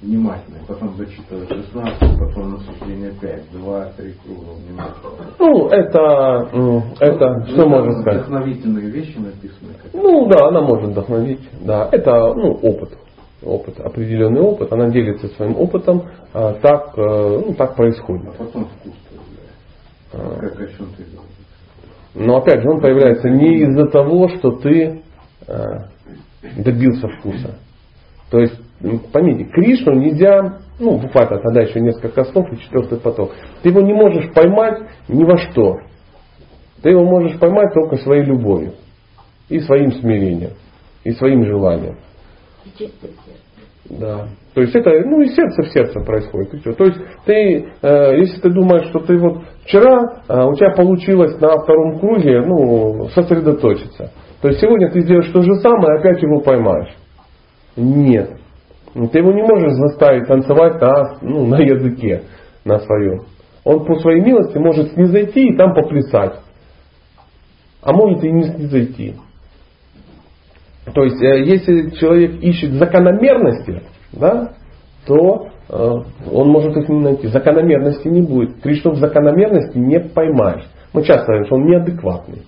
[0.00, 5.10] внимательно, потом зачитывать 16, потом на суждение 5, 2-3 круга внимательно.
[5.38, 6.48] Ну, это,
[7.00, 8.26] это ну, что можно сказать?
[8.26, 9.74] Вдохновительные вещи написаны.
[9.92, 12.98] Ну да, она может вдохновить, да, это ну, опыт
[13.42, 18.28] опыт, определенный опыт, она делится своим опытом, а, так, э, ну, так происходит.
[18.28, 18.94] А потом вкус
[20.14, 20.38] а.
[20.40, 21.04] Как о чем ты
[22.14, 25.02] Но опять же, он появляется не из-за того, что ты
[26.56, 27.58] добился вкуса.
[28.30, 28.60] То есть,
[29.12, 33.32] поймите, Кришну нельзя, ну, буквально тогда еще несколько слов и четвертый поток.
[33.62, 35.78] Ты его не можешь поймать ни во что.
[36.82, 38.72] Ты его можешь поймать только своей любовью.
[39.48, 40.52] И своим смирением.
[41.04, 41.96] И своим желанием.
[43.88, 44.28] Да.
[44.54, 46.54] То есть это ну, из сердца в сердце происходит.
[46.54, 46.72] И все.
[46.72, 51.38] То есть ты, э, если ты думаешь, что ты вот вчера э, у тебя получилось
[51.40, 54.10] на втором круге ну, сосредоточиться.
[54.44, 56.94] То есть сегодня ты сделаешь то же самое опять его поймаешь.
[57.76, 58.36] Нет.
[58.92, 62.24] Ты его не можешь заставить танцевать на, ну, на языке
[62.62, 63.22] на своем.
[63.64, 66.40] Он по своей милости может снизойти и там поплясать.
[67.80, 69.14] А может и не снизойти.
[70.92, 73.80] То есть, э, если человек ищет закономерности,
[74.12, 74.52] да,
[75.06, 75.90] то э,
[76.30, 77.28] он может их не найти.
[77.28, 78.60] Закономерности не будет.
[78.60, 80.68] Кришну в закономерности не поймаешь.
[80.92, 82.42] Мы часто говорим, что он неадекватный.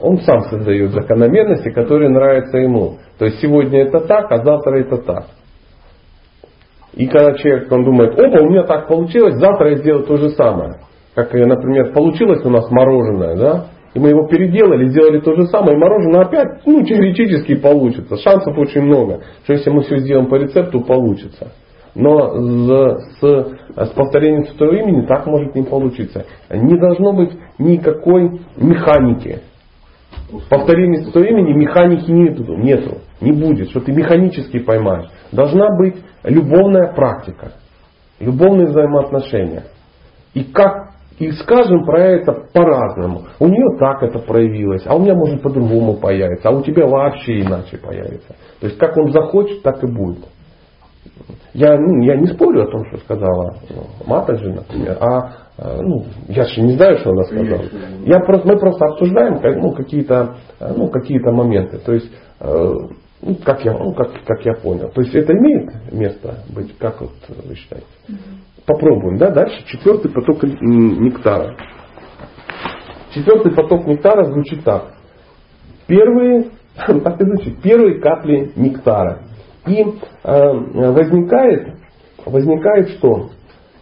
[0.00, 2.98] Он сам создает закономерности, которые нравятся ему.
[3.18, 5.26] То есть сегодня это так, а завтра это так.
[6.94, 10.30] И когда человек он думает, опа, у меня так получилось, завтра я сделаю то же
[10.30, 10.80] самое.
[11.14, 13.66] Как, например, получилось у нас мороженое, да?
[13.94, 18.16] И мы его переделали, сделали то же самое, и мороженое опять, ну, теоретически получится.
[18.18, 21.52] Шансов очень много, что если мы все сделаем по рецепту, получится.
[21.94, 26.26] Но с, с, с повторением святого имени так может не получиться.
[26.50, 29.40] Не должно быть никакой механики.
[30.50, 35.08] Повторение святого имени механики нету, нету, не будет, что ты механически поймаешь.
[35.32, 37.52] Должна быть любовная практика,
[38.20, 39.64] любовные взаимоотношения.
[40.34, 43.24] И как и скажем про это по-разному.
[43.40, 47.40] У нее так это проявилось, а у меня может по-другому появиться, а у тебя вообще
[47.40, 48.36] иначе появится.
[48.60, 50.24] То есть как он захочет, так и будет.
[51.54, 56.44] Я, ну, я не спорю о том, что сказала ну, Матаджи, например, а ну, я
[56.44, 57.64] же не знаю, что она сказала.
[58.04, 61.78] Я просто, мы просто обсуждаем ну, какие-то ну, какие моменты.
[61.78, 62.74] То есть, э,
[63.22, 64.90] ну, как, я, ну, как, как я понял.
[64.90, 67.10] То есть это имеет место быть, как вот
[67.44, 67.86] вы считаете?
[68.66, 71.56] Попробуем, да, дальше четвертый поток нектара.
[73.14, 74.92] Четвертый поток нектара звучит так.
[75.86, 79.22] Первые, так и звучит, первые капли нектара.
[79.66, 79.92] И э,
[80.22, 81.78] возникает,
[82.24, 83.30] возникает что?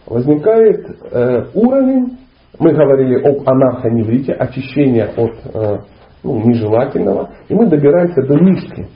[0.07, 2.17] Возникает э, уровень
[2.59, 5.77] Мы говорили об анархоневрите, очищение от э,
[6.23, 7.29] ну, нежелательного.
[7.49, 8.87] И мы добираемся до нишки.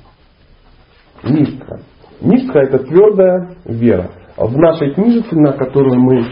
[1.23, 1.79] Нишка.
[2.21, 4.09] Нишка это твердая вера.
[4.37, 6.23] В нашей книжице, на которую мы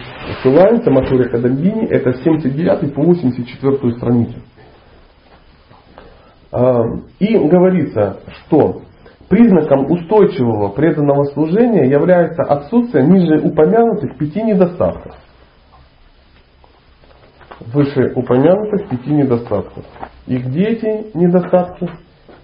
[0.42, 4.40] ссылаемся, Матурия Кадамбини, это 79 по 84 страницу.
[6.52, 6.82] А,
[7.20, 8.82] и говорится, что
[9.30, 15.16] признаком устойчивого преданного служения является отсутствие ниже упомянутых пяти недостатков.
[17.60, 19.86] Выше упомянутых пяти недостатков.
[20.26, 21.90] И где эти недостатки?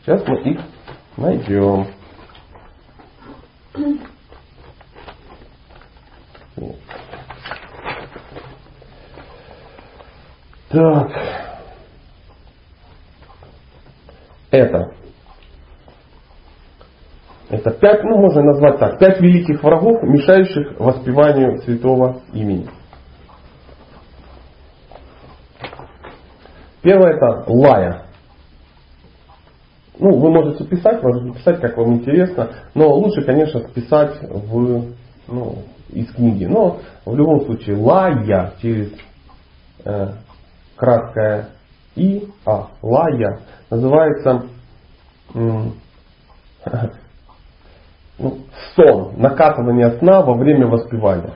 [0.01, 0.61] Сейчас мы их
[1.17, 1.87] найдем.
[10.69, 11.11] Так.
[14.51, 15.04] Это.
[17.49, 22.67] Это пять, ну можно назвать так, пять великих врагов, мешающих воспеванию святого имени.
[26.81, 28.05] Первое это лая.
[29.97, 34.93] Ну, вы можете писать, можете писать, как вам интересно, но лучше, конечно, писать в,
[35.27, 36.45] ну, из книги.
[36.45, 38.91] Но в любом случае лая через
[39.85, 40.09] э,
[40.75, 41.49] краткое
[41.95, 43.39] и, а, лая
[43.69, 44.43] называется
[48.75, 51.33] сон, накатывание сна во время воспевания.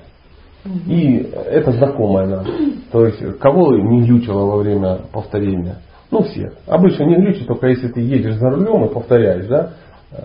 [0.87, 2.45] И это знакомое нам.
[2.91, 5.77] То есть, кого не глючило во время повторения?
[6.11, 6.51] Ну, все.
[6.67, 9.73] Обычно не глючит, только если ты едешь за рулем и повторяешь, да?
[10.11, 10.17] Э,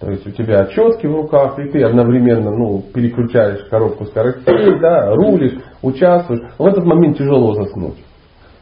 [0.00, 5.14] то есть у тебя четки в руках, и ты одновременно ну, переключаешь коробку скоростей, да,
[5.14, 6.40] рулишь, участвуешь.
[6.56, 7.98] В этот момент тяжело заснуть.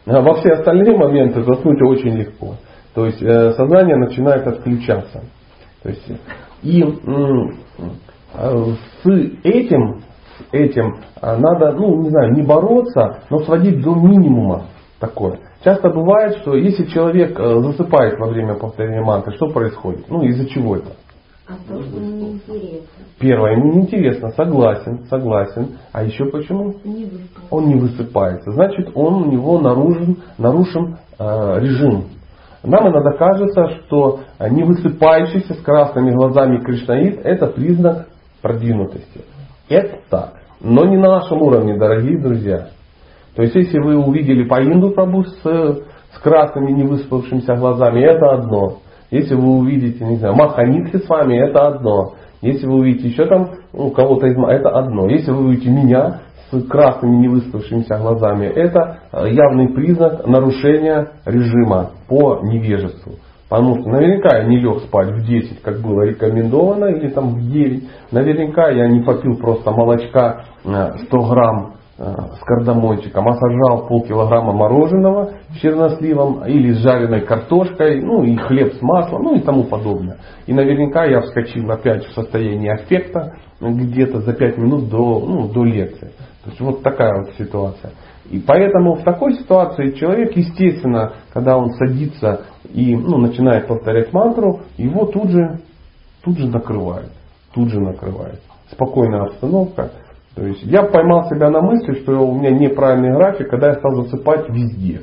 [0.06, 2.54] А во все остальные моменты заснуть очень легко.
[2.94, 5.22] То есть э, сознание начинает отключаться.
[5.82, 6.10] То есть,
[6.62, 6.86] и э,
[8.34, 9.06] с
[9.44, 14.66] этим, с этим э, надо, ну не знаю, не бороться, но сводить до минимума
[14.98, 15.40] такое.
[15.64, 20.08] Часто бывает, что если человек засыпает во время повторения мантры, что происходит?
[20.08, 20.92] Ну из-за чего это?
[21.48, 23.04] А то, что ему неинтересно.
[23.20, 25.78] Первое, ему неинтересно, согласен, согласен.
[25.92, 26.74] А еще почему?
[26.82, 27.08] Не.
[27.50, 28.50] Он не высыпается.
[28.50, 32.06] Значит, он у него нарушен, нарушен э, режим.
[32.66, 38.08] Нам иногда кажется, что не высыпающийся с красными глазами кришнаит это признак
[38.42, 39.20] продвинутости.
[39.68, 40.32] Это так.
[40.60, 42.68] Но не на нашем уровне, дорогие друзья.
[43.36, 48.78] То есть, если вы увидели по Инду Прабу с, с красными невыспавшимися глазами, это одно.
[49.12, 52.14] Если вы увидите, не знаю, Маханитхи с вами, это одно.
[52.40, 55.08] Если вы увидите еще там ну, кого-то из это одно.
[55.08, 62.40] Если вы увидите меня с красными невыспавшимися глазами, это э, явный признак нарушения режима по
[62.42, 63.14] невежеству.
[63.48, 67.40] Потому что наверняка я не лег спать в 10, как было рекомендовано, или там в
[67.40, 67.84] 9.
[68.10, 74.52] Наверняка я не попил просто молочка 100 э, грамм Э, с кардамончиком, а сажал полкилограмма
[74.52, 79.64] мороженого с черносливом или с жареной картошкой, ну и хлеб с маслом, ну и тому
[79.64, 80.18] подобное.
[80.46, 85.64] И наверняка я вскочил опять в состояние аффекта где-то за 5 минут до, ну, до
[85.64, 86.10] лекции.
[86.46, 87.90] То есть вот такая вот ситуация.
[88.30, 92.42] И поэтому в такой ситуации человек, естественно, когда он садится
[92.72, 95.58] и ну, начинает повторять мантру, его тут же,
[96.24, 97.10] тут же накрывает.
[97.52, 98.40] Тут же накрывает.
[98.70, 99.90] Спокойная обстановка,
[100.36, 104.04] то есть я поймал себя на мысли, что у меня неправильный график, когда я стал
[104.04, 105.02] засыпать везде.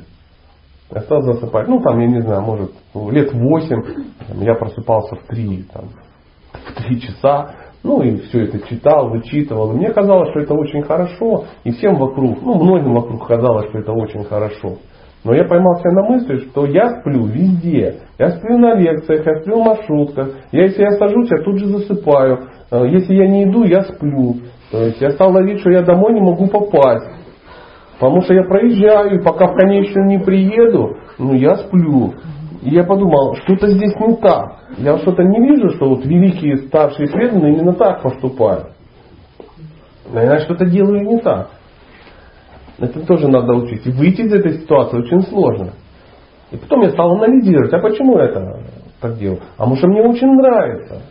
[0.90, 3.82] Я стал засыпать, ну там, я не знаю, может, лет 8,
[4.28, 5.90] там, я просыпался в 3, там,
[6.52, 7.54] в 3 часа,
[7.84, 9.72] ну и все это читал, вычитывал.
[9.72, 13.78] И мне казалось, что это очень хорошо, и всем вокруг, ну многим вокруг казалось, что
[13.78, 14.78] это очень хорошо.
[15.22, 18.00] Но я поймал себя на мысли, что я сплю везде.
[18.18, 20.28] Я сплю на лекциях, я сплю в маршрутках.
[20.52, 22.48] Я, если я сажусь, я тут же засыпаю.
[22.70, 24.36] Э, если я не иду, я сплю.
[24.70, 27.08] То есть я стал ловить, что я домой не могу попасть.
[27.98, 32.12] Потому что я проезжаю, и пока в конечную не приеду, ну я сплю.
[32.64, 34.60] И я подумал, что-то здесь не так.
[34.78, 38.70] Я что-то не вижу, что вот великие старшие преданные именно так поступают.
[40.10, 41.50] Наверное, что-то делаю не так.
[42.78, 43.86] Это тоже надо учить.
[43.86, 45.74] И выйти из этой ситуации очень сложно.
[46.52, 48.62] И потом я стал анализировать, а почему это
[48.98, 49.40] так делаю?
[49.58, 51.02] А может мне очень нравится.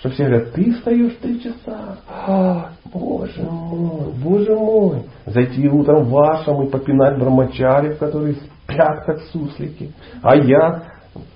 [0.00, 1.98] Что все говорят, ты встаешь три часа.
[2.08, 5.04] А, боже мой, боже мой.
[5.26, 8.34] Зайти утром в вашем и попинать брамачарев, которые
[8.66, 9.92] спят как суслики.
[10.22, 10.82] А я,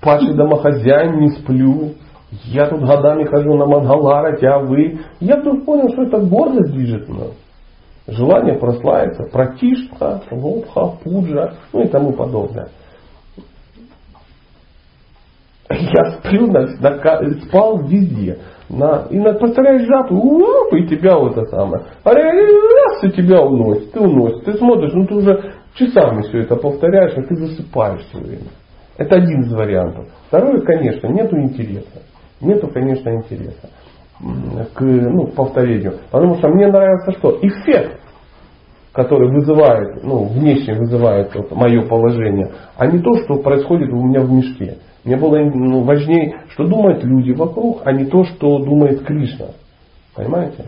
[0.01, 1.93] падший домохозяин, не сплю.
[2.45, 4.99] Я тут годами хожу на Мангаларате, а вы...
[5.19, 7.31] Я вдруг понял, что это гордость движет мной.
[8.07, 12.69] Желание прославиться, пратишка, лобха, пуджа, ну и тому подобное.
[15.69, 18.39] Я сплю, на, на, спал везде.
[18.69, 21.83] На, и на, повторяешь жапу, уоп, и тебя вот это самое.
[22.03, 24.45] А раз и тебя уносит, ты уносит.
[24.45, 28.49] Ты смотришь, ну ты уже часами все это повторяешь, и ты засыпаешь все время.
[28.97, 30.07] Это один из вариантов.
[30.27, 32.01] Второе, конечно, нету интереса.
[32.41, 33.69] Нету, конечно, интереса
[34.73, 35.99] к ну, повторению.
[36.11, 37.39] Потому что мне нравится что?
[37.41, 37.99] Эффект,
[38.91, 44.21] который вызывает, ну, внешне вызывает вот, мое положение, а не то, что происходит у меня
[44.21, 44.77] в мешке.
[45.03, 49.47] Мне было ну, важнее, что думают люди вокруг, а не то, что думает Кришна.
[50.15, 50.65] Понимаете?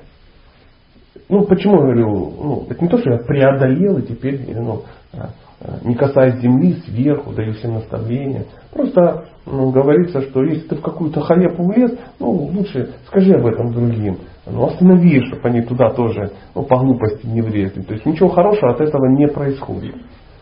[1.33, 5.29] Ну, почему я говорю, ну, это не то, что я преодолел и теперь ну, а,
[5.61, 8.45] а, не касаясь земли, сверху, даю всем наставления.
[8.71, 13.73] Просто ну, говорится, что если ты в какую-то халепу влез, ну, лучше скажи об этом
[13.73, 14.17] другим.
[14.45, 17.81] Ну, останови, чтобы они туда тоже ну, по глупости не влезли.
[17.81, 19.95] То есть ничего хорошего от этого не происходит.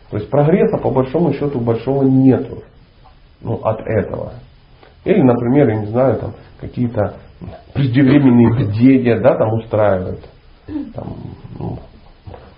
[0.10, 2.64] То есть прогресса по большому счету большого нету
[3.40, 4.34] ну, от этого.
[5.06, 7.14] Или, например, я не знаю, там какие-то
[7.74, 10.20] преждевременные бдения, да, там устраивают.
[10.94, 11.16] Там,
[11.60, 11.80] ну,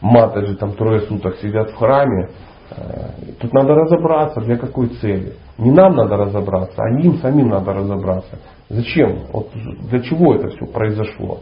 [0.02, 2.30] маты же там трое суток сидят в храме.
[2.72, 3.10] Э,
[3.40, 5.34] тут надо разобраться, для какой цели.
[5.58, 8.40] Не нам надо разобраться, а им самим надо разобраться.
[8.70, 9.20] Зачем?
[9.32, 9.50] Вот
[9.90, 11.40] для чего это все произошло?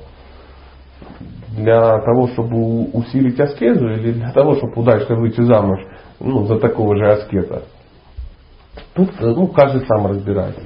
[1.56, 5.80] Для того, чтобы усилить аскезу или для того, чтобы удачно выйти замуж
[6.20, 7.64] ну, за такого же аскета?
[8.94, 10.62] Тут ну, каждый сам разбирается.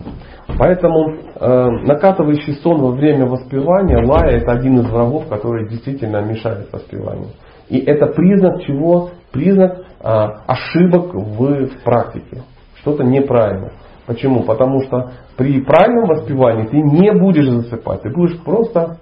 [0.57, 6.71] Поэтому э, накатывающий сон во время воспевания, лая, это один из врагов, который действительно мешает
[6.71, 7.29] воспеванию.
[7.69, 9.09] И это признак чего?
[9.31, 12.43] Признак э, ошибок в практике.
[12.81, 13.71] Что-то неправильно.
[14.05, 14.43] Почему?
[14.43, 18.97] Потому что при правильном воспевании ты не будешь засыпать, ты будешь просто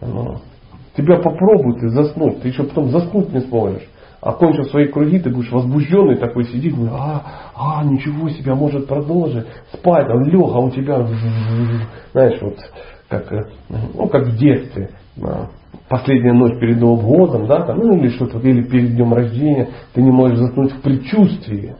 [0.00, 0.36] ну,
[0.96, 3.88] тебя попробуют и заснуть, ты еще потом заснуть не сможешь
[4.20, 9.46] окончив свои круги, ты будешь возбужденный такой сидит, а, а, ничего себе, а может продолжить
[9.72, 11.06] спать, он лег, а у тебя,
[12.12, 12.56] знаешь, вот,
[13.08, 14.90] как, э, ну, как в детстве,
[15.88, 20.02] последняя ночь перед Новым годом, да, там, ну, или что-то, или перед днем рождения, ты
[20.02, 21.76] не можешь заснуть в предчувствии,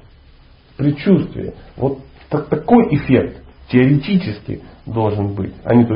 [0.74, 1.54] в предчувствии.
[1.76, 1.98] Вот
[2.30, 5.94] так, такой эффект теоретически должен быть, а не то,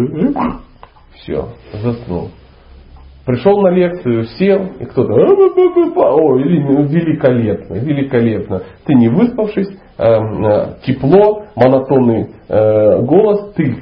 [1.14, 2.30] все, заснул.
[3.24, 8.62] Пришел на лекцию, сел, и кто-то, о, великолепно, великолепно.
[8.84, 13.76] Ты не выспавшись, э, э, тепло, монотонный э, голос, ты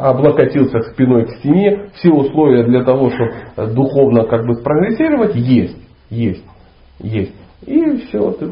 [0.00, 5.78] облокотился спиной к стене, все условия для того, чтобы духовно как бы прогрессировать, есть,
[6.10, 6.44] есть,
[6.98, 7.34] есть.
[7.66, 8.50] И все, ты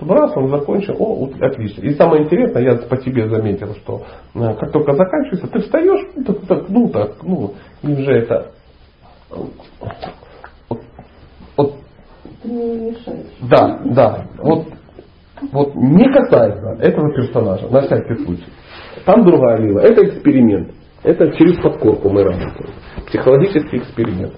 [0.00, 1.82] раз он закончил, о, отлично.
[1.82, 4.02] И самое интересное, я по тебе заметил, что
[4.32, 6.06] как только заканчивается, ты встаешь,
[6.68, 7.52] ну так, ну,
[7.82, 8.52] и уже это
[9.30, 9.50] вот,
[12.44, 12.96] не
[13.48, 14.26] Да, да.
[14.38, 14.66] Вот,
[15.52, 18.46] вот не касается этого персонажа, на всякий случай.
[19.04, 19.82] Там другая лила.
[19.82, 20.72] Это эксперимент.
[21.02, 22.70] Это через подкорку мы работаем.
[23.06, 24.34] Психологический эксперимент.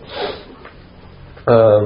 [1.46, 1.80] А,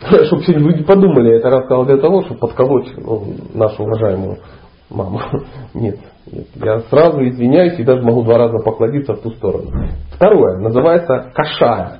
[0.26, 4.38] чтобы все люди подумали, это рассказал для того, чтобы подколоть ну, нашу уважаемую
[4.90, 5.20] маму.
[5.74, 5.98] Нет,
[6.30, 6.46] нет.
[6.56, 9.70] Я сразу извиняюсь и даже могу два раза покладиться в ту сторону.
[10.12, 10.58] Второе.
[10.58, 11.99] Называется кашая.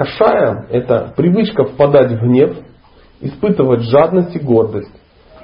[0.00, 2.56] Кашая– это привычка впадать в гнев,
[3.20, 4.94] испытывать жадность и гордость.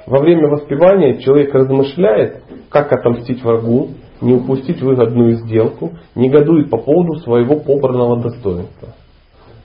[0.07, 2.41] Во время воспевания человек размышляет,
[2.71, 3.89] как отомстить врагу,
[4.19, 8.95] не упустить выгодную сделку, негодует по поводу своего побранного достоинства.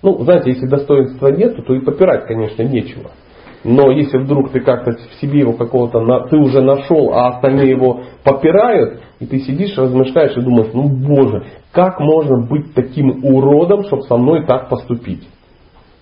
[0.03, 3.12] Ну, знаете, если достоинства нет, то и попирать, конечно, нечего.
[3.65, 8.01] Но если вдруг ты как-то в себе его какого-то, ты уже нашел, а остальные его
[8.25, 14.03] попирают, и ты сидишь, размышляешь и думаешь, ну боже, как можно быть таким уродом, чтобы
[14.03, 15.29] со мной так поступить?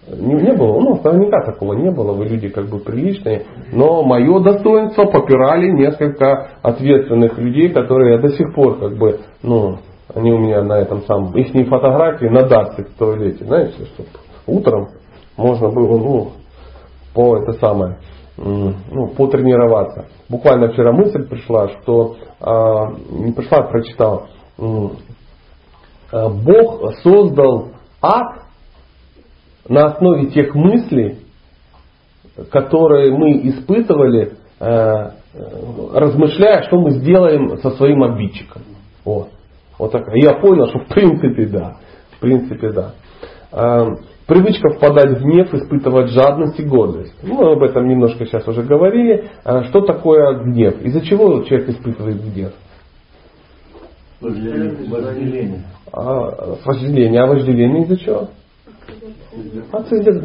[0.09, 4.41] Не, не было, ну, наверняка такого не было, вы люди как бы приличные, но мое
[4.41, 9.77] достоинство попирали несколько ответственных людей, которые до сих пор как бы, ну,
[10.13, 14.09] они у меня на этом самом, их фотографии на датсе в туалете, знаете, чтобы
[14.47, 14.89] утром
[15.37, 16.29] можно было, ну,
[17.15, 17.99] по это самое,
[18.37, 20.07] ну, потренироваться.
[20.29, 22.47] Буквально вчера мысль пришла, что э,
[23.11, 24.29] не пришла, а прочитал.
[24.59, 28.43] Э, Бог создал ад
[29.69, 31.19] на основе тех мыслей,
[32.51, 35.11] которые мы испытывали, э,
[35.95, 38.63] размышляя, что мы сделаем со своим обидчиком.
[39.05, 39.29] Вот.
[39.79, 40.07] Вот так.
[40.15, 41.77] Я понял, что в принципе да.
[42.13, 42.95] В принципе да.
[44.31, 47.13] Привычка впадать в гнев, испытывать жадность и гордость.
[47.21, 49.29] Ну, мы об этом немножко сейчас уже говорили.
[49.43, 50.81] А что такое гнев?
[50.83, 52.53] Из-за чего человек испытывает гнев?
[54.21, 55.65] Вожделение.
[55.93, 57.23] А, вожделение.
[57.23, 58.29] А вожделение из-за чего?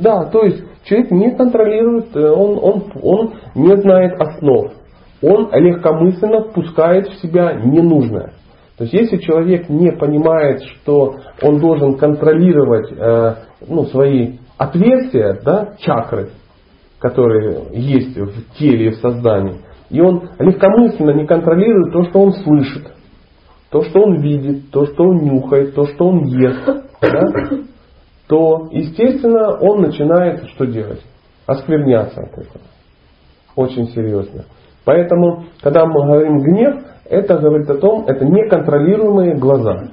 [0.01, 4.71] Да, то есть человек не контролирует, э, он, он, он не знает основ.
[5.23, 8.33] Он легкомысленно впускает в себя ненужное.
[8.77, 13.35] То есть если человек не понимает, что он должен контролировать э,
[13.67, 16.31] ну, свои отверстия, да, чакры,
[16.99, 22.33] которые есть в теле и в сознании, и он легкомысленно не контролирует то, что он
[22.33, 22.91] слышит,
[23.69, 26.65] то, что он видит, то, что он нюхает, то, что он ест,
[27.01, 27.57] да,
[28.27, 31.01] то, естественно, он начинает что делать?
[31.45, 32.61] Оскверняться от этого.
[33.55, 34.45] Очень серьезно.
[34.83, 39.89] Поэтому, когда мы говорим гнев, это говорит о том, это неконтролируемые глаза.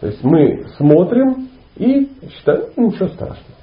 [0.00, 3.58] То есть мы смотрим и считаем, ну, ничего страшного.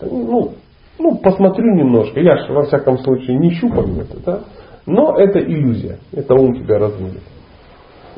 [0.00, 0.54] Ну,
[0.98, 2.20] ну, посмотрю немножко.
[2.20, 4.40] Я же, во всяком случае, не щупаю это, да?
[4.86, 5.98] Но это иллюзия.
[6.12, 7.22] Это ум тебя размылит.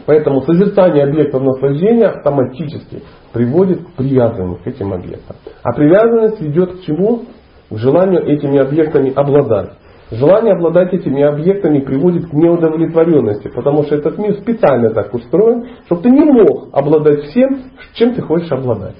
[0.06, 3.02] Поэтому созерцание объектов наслаждения автоматически
[3.32, 5.36] приводит к привязанности к этим объектам.
[5.62, 7.24] А привязанность ведет к чему?
[7.70, 9.72] К желанию этими объектами обладать.
[10.10, 16.02] Желание обладать этими объектами приводит к неудовлетворенности, потому что этот мир специально так устроен, чтобы
[16.02, 17.62] ты не мог обладать всем,
[17.94, 18.96] чем ты хочешь обладать.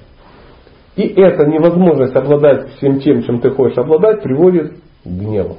[0.95, 5.57] И эта невозможность обладать всем тем, чем ты хочешь обладать, приводит к гневу.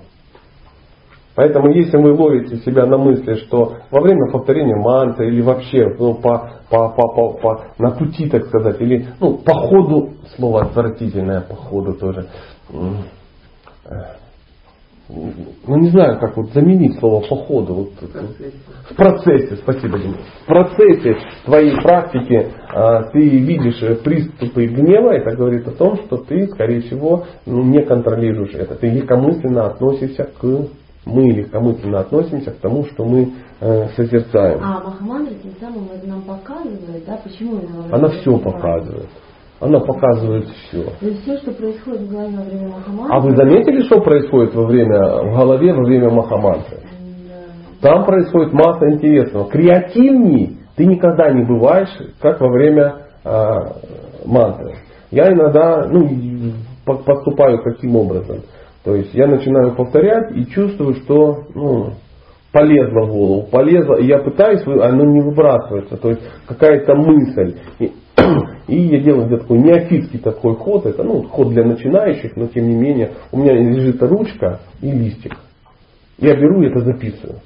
[1.34, 6.14] Поэтому если вы ловите себя на мысли, что во время повторения мантры или вообще ну,
[6.14, 11.40] по, по, по, по, по, на пути, так сказать, или ну, по ходу, слово отвратительное,
[11.40, 12.26] по ходу тоже,
[15.66, 17.74] ну не знаю, как вот заменить слово по ходу.
[17.74, 17.90] Вот,
[18.90, 20.16] в процессе, спасибо, Дима.
[20.42, 26.46] В процессе твоей практики а, ты видишь приступы гнева, это говорит о том, что ты,
[26.48, 28.74] скорее всего, ну, не контролируешь это.
[28.74, 30.68] Ты легкомысленно относишься к
[31.04, 34.60] мы легкомысленно относимся к тому, что мы э, созерцаем.
[34.62, 39.08] А Махамандра тем самым нам показывает, да, почему она Она все показывает.
[39.62, 40.82] Она показывает все.
[40.98, 43.16] То есть все, что происходит в голове во время Махамантры.
[43.16, 46.78] А вы заметили, что происходит во время, в голове во время Махамантры?
[47.80, 47.88] Да.
[47.88, 49.48] Там происходит масса интересного.
[49.48, 51.90] Креативней ты никогда не бываешь,
[52.20, 53.56] как во время э,
[54.24, 54.78] мантры.
[55.12, 56.08] Я иногда ну,
[56.84, 58.38] поступаю каким образом.
[58.82, 61.90] То есть я начинаю повторять и чувствую, что ну,
[62.50, 67.58] полезло в голову, полезло, и я пытаюсь, оно не выбрасывается, то есть какая-то мысль.
[67.78, 67.92] И,
[68.68, 72.68] и я делаю где такой неофитский такой ход, это ну, ход для начинающих, но тем
[72.68, 75.36] не менее у меня лежит ручка и листик.
[76.18, 77.40] Я беру и это записываю.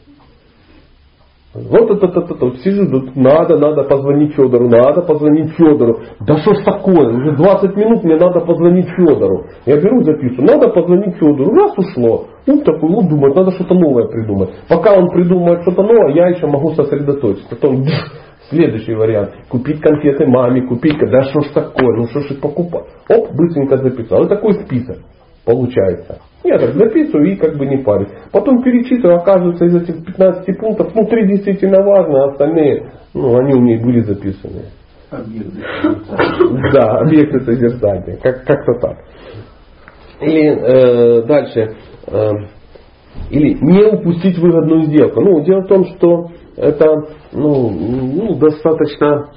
[1.70, 6.00] Вот это, это, это, тут надо, надо позвонить Федору, надо позвонить Федору.
[6.20, 9.46] Да что ж такое, уже 20 минут мне надо позвонить Федору.
[9.64, 11.50] Я беру записываю, надо позвонить Федору.
[11.54, 14.50] Раз ушло, ум такой, ну думает, надо что-то новое придумать.
[14.68, 17.48] Пока он придумает что-то новое, я еще могу сосредоточиться.
[17.48, 17.84] Потом
[18.50, 19.30] следующий вариант.
[19.48, 22.84] Купить конфеты маме, купить, да что ж такое, ну что ж покупать.
[23.08, 24.20] Оп, быстренько записал.
[24.20, 24.98] Вот такой список
[25.46, 26.18] получается.
[26.46, 28.10] Я так записываю и как бы не парюсь.
[28.30, 33.54] Потом перечитываю, оказывается, из этих 15 пунктов, ну, три действительно важно, а остальные, ну, они
[33.54, 34.66] у меня были записаны.
[35.10, 35.62] Объекты
[36.72, 38.16] Да, объекты созерцания.
[38.22, 38.98] Как, как-то так.
[40.20, 41.76] Или э, дальше.
[42.06, 42.30] Э,
[43.30, 45.20] или не упустить выгодную сделку.
[45.20, 46.86] Ну, дело в том, что это
[47.32, 49.30] ну, ну, достаточно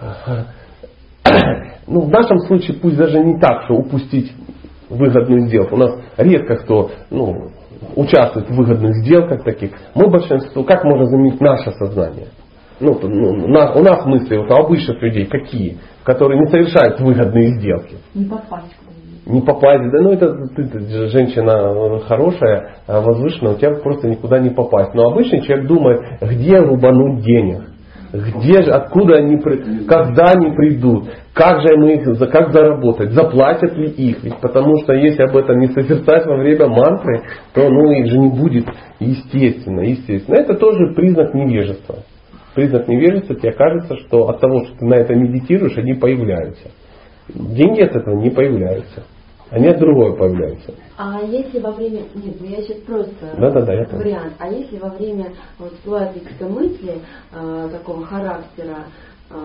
[1.86, 4.32] ну, в нашем случае пусть даже не так, что упустить
[4.88, 5.76] выгодную сделку.
[5.76, 7.50] У нас редко кто ну,
[7.94, 9.72] участвует в выгодных сделках таких.
[9.94, 12.28] Мы большинство, как можно заменить наше сознание?
[12.78, 17.58] Ну, ну, на, у нас мысли вот, у обычных людей какие, которые не совершают выгодные
[17.58, 17.96] сделки.
[18.14, 18.76] Не попасть
[19.26, 24.50] не попасть, да, ну это ты, ты женщина хорошая, возвышенная, у тебя просто никуда не
[24.50, 24.94] попасть.
[24.94, 27.62] Но обычный человек думает, где рубануть денег,
[28.12, 29.38] где же, откуда они,
[29.86, 34.22] когда они придут, как же мы их, как заработать, заплатят ли их.
[34.22, 38.18] Ведь потому что если об этом не созерцать во время мантры, то ну, их же
[38.18, 38.66] не будет
[39.00, 40.36] естественно, естественно.
[40.36, 41.96] Это тоже признак невежества.
[42.54, 46.70] Признак невежества, тебе кажется, что от того, что ты на это медитируешь, они появляются.
[47.28, 49.04] Деньги от этого не появляются.
[49.50, 50.74] Они от другого появляются.
[50.98, 52.00] А если во время...
[52.14, 54.34] Нет, ну я сейчас просто да, да, да, я вариант.
[54.38, 56.94] А если во время вот, всплывают какие-то мысли
[57.32, 58.86] э, такого характера,
[59.28, 59.36] а,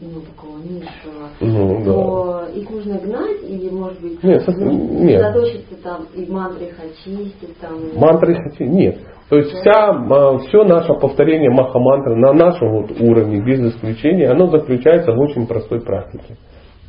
[0.00, 2.52] ну, такого низшего, ну, то да.
[2.52, 7.58] их нужно гнать или, может быть, нет, сосредоточиться там и мантры очистить?
[7.60, 8.70] Там, мантры очистить?
[8.70, 8.98] Нет.
[9.28, 14.46] То есть вся, а, все наше повторение маха-мантры на нашем вот уровне, без исключения, оно
[14.46, 16.36] заключается в очень простой практике.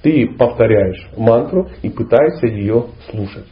[0.04, 3.48] Ты повторяешь мантру и пытаешься ее слушать.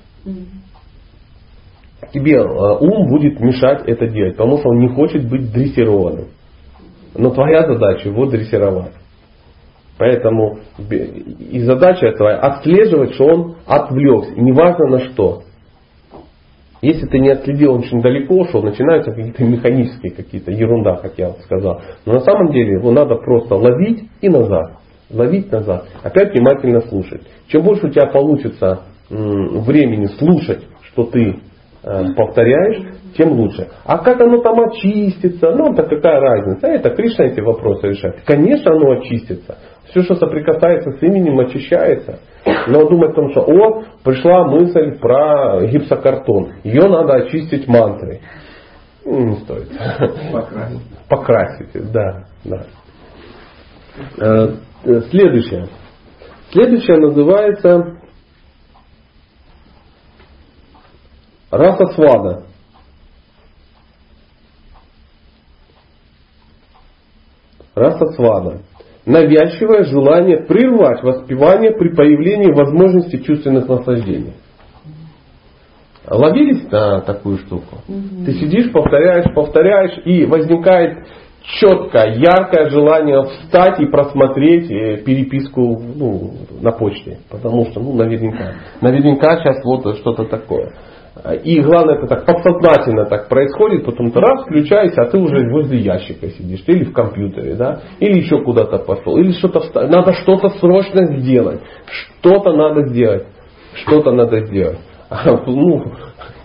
[2.13, 6.27] Тебе а, ум будет мешать это делать, потому что он не хочет быть дрессированным.
[7.15, 8.93] Но твоя задача его дрессировать.
[9.97, 10.59] Поэтому
[10.89, 14.33] и задача твоя отслеживать, что он отвлекся.
[14.35, 15.43] Неважно на что.
[16.81, 21.81] Если ты не отследил, очень далеко ушел, начинаются какие-то механические какие-то ерунда, как я сказал.
[22.05, 24.80] Но на самом деле его надо просто ловить и назад.
[25.13, 25.85] Ловить назад.
[26.03, 27.21] Опять внимательно слушать.
[27.47, 31.39] Чем больше у тебя получится времени слушать, что ты
[31.83, 32.81] э, повторяешь,
[33.17, 33.67] тем лучше.
[33.83, 36.67] А как оно там очистится, ну это какая разница?
[36.67, 38.21] Это Кришна эти вопросы решает.
[38.25, 39.57] Конечно оно очистится.
[39.89, 42.19] Все, что соприкасается с именем, очищается.
[42.67, 46.53] Но думать о том, что о, пришла мысль про гипсокартон.
[46.63, 48.21] Ее надо очистить мантрой.
[49.03, 49.69] Не стоит.
[50.31, 50.81] Покрасить.
[51.09, 52.23] Покрасить, да.
[52.45, 52.65] да.
[54.83, 55.67] Э, следующее.
[56.51, 57.97] Следующее называется
[61.51, 62.43] раса свада.
[67.75, 68.61] Раса свада
[69.05, 74.33] навязчивое желание прервать воспевание при появлении возможности чувственных наслаждений.
[76.07, 77.77] Ловились на такую штуку?
[77.87, 78.25] Угу.
[78.25, 81.07] Ты сидишь, повторяешь, повторяешь, и возникает
[81.43, 87.19] четкое, яркое желание встать и просмотреть э, переписку ну, на почте.
[87.29, 88.53] Потому что, ну, наверняка.
[88.81, 90.71] Наверняка сейчас вот что-то такое.
[91.43, 95.79] И главное, это так подсознательно так происходит, потом ты раз включаешься, а ты уже возле
[95.79, 99.87] ящика сидишь, или в компьютере, да, или еще куда-то пошел, или что-то.
[99.87, 103.27] Надо что-то срочно сделать, что-то надо сделать,
[103.73, 104.79] что-то надо сделать.
[105.45, 105.83] Ну,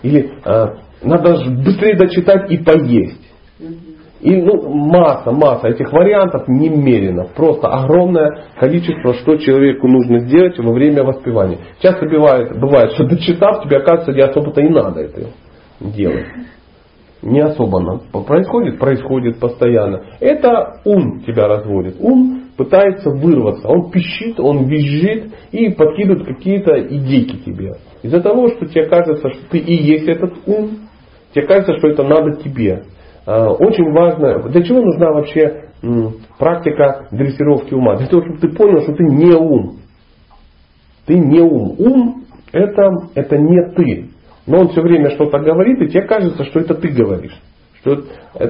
[0.03, 3.21] или а, надо быстрее дочитать и поесть.
[4.21, 7.27] И ну, масса, масса этих вариантов немерено.
[7.35, 11.59] Просто огромное количество, что человеку нужно сделать во время воспевания.
[11.81, 15.27] Часто бывает, бывает что дочитав, тебе кажется, не особо-то и надо это
[15.79, 16.25] делать.
[17.21, 20.01] Не особо происходит, происходит постоянно.
[20.19, 21.95] Это ум тебя разводит.
[21.99, 23.67] Ум пытается вырваться.
[23.67, 27.73] Он пищит, он визжит и подкидывает какие-то идейки тебе.
[28.03, 30.71] Из-за того, что тебе кажется, что ты и есть этот ум,
[31.33, 32.83] тебе кажется, что это надо тебе.
[33.27, 35.65] А, очень важно, для чего нужна вообще
[36.39, 37.97] практика дрессировки ума?
[37.97, 39.79] Для того, чтобы ты понял, что ты не ум.
[41.05, 41.75] Ты не ум.
[41.77, 42.23] Ум
[42.53, 44.09] это, это не ты.
[44.47, 47.37] Но он все время что-то говорит, и тебе кажется, что это ты говоришь.
[47.81, 48.03] Что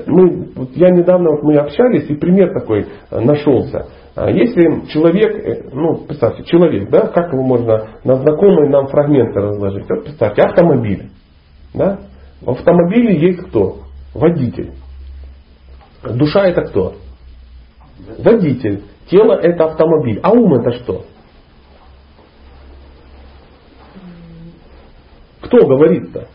[0.06, 3.88] мы, вот я недавно вот мы общались, и пример такой э, нашелся.
[4.16, 9.40] А если человек, э, ну, представьте, человек, да, как его можно на знакомые нам фрагменты
[9.40, 9.90] разложить?
[9.90, 11.10] Вот представьте, автомобиль.
[11.74, 11.99] Да?
[12.41, 13.87] В автомобиле есть кто?
[14.14, 14.74] Водитель.
[16.04, 16.96] Душа это кто?
[18.18, 18.84] Водитель.
[19.10, 20.20] Тело это автомобиль.
[20.22, 21.06] А ум это что?
[25.42, 26.28] Кто говорит-то?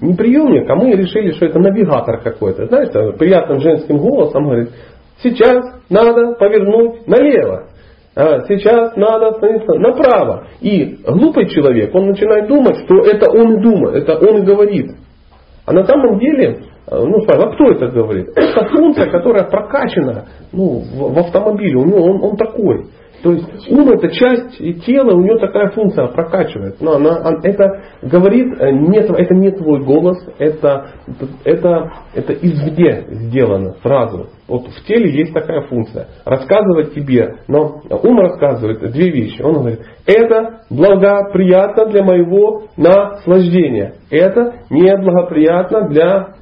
[0.00, 2.66] Не приемник, а мы решили, что это навигатор какой-то.
[2.66, 4.70] Знаешь, приятным женским голосом говорит,
[5.22, 7.68] сейчас надо повернуть налево.
[8.14, 10.48] А сейчас надо остановиться направо.
[10.60, 14.90] И глупый человек, он начинает думать, что это он думает, это он говорит.
[15.68, 18.30] А на самом деле, э, ну, а кто это говорит?
[18.34, 21.76] Это функция, которая прокачана ну, в, автомобиле.
[21.76, 22.86] У него он, он такой.
[23.22, 26.80] То есть ум это часть тела, у него такая функция прокачивает.
[26.80, 30.90] Но она, это говорит, э, нет, это не твой голос, это,
[31.44, 34.28] это, это извне сделано сразу.
[34.46, 36.08] Вот в теле есть такая функция.
[36.24, 39.42] Рассказывать тебе, но ум рассказывает две вещи.
[39.42, 43.94] Он говорит, это благоприятно для моего наслаждения.
[44.10, 46.38] Это неблагоприятно для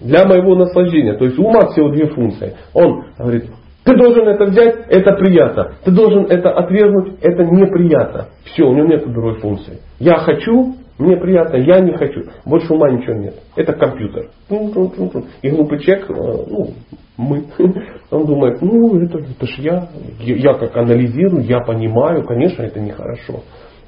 [0.00, 1.14] для моего наслаждения.
[1.18, 2.54] То есть у ума всего две функции.
[2.72, 3.50] Он говорит,
[3.88, 5.72] ты должен это взять, это приятно.
[5.82, 8.26] Ты должен это отвергнуть, это неприятно.
[8.44, 9.78] Все, у него нет другой функции.
[9.98, 12.24] Я хочу, мне приятно, я не хочу.
[12.44, 13.34] Больше ума ничего нет.
[13.56, 14.26] Это компьютер.
[14.50, 16.68] И глупый человек, э, ну,
[17.16, 17.44] мы,
[18.10, 19.88] он думает, ну, это, это ж я,
[20.20, 23.40] я как анализирую, я понимаю, конечно, это нехорошо.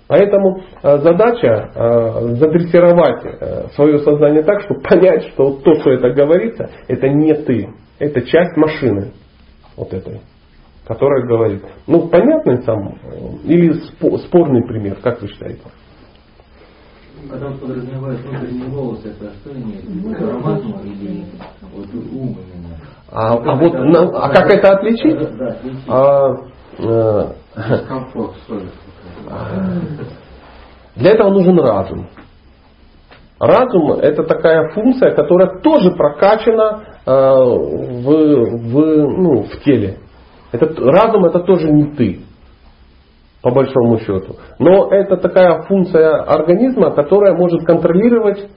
[0.08, 6.70] Поэтому э, задача э, задрессировать свое сознание так, чтобы понять, что то, что это говорится,
[6.88, 7.68] это не ты.
[7.98, 9.12] Это часть машины
[9.76, 10.20] вот этой,
[10.86, 11.64] которая говорит.
[11.86, 12.94] Ну, понятный сам
[13.44, 13.72] или
[14.18, 15.62] спорный пример, как вы считаете?
[17.28, 19.84] Когда он подразумевает внутренний голос, это что имеет?
[20.16, 21.24] Это романтику или
[21.74, 22.76] вот ум именно?
[23.12, 25.18] А, а, вот, на, а как это отличить?
[25.18, 25.84] Да, да, отличить.
[25.88, 26.34] А,
[26.78, 28.34] э, Комфорт,
[30.96, 32.08] Для этого нужен разум.
[33.38, 39.98] Разум это такая функция, которая тоже прокачана э, в, в, ну, в теле.
[40.52, 42.20] Этот, разум это тоже не ты,
[43.42, 44.36] по большому счету.
[44.58, 48.48] Но это такая функция организма, которая может контролировать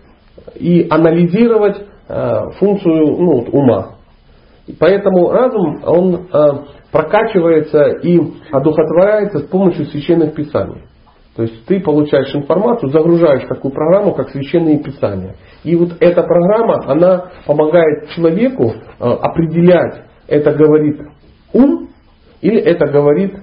[0.56, 1.78] и анализировать
[2.10, 3.96] э, функцию ну, ума.
[4.80, 6.40] Поэтому разум он э,
[6.92, 8.20] прокачивается и
[8.52, 10.84] одухотворяется с помощью священных писаний.
[11.36, 15.36] То есть ты получаешь информацию, загружаешь такую программу, как священные писания.
[15.64, 21.02] И вот эта программа, она помогает человеку э, определять, это говорит
[21.52, 21.90] ум
[22.42, 23.36] или это говорит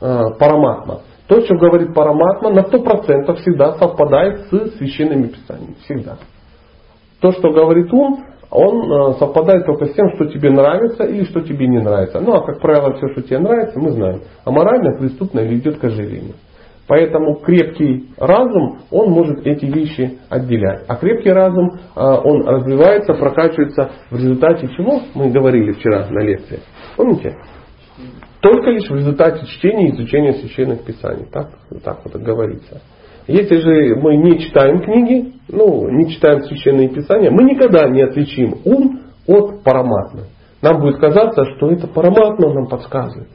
[0.00, 1.02] э, параматма.
[1.28, 5.74] То, что говорит параматма, на 100% всегда совпадает с священными писаниями.
[5.84, 6.18] Всегда.
[7.20, 11.40] То, что говорит ум, он э, совпадает только с тем, что тебе нравится или что
[11.40, 12.20] тебе не нравится.
[12.20, 14.22] Ну, а как правило, все, что тебе нравится, мы знаем.
[14.44, 16.34] А морально, преступно или идет к ожирению.
[16.88, 20.84] Поэтому крепкий разум, он может эти вещи отделять.
[20.86, 26.60] А крепкий разум, э, он развивается, прокачивается в результате чего мы говорили вчера на лекции.
[26.96, 27.34] Помните?
[28.40, 31.26] Только лишь в результате чтения и изучения священных писаний.
[31.32, 31.50] Так,
[31.82, 32.80] так вот говорится.
[33.26, 38.56] Если же мы не читаем книги, ну, не читаем священные писания, мы никогда не отличим
[38.64, 40.26] ум от параматмы.
[40.62, 43.28] Нам будет казаться, что это параматма нам подсказывает.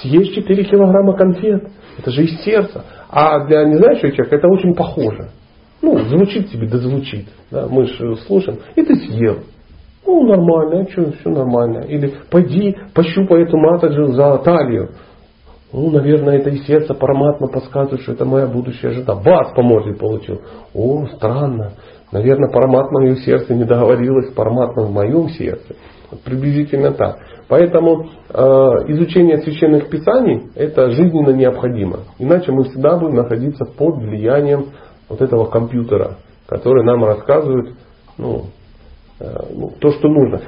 [0.00, 1.68] Съесть 4 килограмма конфет.
[1.98, 2.84] Это же из сердца.
[3.10, 5.30] А для незнающего человека это очень похоже.
[5.82, 7.26] Ну, звучит тебе, да звучит.
[7.50, 8.58] Да, мы же слушаем.
[8.74, 9.40] И ты съел.
[10.06, 11.84] Ну, нормально, а что, все нормально.
[11.86, 14.90] Или пойди, пощупай эту матаджу за талию.
[15.74, 19.16] Ну, наверное, это и сердце параматма подсказывает, что это моя будущая жена.
[19.16, 20.40] Бас по морде получил.
[20.72, 21.72] О, странно.
[22.12, 25.74] Наверное, параматма в ее сердце не договорилась, параматма в моем сердце.
[26.24, 27.18] Приблизительно так.
[27.48, 28.40] Поэтому э,
[28.86, 32.04] изучение священных писаний это жизненно необходимо.
[32.20, 34.66] Иначе мы всегда будем находиться под влиянием
[35.08, 37.74] вот этого компьютера, который нам рассказывает
[38.16, 38.44] ну,
[39.18, 40.40] э, ну, то, что нужно.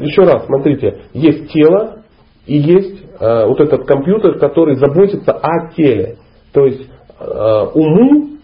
[0.00, 2.03] Еще раз, смотрите, есть тело
[2.46, 6.16] и есть Э, вот этот компьютер, который заботится о теле.
[6.52, 6.90] То есть
[7.20, 8.38] э, уму,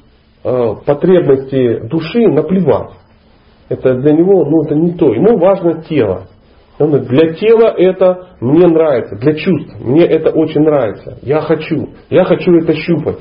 [0.44, 2.92] э, потребности души наплевать.
[3.68, 5.12] Это для него, ну это не то.
[5.12, 6.28] Ему важно тело.
[6.78, 11.18] Он говорит, для тела это мне нравится, для чувств мне это очень нравится.
[11.20, 13.18] Я хочу, я хочу это щупать.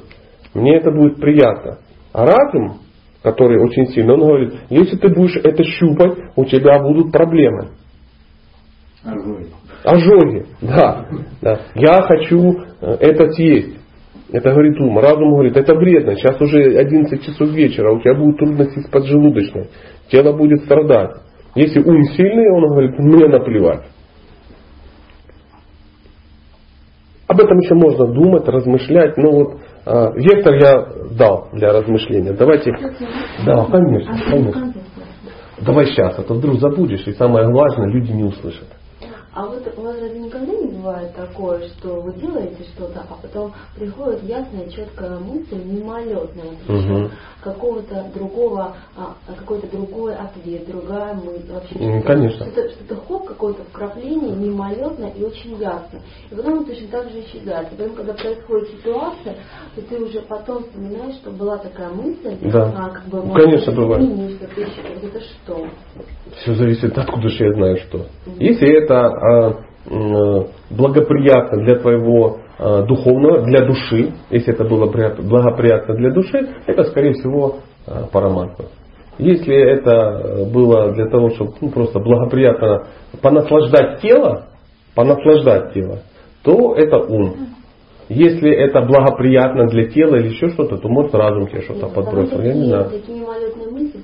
[0.54, 1.80] Мне это будет приятно.
[2.14, 2.78] А разум,
[3.22, 7.72] который очень сильный, он говорит, если ты будешь это щупать, у тебя будут проблемы.
[9.84, 11.06] Ожоги, да,
[11.42, 11.60] да.
[11.76, 13.78] Я хочу э, это съесть.
[14.32, 15.00] Это говорит ум.
[15.00, 16.16] Разум говорит, это вредно.
[16.16, 19.70] Сейчас уже 11 часов вечера, у тебя будут трудности с поджелудочной.
[20.12, 21.18] Тело будет страдать.
[21.56, 23.86] Если ум сильный, он говорит, мне наплевать.
[27.28, 29.18] Об этом еще можно думать, размышлять.
[29.18, 29.54] Но вот
[29.86, 30.88] э, вектор я
[31.18, 32.34] дал для размышления.
[32.34, 32.72] Давайте.
[33.46, 34.74] Да, конечно, конечно.
[35.62, 38.68] Давай сейчас, а то вдруг забудешь, и самое важное, люди не услышат.
[39.34, 43.54] А вот у вас разве никогда не бывает такое, что вы делаете что-то, а потом
[43.76, 47.12] приходит ясная, четкая мысль, мимолетная, причем угу.
[47.44, 52.46] какого-то другого, а, какой-то другой ответ, другая мысль, вообще что-то, Конечно.
[52.46, 56.00] что-то, что-то хоп, какое-то вкрапление, мимолетное и очень ясно.
[56.32, 57.72] И потом он точно так же исчезает.
[57.72, 59.36] И потом, когда происходит ситуация,
[59.76, 62.74] то ты уже потом вспоминаешь, что была такая мысль, да.
[62.76, 64.10] а, как бы, Конечно, бывает.
[64.38, 64.62] Что ты,
[65.04, 65.68] это что?
[66.42, 67.98] Все зависит, откуда же я знаю что.
[67.98, 68.36] Угу.
[68.40, 69.19] Если это
[70.70, 77.14] благоприятно для твоего а, духовного, для души, если это было благоприятно для души, это скорее
[77.14, 78.66] всего а, параматма.
[79.18, 82.88] Если это было для того, чтобы ну, просто благоприятно
[83.22, 84.48] понаслаждать тело,
[84.96, 86.00] понаслаждать тело,
[86.44, 87.36] то это ум.
[88.10, 92.42] Если это благоприятно для тела или еще что-то, то может разум тебе что-то Нет, подбросил.
[92.42, 92.90] Я не знаю.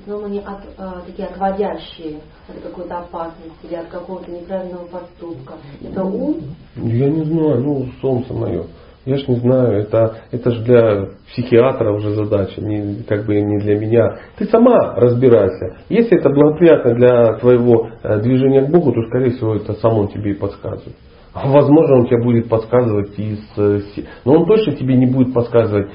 [0.06, 5.54] Но они от, а, такие отводящие от какой-то опасности или от какого-то неправильного поступка.
[5.82, 6.36] Это ум?
[6.76, 8.66] Я не знаю, ну солнце мое.
[9.04, 13.58] Я ж не знаю, это, это же для психиатра уже задача, не, как бы не
[13.60, 14.18] для меня.
[14.36, 15.76] Ты сама разбирайся.
[15.88, 20.08] Если это благоприятно для твоего э, движения к Богу, то, скорее всего, это сам он
[20.08, 20.96] тебе и подсказывает.
[21.34, 23.38] Возможно, он тебе будет подсказывать из...
[23.56, 23.80] Э,
[24.24, 25.88] но он точно тебе не будет подсказывать.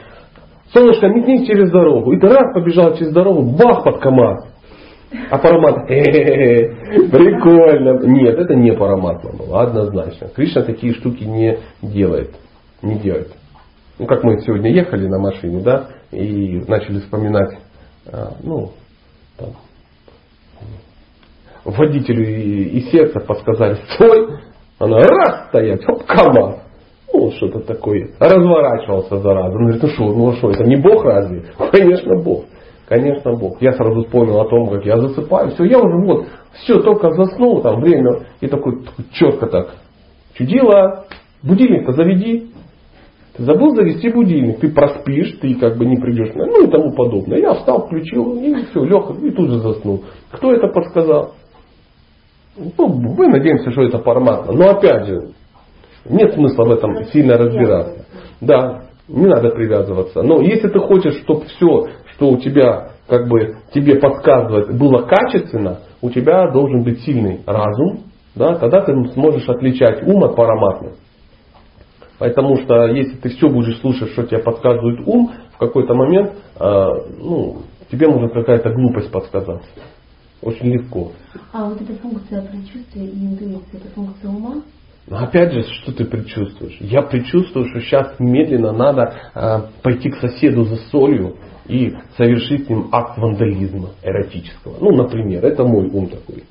[0.73, 2.13] Солнышко, метнись через дорогу.
[2.13, 4.45] И раз побежал через дорогу, бах под КамАЗ.
[5.29, 5.87] А парамат,
[7.11, 7.99] прикольно.
[8.05, 10.29] Нет, это не параматма было, однозначно.
[10.29, 12.33] Кришна такие штуки не делает.
[12.81, 13.33] Не делает.
[13.99, 17.57] Ну, как мы сегодня ехали на машине, да, и начали вспоминать,
[18.11, 18.71] а, ну,
[19.37, 19.49] там,
[21.65, 24.39] водителю и, и сердце подсказали, стой,
[24.79, 26.60] она раз стоять, хоп, КамАЗ.
[27.13, 28.11] Ну, что-то такое.
[28.19, 29.55] Разворачивался зараза.
[29.55, 31.43] Он говорит, ну что, ну а что, это не Бог разве?
[31.71, 32.45] Конечно, Бог.
[32.87, 33.61] Конечно, Бог.
[33.61, 35.51] Я сразу вспомнил о том, как я засыпаю.
[35.51, 36.25] Все, я уже вот,
[36.61, 38.83] все, только заснул, там время, и такой,
[39.13, 39.75] четко так.
[40.33, 41.05] Чудило,
[41.43, 42.51] будильник-то заведи.
[43.37, 47.37] Ты забыл завести будильник, ты проспишь, ты как бы не придешь, ну и тому подобное.
[47.39, 50.03] Я встал, включил, и все, лег, и тут же заснул.
[50.31, 51.35] Кто это подсказал?
[52.57, 54.51] Ну, мы надеемся, что это форматно.
[54.51, 55.29] Но опять же,
[56.05, 58.05] нет смысла в этом сильно разбираться.
[58.39, 60.21] Да, не надо привязываться.
[60.23, 65.79] Но если ты хочешь, чтобы все, что у тебя как бы тебе подсказывает, было качественно,
[66.01, 68.03] у тебя должен быть сильный разум,
[68.35, 70.93] да, тогда ты сможешь отличать ум от параматны.
[72.17, 76.85] Потому что если ты все будешь слушать, что тебе подсказывает ум, в какой-то момент э,
[77.19, 79.63] ну, тебе может какая-то глупость подсказать.
[80.41, 81.11] Очень легко.
[81.51, 84.61] А вот эта функция предчувствия и интуиции, это функция ума?
[85.07, 86.77] Но опять же, что ты предчувствуешь?
[86.79, 91.37] Я предчувствую, что сейчас медленно надо э, пойти к соседу за солью
[91.67, 94.77] и совершить с ним акт вандализма эротического.
[94.79, 96.43] Ну, например, это мой ум такой.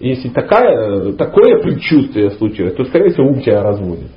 [0.00, 4.10] Если такая, такое предчувствие случилось, то, скорее всего, ум тебя разводит.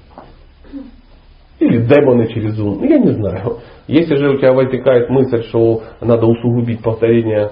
[1.60, 2.80] Или демоны через ум.
[2.80, 3.58] Ну, я не знаю.
[3.88, 7.52] Если же у тебя возникает мысль, что надо усугубить повторение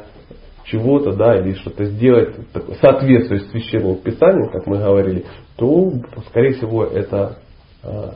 [0.65, 2.35] чего-то, да, или что-то сделать,
[2.81, 5.25] соответствуя священному писанию, как мы говорили,
[5.57, 5.91] то,
[6.29, 7.37] скорее всего, это
[7.83, 8.15] а,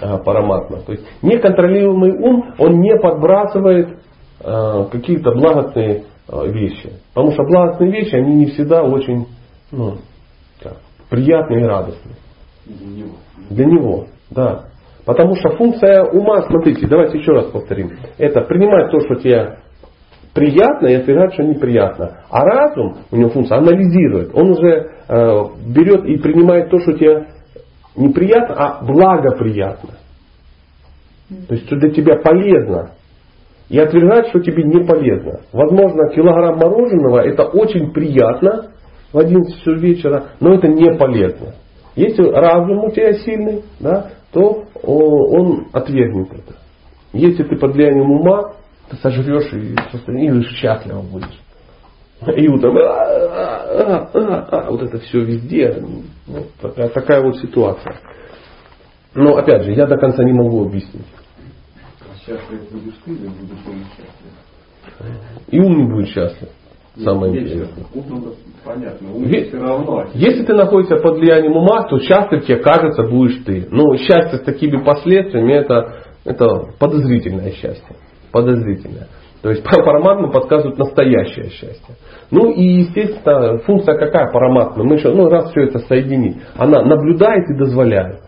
[0.00, 0.80] а, параматма.
[0.82, 3.98] То есть неконтролируемый ум, он не подбрасывает
[4.42, 6.92] а, какие-то благостные вещи.
[7.12, 9.26] Потому что благостные вещи, они не всегда очень
[9.72, 9.96] ну,
[10.62, 10.76] как,
[11.08, 12.16] приятные и радостные.
[12.66, 13.14] Для него.
[13.50, 14.66] Для него, да.
[15.04, 17.98] Потому что функция ума, смотрите, давайте еще раз повторим.
[18.16, 19.58] Это принимать то, что тебе
[20.34, 22.18] приятно и отвергать, что неприятно.
[22.30, 24.30] А разум, у него функция, анализирует.
[24.34, 27.26] Он уже э, берет и принимает то, что тебе
[27.96, 29.90] неприятно, а благоприятно.
[31.48, 32.92] То есть, что для тебя полезно.
[33.68, 35.40] И отвергать, что тебе не полезно.
[35.52, 38.72] Возможно, килограмм мороженого это очень приятно
[39.12, 41.54] в 11 часов вечера, но это не полезно.
[41.94, 46.54] Если разум у тебя сильный, да, то он отвергнет это.
[47.12, 48.54] Если ты под влиянием ума,
[48.90, 51.40] ты сожрешь и, и счастливо будешь.
[52.36, 55.82] И утром а, а, а, а, вот это все везде.
[56.26, 57.96] Ну, такая, такая вот ситуация.
[59.14, 61.06] Но опять же, я до конца не могу объяснить.
[62.00, 65.18] А счастлив будешь ты или будешь он счастлив?
[65.48, 66.48] И ум не будет счастлив.
[67.02, 67.86] Самое интересное.
[68.64, 69.14] Понятно.
[69.14, 70.06] Ум Ве- все равно.
[70.12, 73.66] Если ты находишься под влиянием ума, то счастлив тебе кажется будешь ты.
[73.70, 77.96] Но счастье с такими последствиями это, это подозрительное счастье.
[78.32, 79.08] Подозрительное.
[79.42, 81.94] То есть параматма подсказывает настоящее счастье.
[82.30, 84.84] Ну и естественно функция какая параматма?
[84.84, 88.20] Мы еще, ну раз все это соединить, она наблюдает и дозволяет.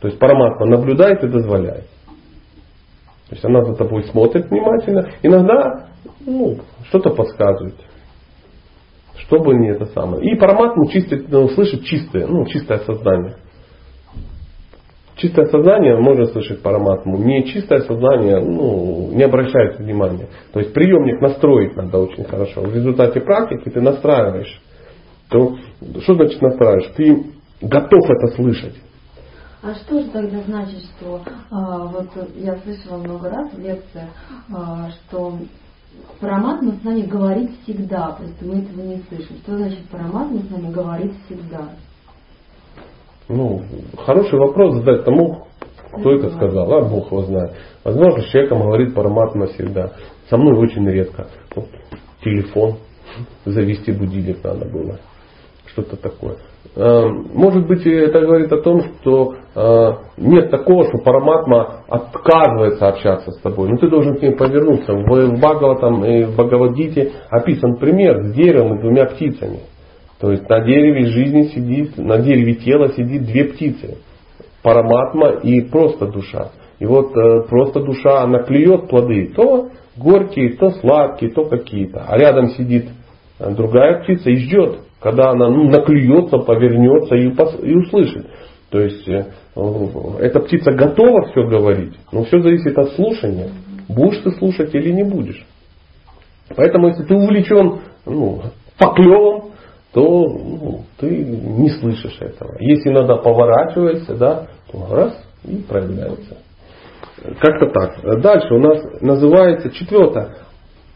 [0.00, 1.86] То есть параматма наблюдает и дозволяет.
[3.28, 5.08] То есть она за тобой смотрит внимательно.
[5.22, 5.88] Иногда
[6.26, 6.58] ну,
[6.88, 7.76] что-то подсказывает.
[9.16, 10.30] Чтобы не это самое.
[10.30, 13.36] И параматму чистит, ну, слышит чистое, ну, чистое сознание.
[15.16, 17.18] Чистое сознание можно слышать параматму.
[17.18, 20.28] Не чистое сознание ну, не обращает внимания.
[20.52, 22.62] То есть приемник настроить надо очень хорошо.
[22.62, 24.60] В результате практики ты настраиваешь.
[25.30, 25.56] То,
[26.02, 26.92] что значит настраиваешь?
[26.96, 27.26] Ты
[27.60, 28.74] готов это слышать.
[29.62, 34.10] А что же тогда значит, что а, вот я слышала много раз в лекциях,
[34.52, 35.38] а, что
[36.20, 39.36] параматма с нами говорит всегда, просто мы этого не слышим.
[39.42, 41.70] Что значит параматма с нами говорит всегда?
[43.28, 43.62] Ну,
[44.04, 45.46] хороший вопрос задать тому,
[45.92, 47.52] кто это сказал, а Бог его знает.
[47.84, 49.92] Возможно, с человеком говорит параматма всегда.
[50.28, 51.26] Со мной очень редко.
[51.54, 51.68] Вот,
[52.22, 52.76] телефон,
[53.44, 54.98] завести будильник надо было.
[55.66, 56.36] Что-то такое.
[56.76, 63.32] Э, Может быть, это говорит о том, что э, нет такого, что параматма отказывается общаться
[63.32, 63.70] с тобой.
[63.70, 64.92] Но ты должен к ним повернуться.
[64.92, 69.60] В в Бхагаватам и в Бхагавадгите описан пример с деревом и двумя птицами.
[70.20, 73.98] То есть на дереве жизни сидит, на дереве тела сидит две птицы.
[74.62, 76.52] Параматма и просто душа.
[76.78, 82.04] И вот э, просто душа, она клюет плоды, то горькие, то сладкие, то какие-то.
[82.06, 82.86] А рядом сидит
[83.38, 87.28] э, другая птица и ждет, когда она ну, наклюется, повернется и,
[87.68, 88.26] и услышит.
[88.70, 89.26] То есть э,
[90.20, 93.50] эта птица готова все говорить, но все зависит от слушания.
[93.88, 95.44] Будешь ты слушать или не будешь.
[96.56, 98.42] Поэтому если ты увлечен ну,
[98.78, 99.52] поклевом,
[99.94, 102.56] то ну, ты не слышишь этого.
[102.58, 106.38] Если иногда поворачивается, да, то раз и проявляется.
[107.40, 108.20] Как-то так.
[108.20, 110.30] Дальше у нас называется четвертое.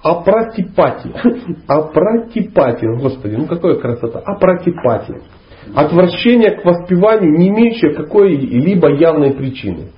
[0.02, 1.12] Апратипати.
[1.68, 2.86] Апратипати.
[3.00, 4.18] Господи, ну какая красота.
[4.18, 5.14] Апратипати.
[5.74, 9.90] Отвращение к воспеванию, не имеющее какой-либо явной причины.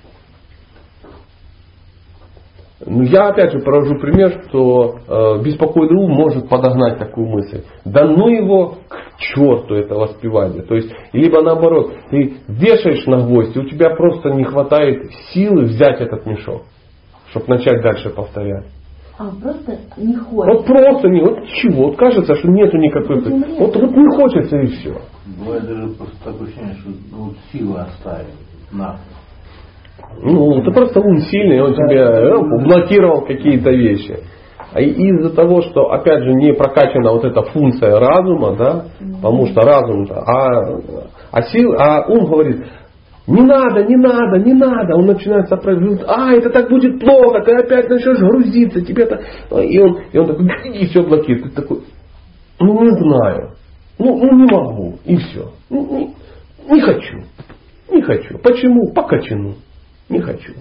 [2.86, 7.62] Ну, я опять же провожу пример, что э, беспокойный ум может подогнать такую мысль.
[7.84, 10.62] Да ну его к черту это воспевание.
[10.62, 15.64] То есть, либо наоборот, ты вешаешь на гвоздь, и у тебя просто не хватает силы
[15.64, 16.62] взять этот мешок,
[17.30, 18.66] чтобы начать дальше повторять.
[19.18, 20.66] А просто не Вот хочет.
[20.66, 23.16] просто не, вот чего, вот кажется, что нету никакой...
[23.16, 23.58] Вот нет.
[23.58, 24.96] Вот, вот не хочется и все.
[25.38, 28.32] Бывает даже просто такое ощущение, что ну, вот силы оставили.
[28.72, 28.96] На.
[30.22, 34.18] Ну, ты просто ум сильный, он тебе э, блокировал какие-то вещи.
[34.72, 38.84] А и из-за того, что, опять же, не прокачана вот эта функция разума, да,
[39.16, 40.78] потому что разум, а,
[41.32, 42.64] а, сил, а ум говорит,
[43.26, 44.94] Не надо, не надо, не надо.
[44.94, 46.06] Он начинает сопротивляться.
[46.08, 49.16] А, это так будет плохо, ты опять начнешь грузиться, тебе это...
[49.60, 51.54] И он, и он такой, и все блокирует.
[51.54, 51.80] Ты такой,
[52.60, 53.52] ну не знаю,
[53.98, 55.50] ну, ну не могу, и все.
[55.68, 57.18] Ну, не, не хочу,
[57.90, 58.38] не хочу.
[58.38, 58.92] Почему?
[58.92, 59.54] По качану.
[60.10, 60.54] Не хочу.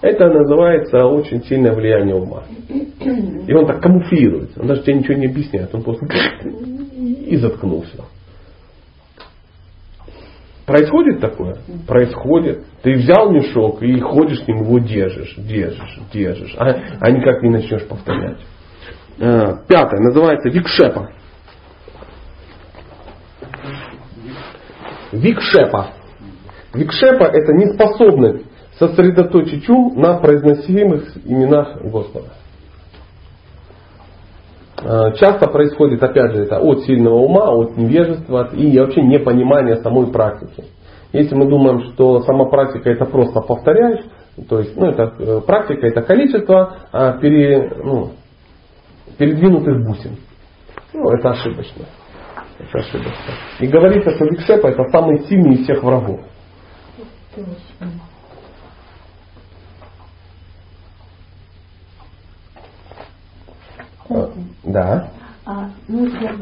[0.00, 2.44] Это называется очень сильное влияние ума.
[2.98, 4.60] И он так камуфлируется.
[4.60, 5.74] Он даже тебе ничего не объясняет.
[5.74, 6.06] Он просто
[6.94, 8.04] и заткнулся.
[10.64, 11.58] Происходит такое?
[11.86, 12.64] Происходит.
[12.82, 17.50] Ты взял мешок и ходишь с ним, его держишь, держишь, держишь, а, а никак не
[17.50, 18.38] начнешь повторять.
[19.20, 21.10] А, пятое, называется викшепа.
[25.12, 25.92] Викшепа.
[26.74, 28.44] Викшепа это неспособность
[28.78, 32.28] сосредоточить ум на произносимых именах Господа.
[34.78, 40.12] А, часто происходит, опять же, это от сильного ума, от невежества и вообще непонимания самой
[40.12, 40.64] практики.
[41.12, 44.04] Если мы думаем, что сама практика это просто повторяешь,
[44.48, 48.10] то есть ну, это, э, практика это количество а, пере, ну,
[49.16, 50.16] передвинутых бусин.
[50.92, 51.86] Ну, это ошибочно.
[52.58, 53.32] Это ошибочно.
[53.60, 56.20] И говорится, что Викшепа это самый сильный из всех врагов.
[57.34, 58.00] Кстати,
[64.64, 65.08] Да.
[65.44, 66.32] а, ну, я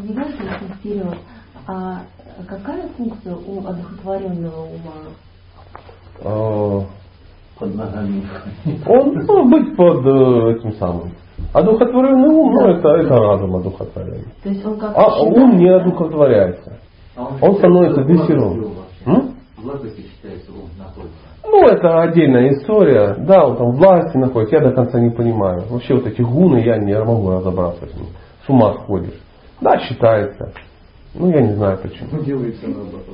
[0.42, 1.18] если вперед.
[1.66, 2.02] А
[2.48, 4.92] какая функция у одухотворенного ума?
[6.22, 6.84] А,
[7.58, 8.22] Под ногами.
[8.86, 11.12] Он ну, быть под э, этим самым.
[11.52, 14.26] Одухотворенный ум, ну это, это разум одухотворенный.
[14.42, 16.78] То есть он как А ум не одухотворяется.
[17.16, 18.52] А Он становится считается дрессирован.
[18.52, 18.76] в воздухе
[19.06, 19.14] М?
[19.14, 19.32] вообще.
[19.56, 20.68] В воздухе считается, ум.
[21.54, 23.14] Ну, это отдельная история.
[23.16, 25.62] Да, он там власти находится, я до конца не понимаю.
[25.70, 28.06] Вообще вот эти гуны я не могу разобраться с ним.
[28.44, 29.20] С ума сходишь.
[29.60, 30.52] Да, считается.
[31.14, 32.20] Ну, я не знаю почему.
[32.24, 33.04] Делается наоборот.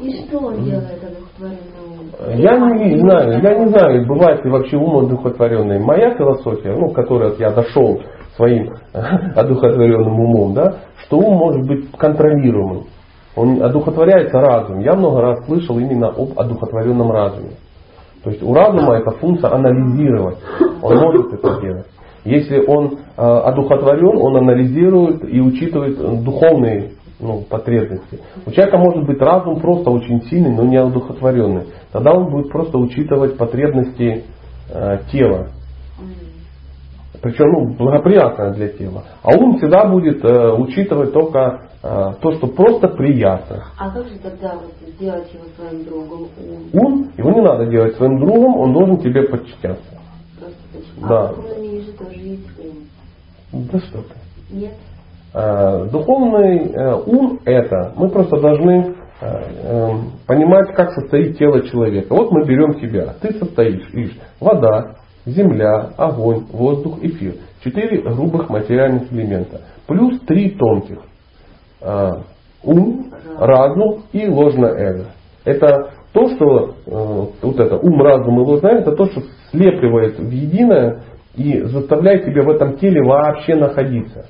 [0.00, 2.10] И что он делает одухотворенный ум?
[2.36, 5.78] Я не знаю, я не знаю, бывает ли вообще ум одухотворенный.
[5.78, 8.00] Моя философия, ну, к которой вот я дошел
[8.34, 12.86] своим одухотворенным умом, да, что ум может быть контролируемым.
[13.36, 14.80] Он одухотворяется разум.
[14.80, 17.50] Я много раз слышал именно об одухотворенном разуме.
[18.24, 20.38] То есть у разума эта функция анализировать.
[20.82, 21.86] Он может это делать.
[22.24, 28.20] Если он э, одухотворен, он анализирует и учитывает э, духовные ну, потребности.
[28.46, 31.66] У человека может быть разум просто очень сильный, но не одухотворенный.
[31.92, 34.24] Тогда он будет просто учитывать потребности
[34.72, 35.48] э, тела.
[37.20, 39.04] Причем ну, благоприятное для тела.
[39.22, 43.64] А ум всегда будет э, учитывать только то, что просто приятно.
[43.78, 46.70] А как же тогда вот сделать его своим другом ум?
[46.72, 50.00] Ум, его не надо делать своим другом, он должен тебе подчиняться.
[50.40, 51.08] Просто?
[51.08, 51.28] Да.
[51.28, 53.66] А в духовном мире же тоже есть ум.
[53.70, 54.14] Да что ты.
[54.54, 54.72] Нет?
[55.34, 59.90] Э, Духовный э, ум это мы просто должны э, э,
[60.26, 62.14] понимать, как состоит тело человека.
[62.14, 63.14] Вот мы берем себя.
[63.20, 64.96] Ты состоишь из вода,
[65.26, 67.34] земля, огонь, воздух, эфир.
[67.64, 69.60] Четыре грубых материальных элемента.
[69.86, 70.98] Плюс три тонких.
[71.84, 72.22] Э,
[72.66, 75.06] Ум, разум и ложное эго.
[75.44, 79.20] Это то, что э, вот это ум, разум и ложное эго, это то, что
[79.50, 81.02] слепливает в единое
[81.36, 84.26] и заставляет тебя в этом теле вообще находиться.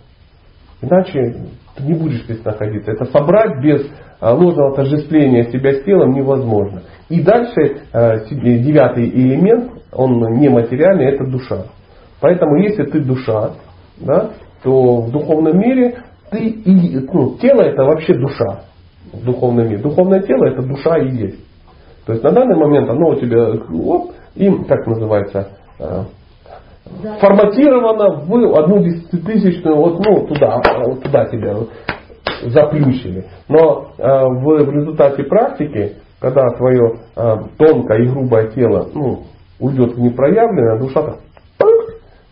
[0.82, 1.36] Иначе
[1.76, 2.90] ты не будешь здесь находиться.
[2.90, 3.86] Это собрать без
[4.20, 6.82] а, ложного отождествления себя с телом невозможно.
[7.08, 11.66] И дальше девятый элемент, он нематериальный, это душа.
[12.20, 13.52] Поэтому если ты душа,
[13.98, 14.30] да,
[14.64, 15.98] то в духовном мире
[16.34, 18.64] ты и ну, тело это вообще душа
[19.12, 19.78] в духовном мире.
[19.78, 21.38] Духовное тело это душа и есть.
[22.06, 25.48] То есть на данный момент оно у тебя оп, и как называется
[25.78, 26.06] Да.
[27.20, 31.56] форматировано в одну десятитысячную, вот ну туда, вот туда тебя
[32.42, 33.24] заплющили.
[33.48, 39.22] Но э, в, результате практики, когда твое э, тонкое и грубое тело ну,
[39.60, 41.16] уйдет в непроявленное, душа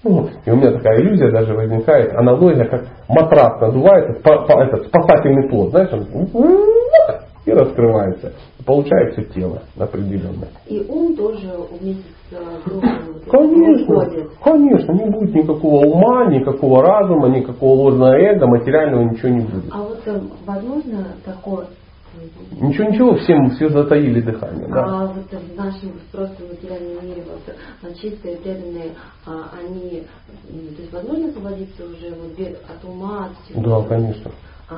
[0.04, 5.70] ну, и у меня такая иллюзия даже возникает, аналогия, как матрас надувается, этот спасательный плод,
[5.70, 6.28] знаешь, он
[7.44, 8.32] и раскрывается.
[8.64, 10.48] Получается тело определенное.
[10.68, 11.50] И ум тоже
[11.80, 14.30] вместе с Конечно, уходит.
[14.42, 19.72] конечно, не будет никакого ума, никакого разума, никакого ложного эго, материального ничего не будет.
[19.72, 21.66] А вот э, возможно такое,
[22.60, 24.68] Ничего, ничего, всем все затаили дыхание.
[24.68, 24.84] Да.
[24.84, 28.92] а вот в нашем просто материальном мире вот чистые преданные,
[29.26, 30.04] а, они,
[30.76, 33.80] то есть возможно освободиться уже вот без, от ума, от всего?
[33.82, 34.30] Да, конечно.
[34.68, 34.76] А,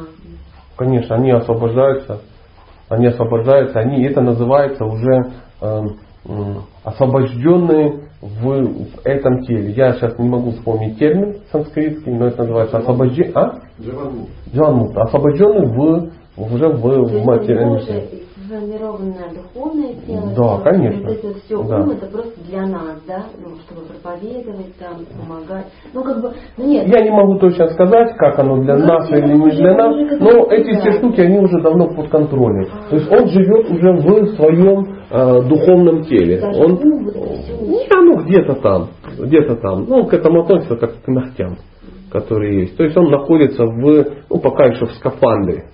[0.77, 2.21] Конечно, они освобождаются.
[2.89, 5.81] Они освобождаются, они, это называется уже э,
[6.27, 9.71] м, освобожденные в, в этом теле.
[9.73, 13.33] Я сейчас не могу вспомнить термин санскритский, но это называется освобождение.
[13.35, 13.61] А?
[14.53, 14.97] Джаванмут.
[14.97, 18.03] Освобожденный в, уже в, то материальном тоже
[18.45, 20.33] сформированное духовное тело.
[20.37, 21.09] Да, всё, конечно.
[21.09, 21.81] Вот это все Да.
[21.81, 25.67] ум, это просто для нас, да, ну, чтобы проповедовать, там, помогать.
[25.95, 26.87] Ну, как бы, ну нет.
[26.89, 29.97] Я не могу точно сказать, как оно для Ну, нас или не уже- для нас,
[30.21, 32.69] но эти все штуки, они уже давно под контролем.
[32.91, 36.41] То есть он живет уже в своем э, духовном теле.
[36.41, 37.15] Даже Он, ум вот
[37.63, 38.89] не, оно где-то там,
[39.19, 39.85] где-то там.
[39.89, 41.57] Ну, к этому относится как к ногтям,
[42.11, 42.77] которые есть.
[42.77, 45.65] То есть он находится в, ну, пока еще в скафандре.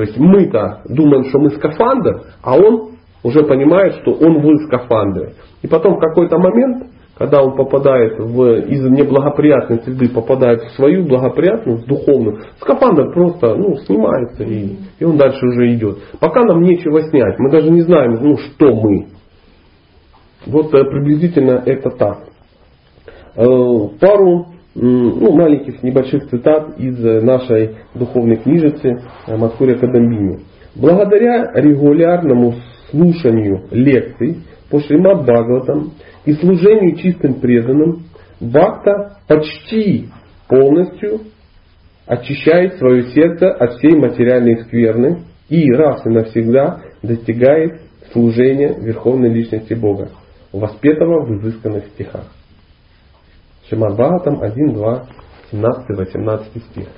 [0.00, 5.34] То есть мы-то думаем, что мы скафандр, а он уже понимает, что он в скафандре.
[5.60, 6.86] И потом в какой-то момент,
[7.18, 13.76] когда он попадает в, из неблагоприятной среды, попадает в свою благоприятную, духовную, скафандр просто ну,
[13.76, 15.98] снимается и, и он дальше уже идет.
[16.18, 19.08] Пока нам нечего снять, мы даже не знаем, ну, что мы.
[20.46, 22.20] Вот э, приблизительно это так.
[23.36, 23.44] Э,
[24.00, 30.40] Пару ну, маленьких небольших цитат из э, нашей духовной книжицы э, Мадхуря Кадамбини.
[30.76, 32.54] Благодаря регулярному
[32.90, 34.38] слушанию лекций
[34.70, 35.92] по Шримад Бхагаватам
[36.24, 38.04] и служению чистым преданным,
[38.40, 40.08] Бхакта почти
[40.48, 41.20] полностью
[42.06, 47.80] очищает свое сердце от всей материальной скверны и раз и навсегда достигает
[48.12, 50.10] служения Верховной Личности Бога,
[50.52, 52.26] воспетого в изысканных стихах.
[53.70, 55.06] Шримад Бхагаватам 1, 2,
[55.52, 56.88] 17, 18 стих.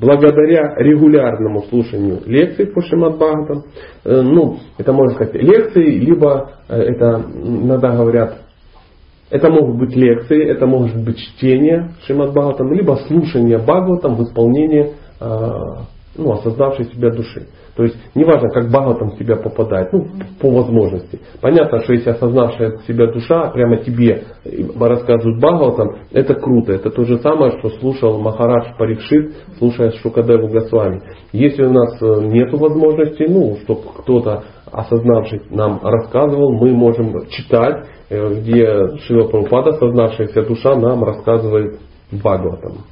[0.00, 3.64] Благодаря регулярному слушанию лекций по Бхагаватам,
[4.04, 8.38] э, ну, это можно сказать лекции, либо э, это иногда говорят,
[9.30, 14.92] это могут быть лекции, это может быть чтение Шримад Бхагаватам, либо слушание Бхагаватам в исполнении
[15.20, 15.50] э,
[16.16, 17.46] ну, осознавшей себя души.
[17.76, 20.06] То есть неважно, как Бхагаватам в тебя попадает, ну,
[20.40, 21.20] по возможности.
[21.40, 24.24] Понятно, что если осознавшая себя душа прямо тебе
[24.78, 26.72] рассказывает Бхагаватам, это круто.
[26.72, 31.02] Это то же самое, что слушал Махарадж Парикшит, слушая Шукадеву Госвами.
[31.32, 38.34] Если у нас нет возможности, ну, чтобы кто-то осознавший нам рассказывал, мы можем читать, э,
[38.34, 41.78] где Шива Прабхупада, осознавшаяся душа, нам рассказывает
[42.10, 42.91] Бхагаватам.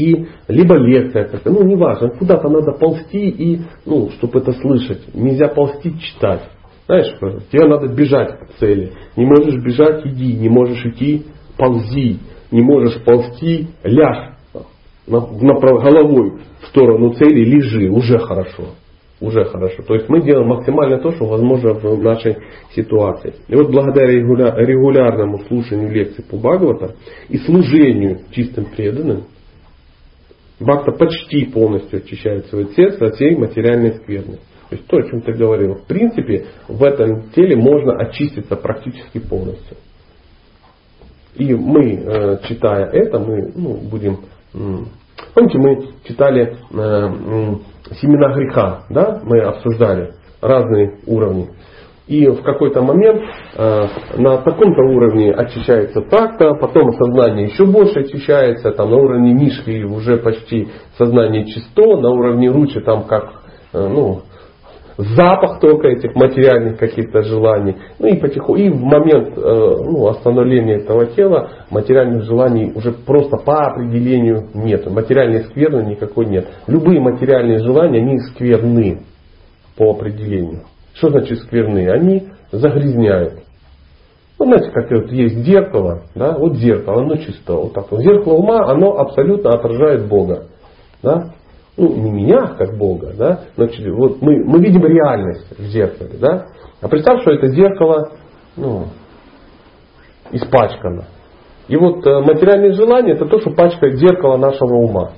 [0.00, 5.14] И либо лекция какая ну неважно, куда-то надо ползти и, ну, чтобы это слышать.
[5.14, 6.40] Нельзя ползти читать.
[6.86, 7.14] Знаешь,
[7.52, 8.92] тебе надо бежать к цели.
[9.16, 10.36] Не можешь бежать, иди.
[10.36, 11.24] Не можешь идти,
[11.58, 12.18] ползи.
[12.50, 14.30] Не можешь ползти, ляжь
[15.06, 17.90] на, на, головой в сторону цели, лежи.
[17.90, 18.70] Уже хорошо.
[19.20, 19.82] Уже хорошо.
[19.82, 22.38] То есть мы делаем максимально то, что возможно в нашей
[22.74, 23.34] ситуации.
[23.48, 26.94] И вот благодаря регуля- регулярному слушанию лекций по Бхагавата
[27.28, 29.24] и служению чистым преданным,
[30.60, 34.38] Бхакта почти полностью очищает свое сердце от всей материальной скверны.
[34.68, 35.74] То есть то, о чем ты говорил.
[35.74, 39.78] В принципе, в этом теле можно очиститься практически полностью.
[41.34, 44.18] И мы, э, читая это, мы ну, будем...
[45.34, 46.56] Помните, мы читали э,
[48.00, 49.20] семена греха, да?
[49.24, 51.48] Мы обсуждали разные уровни.
[52.10, 53.22] И в какой-то момент
[53.56, 59.84] э, на таком-то уровне очищается так-то, потом сознание еще больше очищается, там на уровне нишки
[59.84, 60.66] уже почти
[60.98, 63.30] сознание чисто, на уровне ручи там как
[63.72, 64.22] э, ну,
[64.96, 67.76] запах только этих материальных каких-то желаний.
[68.00, 73.36] Ну и потихоньку, и в момент э, ну, остановления этого тела материальных желаний уже просто
[73.36, 74.84] по определению нет.
[74.90, 76.48] Материальной скверны никакой нет.
[76.66, 79.02] Любые материальные желания, они скверны
[79.76, 80.62] по определению.
[81.00, 81.88] Что значит скверны?
[81.88, 83.42] Они загрязняют.
[84.38, 87.86] Ну, знаете, как вот есть зеркало, да, вот зеркало, оно чисто, вот так.
[87.90, 90.48] Зеркало ума, оно абсолютно отражает Бога.
[91.02, 91.30] Да?
[91.78, 96.46] Ну, не меня, как Бога, да, значит, вот мы, мы видим реальность в зеркале, да.
[96.82, 98.10] А представь, что это зеркало,
[98.56, 98.88] ну,
[100.32, 101.06] испачкано.
[101.68, 105.12] И вот э, материальные желания это то, что пачкает зеркало нашего ума.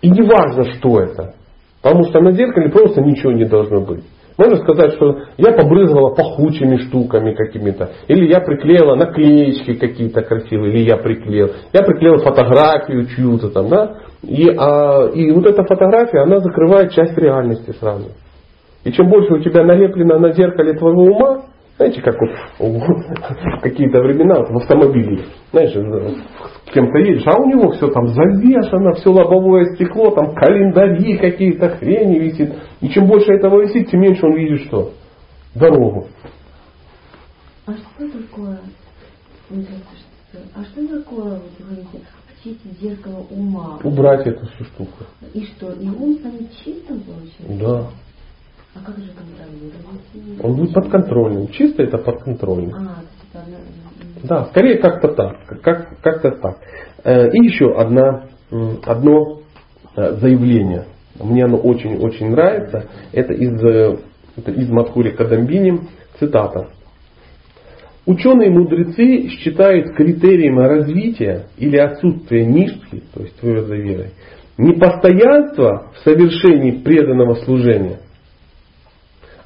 [0.00, 1.34] И не важно, что это.
[1.82, 4.04] Потому что на зеркале просто ничего не должно быть.
[4.38, 7.90] Можно сказать, что я побрызгала пахучими штуками какими-то.
[8.08, 10.72] Или я приклеила наклеечки какие-то красивые.
[10.72, 11.50] Или я приклеил.
[11.72, 13.98] Я приклеил фотографию чью-то там, да.
[14.22, 18.10] И, а, и вот эта фотография, она закрывает часть реальности сразу.
[18.84, 21.42] И чем больше у тебя налеплено на зеркале твоего ума,
[21.76, 27.46] знаете, как вот в какие-то времена вот в автомобиле, знаешь, с кем-то едешь, а у
[27.46, 32.54] него все там завешено, все лобовое стекло, там календари какие-то, хрени висит.
[32.80, 34.92] И чем больше этого висит, тем меньше он видит что?
[35.54, 36.08] Дорогу.
[37.66, 38.58] А что такое,
[40.54, 42.00] а что такое, вот говорите,
[42.36, 43.78] очистить зеркало ума?
[43.84, 45.04] Убрать эту всю штуку.
[45.32, 47.64] И что, и ум станет чистым, получается?
[47.64, 47.90] Да.
[48.74, 50.42] А как же контролировать?
[50.42, 51.48] Он будет подконтрольным.
[51.48, 52.74] Чисто это подконтрольным.
[52.74, 53.58] А, это одна-
[54.24, 55.60] Да, скорее как-то так.
[55.62, 56.56] Как, как-то так.
[57.04, 58.24] Э, И еще одна,
[58.84, 59.40] одно
[59.96, 60.86] э, заявление
[61.20, 62.86] Мне оно очень-очень нравится.
[63.12, 63.98] Это из, э,
[64.36, 65.80] это из Мадхури Кадамбини
[66.18, 66.68] цитата.
[68.06, 74.10] Ученые-мудрецы считают критерием развития или отсутствия нишки, то есть твердой веры,
[74.58, 78.00] не постоянство в совершении преданного служения,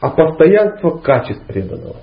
[0.00, 1.96] а постоянство качеств преданного.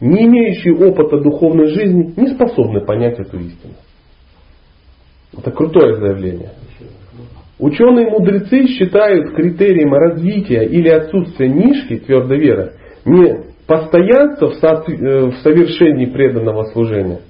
[0.00, 3.74] Не имеющие опыта духовной жизни не способны понять эту истину.
[5.36, 6.50] Это крутое заявление.
[7.58, 12.72] Ученые-мудрецы считают критерием развития или отсутствия нишки твердой веры
[13.04, 17.20] не постоянство э, в совершении преданного служения,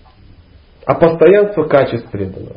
[0.86, 2.56] а постоянство качеств преданного.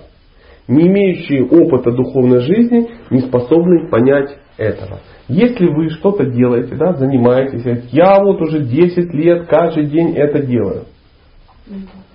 [0.68, 5.00] Не имеющие опыта духовной жизни не способны понять этого.
[5.28, 10.86] Если вы что-то делаете, да, занимаетесь, я вот уже 10 лет каждый день это делаю.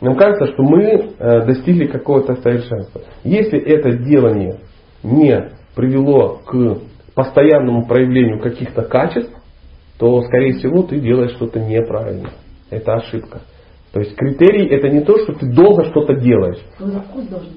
[0.00, 3.02] Нам кажется, что мы э, достигли какого-то совершенства.
[3.24, 4.60] Если это делание
[5.02, 6.78] не привело к
[7.14, 9.34] постоянному проявлению каких-то качеств,
[9.98, 12.30] то, скорее всего, ты делаешь что-то неправильно.
[12.70, 13.42] Это ошибка.
[13.92, 16.60] То есть критерий это не то, что ты долго что-то делаешь.
[16.76, 17.52] Вкус должен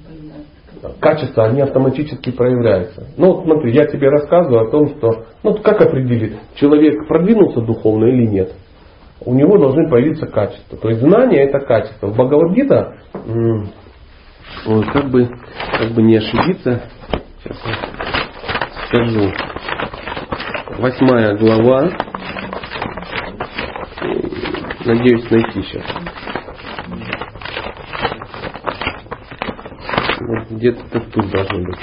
[1.00, 3.08] Качество, они автоматически проявляются.
[3.18, 8.06] Ну, вот смотри, я тебе рассказываю о том, что, ну, как определить, человек продвинулся духовно
[8.06, 8.54] или нет.
[9.26, 10.78] У него должны появиться качества.
[10.78, 12.08] То есть знание это качество.
[12.08, 12.98] В Бхагавадгита,
[14.94, 15.30] как бы,
[15.80, 16.84] как бы не ошибиться,
[17.44, 17.76] сейчас я
[18.88, 19.32] скажу.
[20.80, 21.92] Восьмая глава,
[24.86, 25.84] Надеюсь найти сейчас.
[30.34, 31.80] Вот где-то тут должно быть.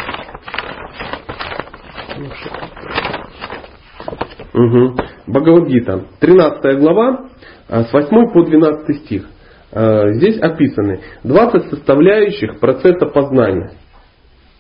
[4.53, 4.97] Угу.
[5.29, 7.29] Бхагавадгита, 13 глава,
[7.69, 9.29] а, с 8 по 12 стих.
[9.73, 13.75] А, здесь описаны 20 составляющих процесса познания.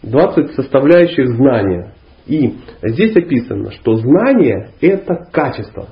[0.04, 1.94] 20 составляющих знания.
[2.26, 5.88] И здесь описано, что знание это качество.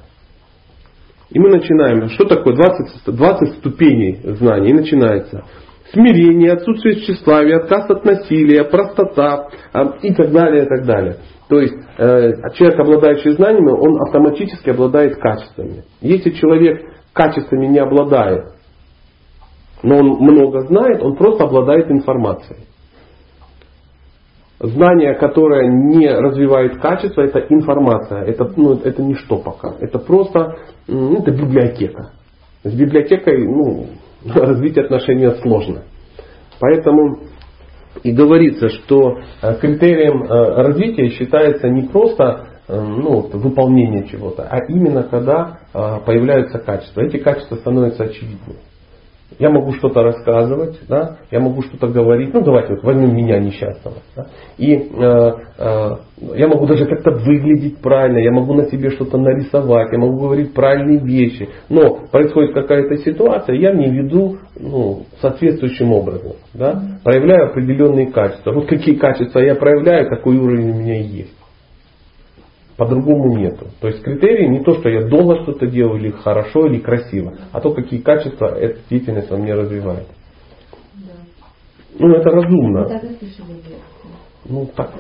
[1.31, 4.71] И мы начинаем, что такое 20, 20 ступеней знаний.
[4.71, 5.45] И начинается
[5.93, 11.17] смирение, отсутствие тщеславия, отказ от насилия, простота а, и так далее, и так далее.
[11.49, 15.85] То есть э, человек, обладающий знаниями, он автоматически обладает качествами.
[16.03, 16.83] Если человек
[17.15, 18.53] качествами не обладает,
[19.83, 22.67] но он много знает, он просто обладает информацией.
[24.61, 28.25] Знание, которое не развивает качество, это информация.
[28.25, 29.77] Это, ну, это ничто пока.
[29.81, 30.57] Это просто
[30.87, 32.11] это библиотека.
[32.65, 33.87] С библиотекой ну,
[34.25, 35.83] развить отношения сложно.
[36.61, 37.29] Поэтому
[38.03, 44.59] и говорится, что э, критерием э, развития считается не просто э, ну, выполнение чего-то, а
[44.69, 47.03] именно когда появляются качества.
[47.03, 48.59] Эти качества становятся очевидными.
[49.39, 53.99] Я могу что-то рассказывать, да, я могу что-то говорить, ну давайте вот возьмем меня несчастного.
[54.17, 54.27] Да,
[54.57, 55.91] и э, э,
[56.35, 60.55] я могу даже как-то выглядеть правильно, я могу на себе что-то нарисовать, я могу говорить
[60.55, 61.49] правильные вещи.
[61.69, 66.33] Но происходит какая-то ситуация, я не веду ну, соответствующим образом.
[66.55, 68.53] Да, проявляю определенные качества.
[68.53, 71.37] Вот какие качества я проявляю, какой уровень у меня есть.
[72.79, 73.67] По-другому нету.
[73.81, 77.61] То есть критерии не то, что я долго что-то делаю, или хорошо, или красиво, а
[77.61, 80.07] то, какие качества эта деятельность во мне развивает.
[80.95, 81.13] Да.
[81.99, 82.87] Ну, это разумно.
[84.49, 84.91] Ну, так,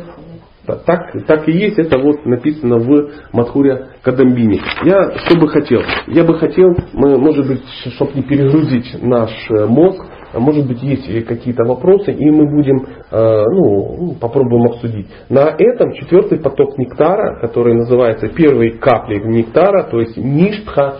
[0.84, 4.60] так, так и есть, это вот написано в Мадхуре Кадамбине.
[4.84, 5.80] Я что бы хотел?
[6.06, 7.62] Я бы хотел, мы, может быть,
[7.94, 10.04] чтобы не перегрузить наш э, мозг,
[10.34, 15.06] а может быть, есть какие-то вопросы, и мы будем, э, ну, попробуем обсудить.
[15.30, 20.98] На этом четвертый поток нектара, который называется первой каплей нектара, то есть ништха,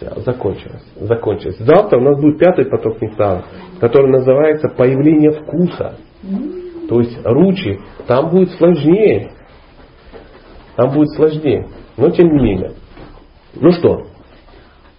[0.00, 0.26] закончился.
[0.26, 0.84] Закончилось.
[0.96, 1.56] Закончилось.
[1.58, 3.44] Завтра у нас будет пятый поток нектара,
[3.80, 5.96] который называется появление вкуса.
[6.88, 9.32] То есть ручи, там будет сложнее.
[10.76, 11.68] Там будет сложнее.
[11.96, 12.72] Но тем не менее.
[13.54, 14.06] Ну что,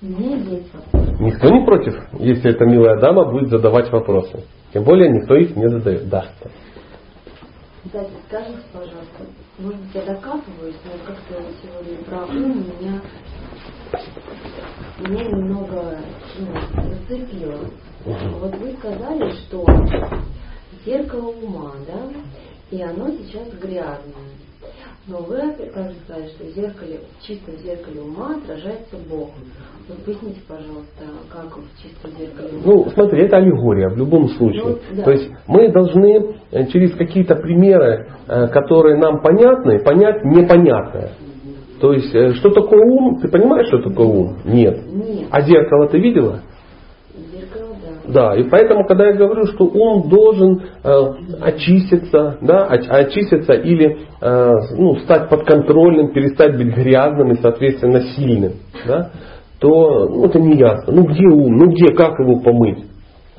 [0.01, 4.45] Никто не против, если эта милая дама будет задавать вопросы.
[4.73, 6.09] Тем более никто их не задает.
[6.09, 6.25] Да.
[7.85, 9.25] Кстати, скажите, пожалуйста,
[9.59, 13.01] может я докапываюсь, но как-то сегодня про ум меня,
[15.07, 15.97] меня немного
[16.39, 16.47] ну,
[17.09, 17.59] зацепило.
[18.05, 18.39] Угу.
[18.39, 19.65] Вот вы сказали, что
[20.85, 22.09] зеркало ума, да,
[22.72, 24.31] и оно сейчас грязное.
[25.07, 25.39] Но вы
[25.73, 29.31] также сказали, что в зеркале, в чистом зеркале ума отражается Бог.
[29.89, 32.63] Вот поясните, пожалуйста, как в чистом зеркале ума?
[32.65, 34.63] Ну, смотри, это аллегория в любом случае.
[34.63, 35.03] Ну, да.
[35.03, 41.13] То есть мы должны э, через какие-то примеры, э, которые нам понятны, понять непонятное.
[41.81, 43.19] То есть, э, что такое ум?
[43.19, 44.35] Ты понимаешь, что такое ум?
[44.45, 44.79] Нет.
[44.85, 45.27] Нет.
[45.31, 46.41] А зеркало ты видела?
[47.15, 47.75] Зеркало,
[48.05, 48.29] да.
[48.29, 51.03] Да, и поэтому, когда я говорю, что ум должен э,
[51.41, 58.53] очиститься, да, очиститься или э, ну, стать подконтрольным, перестать быть грязным и, соответственно, сильным,
[58.85, 59.09] да,
[59.59, 60.93] то ну, это не ясно.
[60.93, 61.57] Ну где ум?
[61.57, 62.90] Ну где, как его помыть?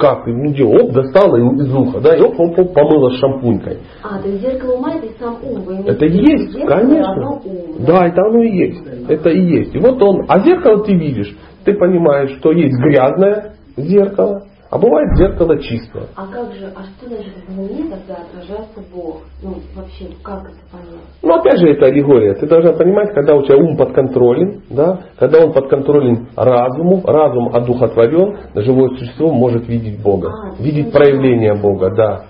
[0.03, 0.27] Как?
[0.27, 0.65] Ну где?
[0.65, 3.79] Оп, достала из уха, да, и оп, оп, оп помыла шампунькой.
[4.03, 5.63] А, то есть зеркало ума это и сам ум.
[5.63, 7.31] Вы это есть, зеркало, конечно.
[7.31, 7.41] Ум,
[7.79, 8.01] да?
[8.01, 8.83] да, это оно и есть.
[9.09, 9.77] Это и есть.
[9.77, 11.33] И вот он, а зеркало ты видишь,
[11.65, 14.43] ты понимаешь, что есть грязное зеркало,
[14.73, 16.05] а бывает зеркало чистое.
[16.17, 19.21] А как же, а что значит в уме тогда отражается Бог?
[19.43, 21.05] Ну, вообще, как это понять?
[21.21, 22.33] Ну, опять же, это аллегория.
[22.33, 28.39] Ты должна понимать, когда у тебя ум подконтролен, да, когда он подконтролен разуму, разум одухотворен,
[28.55, 32.23] живое существо может видеть Бога, а, видеть проявление Бога, да.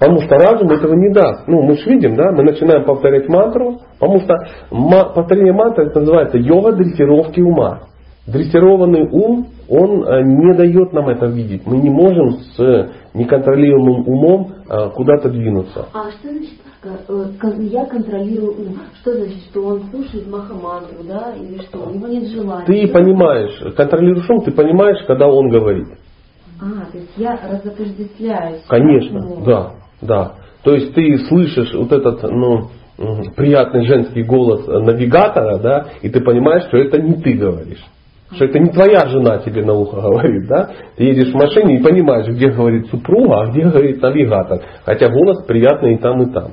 [0.00, 1.46] Потому что разум этого не даст.
[1.46, 4.34] Ну, мы же видим, да, мы начинаем повторять мантру, потому что
[5.14, 7.82] повторение мантры это называется йога дрессировки ума.
[8.28, 11.62] Дрессированный ум, он э, не дает нам это видеть.
[11.64, 15.86] Мы не можем с неконтролируемым умом э, куда-то двинуться.
[15.94, 18.80] А что значит э, я контролирую ум?
[19.00, 21.78] Что значит, что он слушает махамантру, да, или что?
[21.78, 22.66] У него нет желания.
[22.66, 25.88] Ты понимаешь, контролируешь ум, ты понимаешь, когда он говорит.
[26.60, 28.62] А, то есть я разотождествляюсь.
[28.68, 29.72] Конечно, да,
[30.02, 30.32] да.
[30.64, 32.68] То есть ты слышишь вот этот, ну,
[33.36, 37.82] приятный женский голос навигатора, да, и ты понимаешь, что это не ты говоришь.
[38.32, 40.70] Что это не твоя жена тебе на ухо говорит, да?
[40.96, 44.60] Ты едешь в машине и понимаешь, где говорит супруга, а где говорит навигатор.
[44.84, 46.52] Хотя голос приятный и там, и там.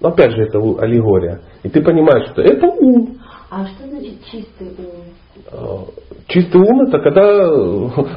[0.00, 1.40] Но опять же, это аллегория.
[1.62, 3.16] И ты понимаешь, что это ум.
[3.50, 5.04] А что значит чистый ум?
[5.52, 5.84] А,
[6.26, 7.50] чистый ум это когда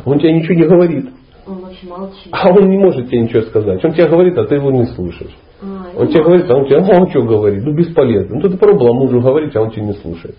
[0.05, 1.09] он тебе ничего не говорит.
[1.47, 2.27] Он вообще молчит.
[2.31, 3.83] А он не может тебе ничего сказать.
[3.85, 5.35] Он тебе говорит, а ты его не слушаешь.
[5.61, 7.63] А, он тебе говорит, а он тебе, а он что говорит?
[7.63, 8.35] Ну бесполезно.
[8.35, 10.35] Ну ты пробовал мужу говорить, а он тебе не слушает.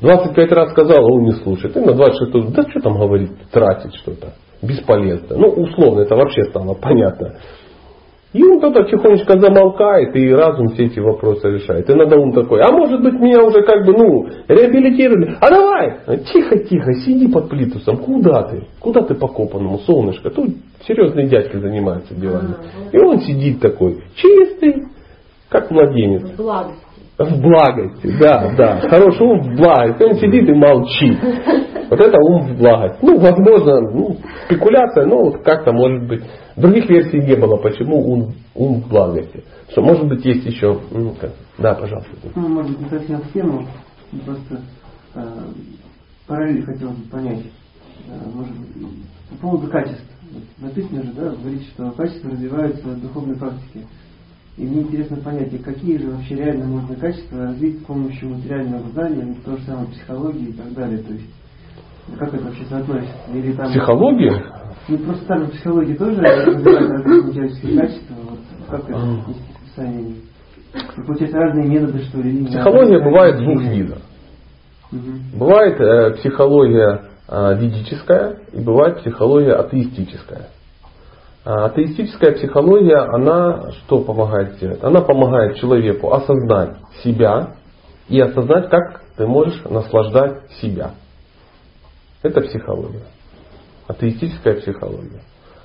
[0.00, 1.76] 25 раз сказал, а он не слушает.
[1.76, 4.34] И на 26 да что там говорит, тратить что-то.
[4.62, 5.36] Бесполезно.
[5.36, 7.34] Ну, условно, это вообще стало понятно.
[8.32, 11.90] И он тогда тихонечко замолкает, и разум все эти вопросы решает.
[11.90, 15.36] И надо ум такой, а может быть меня уже как бы, ну, реабилитировали.
[15.40, 15.98] А давай,
[16.32, 17.96] тихо-тихо, сиди под плитусом.
[17.96, 18.68] Куда ты?
[18.78, 20.30] Куда ты по копанному, солнышко?
[20.30, 20.50] Тут
[20.86, 22.54] серьезные дядьки занимаются делами.
[22.92, 24.84] И он сидит такой, чистый,
[25.48, 26.30] как младенец.
[26.36, 26.86] Благость.
[27.20, 28.80] В благости, да, да.
[28.88, 30.02] Хороший ум в благости.
[30.02, 31.18] Он сидит и молчит.
[31.90, 32.98] Вот это ум в благости.
[33.02, 34.16] Ну, возможно, ну,
[34.46, 36.22] спекуляция, но вот как-то может быть.
[36.56, 39.44] Других версий не было, почему ум, ум в благости.
[39.68, 40.80] Что, может быть, есть еще...
[40.90, 42.10] Ну, как, да, пожалуйста.
[42.34, 43.66] Ну, может быть, не совсем в тему.
[44.24, 44.62] Просто
[45.14, 45.20] э,
[46.26, 47.44] параллель хотел бы понять.
[48.08, 48.54] Э, может,
[49.28, 50.04] по поводу качеств.
[50.58, 53.84] Написано же, да, говорит, что качества развиваются в духовной практике.
[54.56, 59.24] И мне интересно понять, какие же вообще реально можно качества развить с помощью материального знания,
[59.24, 60.98] ну, то же самое психологии и так далее.
[60.98, 61.30] То есть,
[62.18, 63.14] как это вообще соотносится?
[63.32, 64.44] Или там, Психология?
[64.88, 68.14] Ну, просто там в психологии тоже развивают человеческие качества.
[68.28, 69.24] Вот, как это
[69.60, 70.16] описанию?
[71.06, 72.46] Получается, разные методы, что ли?
[72.46, 73.98] Психология бывает двух видов.
[74.92, 75.38] Угу.
[75.38, 80.48] Бывает э, психология э, ведическая и бывает психология атеистическая.
[81.44, 84.84] А атеистическая психология, она что помогает сделать?
[84.84, 87.54] Она помогает человеку осознать себя
[88.08, 90.92] и осознать, как ты можешь наслаждать себя.
[92.22, 93.04] Это психология.
[93.88, 95.22] Атеистическая психология.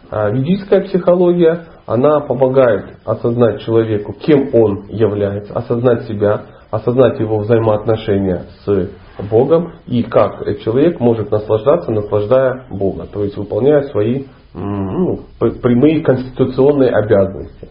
[0.09, 8.45] А ведическая психология, она помогает осознать человеку, кем он является, осознать себя, осознать его взаимоотношения
[8.63, 8.89] с
[9.29, 16.91] Богом и как человек может наслаждаться, наслаждая Бога, то есть выполняя свои ну, прямые конституционные
[16.91, 17.69] обязанности.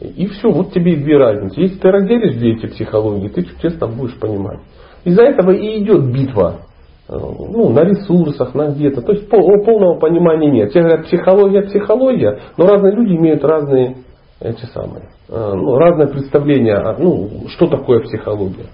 [0.00, 1.60] И все, вот тебе и две разницы.
[1.60, 4.60] Если ты разделишь две эти психологии, ты честно будешь понимать.
[5.04, 6.60] Из-за этого и идет битва
[7.08, 9.02] э, ну, на ресурсах, на где-то.
[9.02, 10.70] То есть полного понимания нет.
[10.70, 13.96] Все говорят, психология, психология, но разные люди имеют разные
[14.40, 18.66] эти самые, э, ну, разное представление, ну, что такое психология.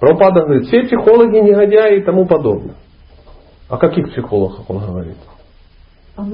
[0.00, 2.74] Пропада говорит, все психологи негодяи и тому подобное.
[3.68, 5.16] О каких психологах он говорит?
[6.16, 6.24] А?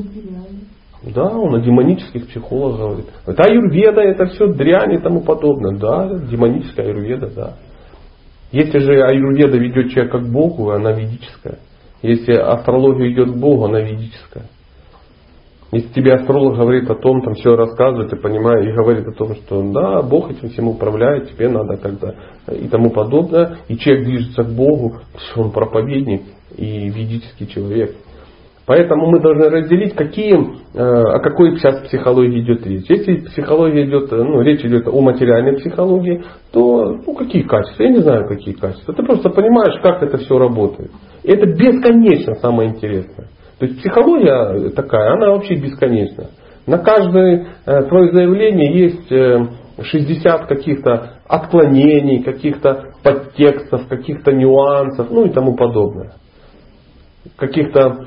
[1.02, 3.06] Да, он о демонических психологах говорит.
[3.26, 5.78] Это аюрведа, это все дрянь и тому подобное.
[5.78, 7.56] Да, демоническая аюрведа, да.
[8.52, 11.58] Если же аюрведа ведет человека к Богу, она ведическая.
[12.02, 14.44] Если астрология ведет к Богу, она ведическая.
[15.72, 19.36] Если тебе астролог говорит о том, там все рассказывает, и понимает, и говорит о том,
[19.36, 22.14] что да, Бог этим всем управляет, тебе надо когда
[22.52, 24.96] и тому подобное, и человек движется к Богу,
[25.36, 26.22] он проповедник
[26.56, 27.94] и ведический человек.
[28.70, 32.88] Поэтому мы должны разделить, какие, э, о какой сейчас психологии идет речь.
[32.88, 36.22] Если психология идет, э, ну, речь идет о материальной психологии,
[36.52, 37.82] то ну, какие качества?
[37.82, 38.94] Я не знаю, какие качества.
[38.94, 40.92] Ты просто понимаешь, как это все работает.
[41.24, 43.26] И это бесконечно самое интересное.
[43.58, 46.26] То есть психология такая, она вообще бесконечна.
[46.68, 49.08] На каждое э, твое заявление есть
[49.82, 56.12] 60 э, каких-то отклонений, каких-то подтекстов, каких-то нюансов, ну и тому подобное.
[57.36, 58.06] Каких-то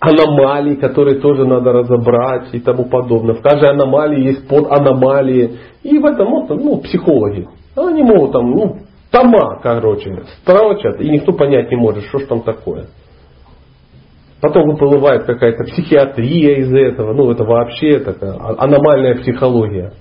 [0.00, 3.34] аномалий, которые тоже надо разобрать и тому подобное.
[3.34, 5.58] В каждой аномалии есть под аномалии.
[5.82, 7.48] И в этом вот, ну, психологи.
[7.76, 8.78] Они могут там, ну,
[9.12, 12.86] тома, короче, строчат, и никто понять не может, что ж там такое.
[14.40, 19.92] Потом выплывает какая-то психиатрия из этого, ну это вообще такая аномальная психология.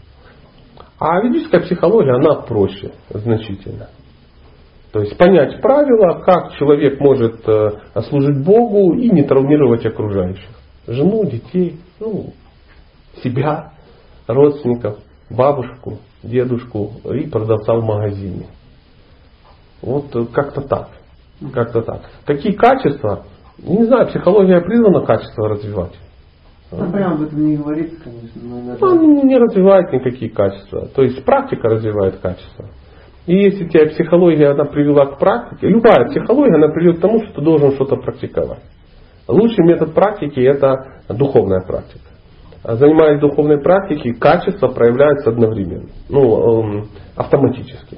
[0.99, 3.89] А ведическая психология, она проще значительно.
[4.91, 7.71] То есть понять правила, как человек может э,
[8.09, 10.49] служить Богу и не травмировать окружающих.
[10.85, 12.33] Жену, детей, ну,
[13.23, 13.71] себя,
[14.27, 14.99] родственников,
[15.29, 18.47] бабушку, дедушку и продавца в магазине.
[19.81, 20.89] Вот э, как-то так.
[21.53, 22.01] Как-то так.
[22.25, 23.23] Какие качества?
[23.59, 25.93] Не знаю, психология призвана качество развивать.
[26.71, 28.41] Ну, прямо об этом не говорится, конечно.
[28.41, 28.87] Но иногда...
[28.87, 30.87] Он не развивает никакие качества.
[30.87, 32.65] То есть практика развивает качества.
[33.25, 37.33] И если тебя психология она привела к практике, любая психология она приведет к тому, что
[37.33, 38.63] ты должен что-то практиковать.
[39.27, 42.05] Лучший метод практики это духовная практика.
[42.63, 47.97] А занимаясь духовной практикой, качество проявляется одновременно, ну, эм, автоматически.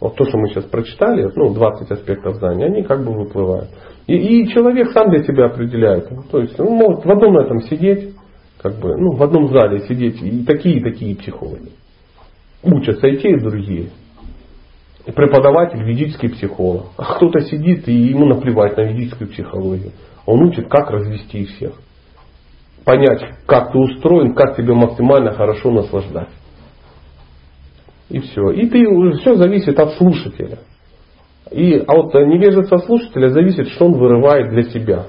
[0.00, 3.70] Вот то, что мы сейчас прочитали, ну, 20 аспектов знания, они как бы выплывают.
[4.06, 6.08] И, и человек сам для себя определяет.
[6.30, 8.14] То есть он может в одном этом сидеть,
[8.60, 11.70] как бы, ну, в одном зале сидеть, и такие, и такие психологи.
[12.64, 13.90] Учатся и те, и другие.
[15.04, 16.86] Преподаватель ведический психолог.
[16.96, 19.92] А кто-то сидит и ему наплевать на ведическую психологию.
[20.24, 21.74] Он учит, как развести всех.
[22.84, 26.30] Понять, как ты устроен, как тебе максимально хорошо наслаждать.
[28.08, 28.50] И все.
[28.50, 30.58] И ты все зависит от слушателя.
[31.50, 35.06] И от невежества слушателя зависит, что он вырывает для себя.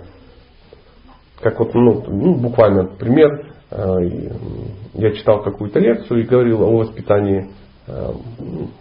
[1.41, 3.44] Как вот, ну, ну буквально пример.
[3.71, 3.97] Э,
[4.93, 7.49] я читал какую-то лекцию и говорил о воспитании
[7.87, 8.11] э,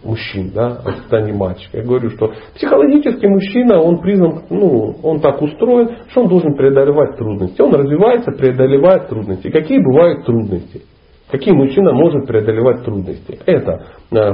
[0.05, 1.78] мужчин, да, о воспитании мальчика.
[1.78, 7.16] Я говорю, что психологически мужчина, он признан, ну, он так устроен, что он должен преодолевать
[7.16, 7.61] трудности.
[7.61, 9.51] Он развивается, преодолевает трудности.
[9.51, 10.82] Какие бывают трудности?
[11.31, 13.39] Какие мужчина может преодолевать трудности?
[13.47, 14.32] Это э,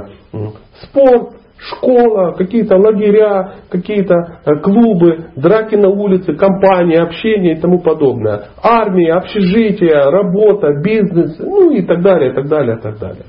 [0.83, 4.15] спорт, школа, какие-то лагеря, какие-то
[4.45, 8.49] э, клубы, драки на улице, компании, общение и тому подобное.
[8.63, 13.25] Армия, общежитие, работа, бизнес, ну и так далее, и так далее, и так далее.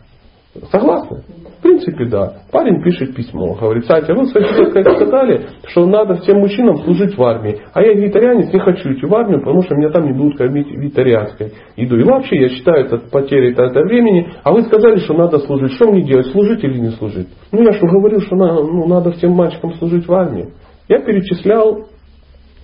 [0.71, 1.21] Согласны?
[1.61, 2.38] В принципе, да.
[2.51, 7.61] Парень пишет письмо, говорит, Сатя, вы своей сказали, что надо всем мужчинам служить в армии.
[7.71, 10.71] А я вегетарианец, не хочу идти в армию, потому что меня там не будут кормить
[10.71, 12.01] вегетарианской едой.
[12.01, 14.33] И вообще я считаю это потерей это времени.
[14.43, 15.73] А вы сказали, что надо служить.
[15.73, 17.27] Что мне делать, служить или не служить?
[17.51, 20.53] Ну я что говорил, что надо, ну, надо всем мальчикам служить в армии.
[20.89, 21.85] Я перечислял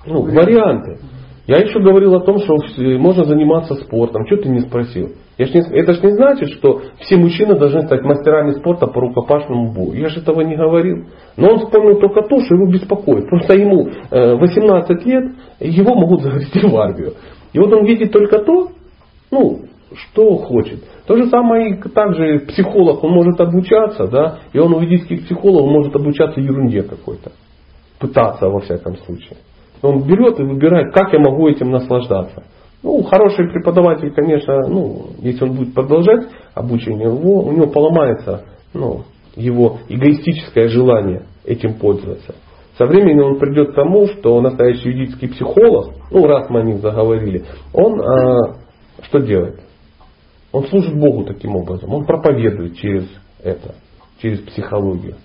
[0.07, 0.98] ну, варианты.
[1.48, 2.57] Я еще говорил о том, что
[2.99, 4.28] можно заниматься спортом.
[4.28, 5.14] Что ты не спросил?
[5.38, 8.99] Я ж не, это же не значит, что все мужчины должны стать мастерами спорта по
[8.99, 9.94] рукопашному бою.
[9.94, 11.06] Я же этого не говорил.
[11.38, 13.30] Но он вспомнил только то, что его беспокоит.
[13.30, 17.14] Просто ему 18 э, лет, его могут загрести в армию.
[17.53, 18.68] И вот он видит только то,
[19.32, 19.61] ну,
[19.94, 20.84] что хочет.
[21.06, 25.72] То же самое и также психолог, он может обучаться, да, и он у ведических психологов
[25.72, 27.32] может обучаться ерунде какой-то.
[27.99, 29.38] Пытаться во всяком случае.
[29.82, 32.44] Он берет и выбирает, как я могу этим наслаждаться.
[32.84, 39.04] Ну, хороший преподаватель, конечно, ну, если он будет продолжать обучение, его, у него поломается ну,
[39.36, 42.36] его эгоистическое желание этим пользоваться.
[42.78, 46.78] Со временем он придет к тому, что настоящий юридический психолог, ну раз мы о них
[46.78, 47.44] заговорили,
[47.74, 48.56] он а,
[49.02, 49.60] что делает?
[50.52, 51.94] Он служит Богу таким образом.
[51.94, 53.08] Он проповедует через
[53.44, 53.76] это,
[54.22, 55.16] через психологию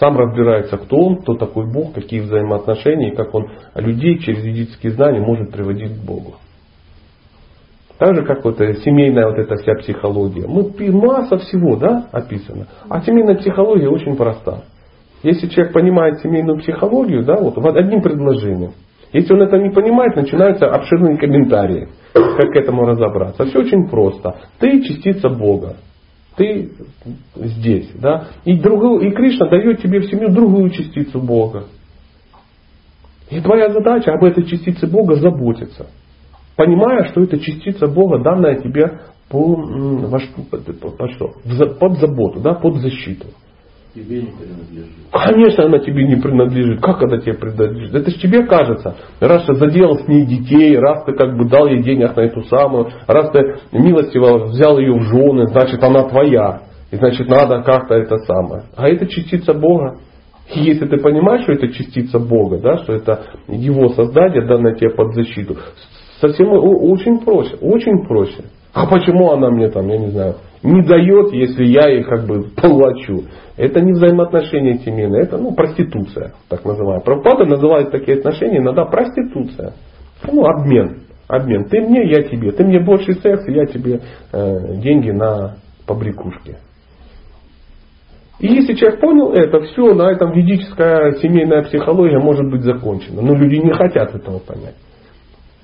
[0.00, 4.92] сам разбирается, кто он, кто такой Бог, какие взаимоотношения и как он людей через ведические
[4.92, 6.36] знания может приводить к Богу.
[7.98, 10.46] Так же, как вот э, семейная вот эта вся психология.
[10.48, 12.66] Мы, масса всего да, описано.
[12.88, 14.62] А семейная психология очень проста.
[15.22, 18.72] Если человек понимает семейную психологию, да, вот одним предложением.
[19.12, 23.44] Если он это не понимает, начинаются обширные комментарии, как к этому разобраться.
[23.44, 24.34] Все очень просто.
[24.60, 25.76] Ты частица Бога
[26.40, 26.70] ты
[27.34, 27.90] здесь.
[27.96, 28.28] Да?
[28.46, 31.66] И, другую, и Кришна дает тебе в семью другую частицу Бога.
[33.28, 35.88] И твоя задача об этой частице Бога заботиться.
[36.56, 41.34] Понимая, что это частица Бога, данная тебе по, по, по, по что?
[41.78, 43.26] под заботу, да, под защиту
[43.94, 44.94] тебе не принадлежит.
[45.12, 46.80] Конечно, она тебе не принадлежит.
[46.80, 47.94] Как она тебе принадлежит?
[47.94, 48.96] Это же тебе кажется.
[49.20, 52.42] Раз ты заделал с ней детей, раз ты как бы дал ей денег на эту
[52.44, 56.62] самую, раз ты милостиво взял ее в жены, значит она твоя.
[56.90, 58.64] И значит надо как-то это самое.
[58.76, 59.98] А это частица Бога.
[60.52, 64.90] И если ты понимаешь, что это частица Бога, да, что это Его создание, данное тебе
[64.90, 65.56] под защиту,
[66.20, 68.44] совсем очень проще, очень проще.
[68.72, 72.44] А почему она мне там, я не знаю, не дает, если я ей как бы
[72.54, 73.24] плачу?
[73.56, 77.00] Это не взаимоотношения семейные, это ну, проституция, так называемая.
[77.00, 79.74] Правопада называет такие отношения иногда проституция.
[80.26, 81.02] Ну, обмен.
[81.28, 81.64] Обмен.
[81.64, 82.52] Ты мне, я тебе.
[82.52, 84.00] Ты мне больше секс, я тебе
[84.32, 85.56] э, деньги на
[85.86, 86.56] побрякушки.
[88.40, 93.20] И если человек понял это, все, на этом ведическая семейная психология может быть закончена.
[93.20, 94.76] Но люди не хотят этого понять.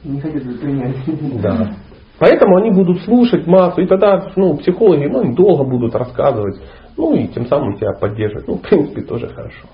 [0.04, 0.96] Не хотят это принять.
[1.42, 1.70] Да.
[2.18, 6.60] Поэтому они будут слушать массу, и тогда ну, психологи ну, долго будут рассказывать,
[6.96, 8.48] ну и тем самым тебя поддерживать.
[8.48, 9.66] Ну, в принципе, тоже хорошо.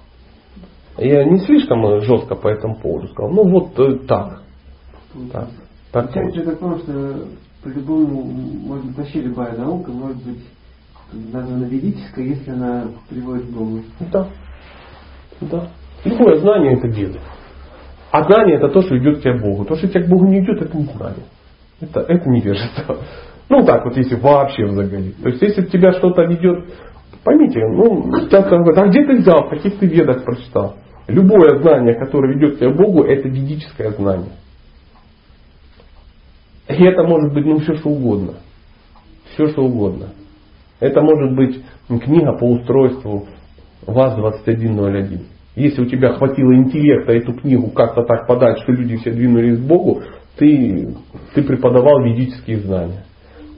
[0.98, 3.30] Я не слишком жестко по этому поводу сказал.
[3.30, 4.42] Ну вот э, так.
[5.32, 5.48] Так.
[5.92, 7.26] так Получается такое, что
[7.62, 10.44] по-любому, может быть, вообще любая наука может быть
[11.12, 13.80] названа ведической, если она приводит к Богу.
[14.12, 14.28] Да.
[15.40, 15.68] Да.
[16.04, 17.20] Любое знание это делает.
[18.10, 19.64] А знание это то, что идет к тебе Богу.
[19.64, 21.24] То, что тебя к Богу не идет, это не знание.
[21.82, 22.98] Это, это невежество.
[23.48, 25.20] Ну так вот, если вообще заговорить.
[25.20, 26.72] То есть, если тебя что-то ведет,
[27.24, 30.76] поймите, ну, часто говорят, а где ты взял, в каких ты ведах прочитал?
[31.08, 34.30] Любое знание, которое ведет тебя к Богу, это ведическое знание.
[36.68, 38.34] И это может быть ну, все что угодно.
[39.34, 40.10] Все что угодно.
[40.78, 43.26] Это может быть книга по устройству
[43.86, 45.20] ВАЗ-2101.
[45.56, 49.62] Если у тебя хватило интеллекта эту книгу как-то так подать, что люди все двинулись к
[49.66, 50.02] Богу,
[50.36, 50.94] ты,
[51.34, 53.04] ты преподавал ведические знания.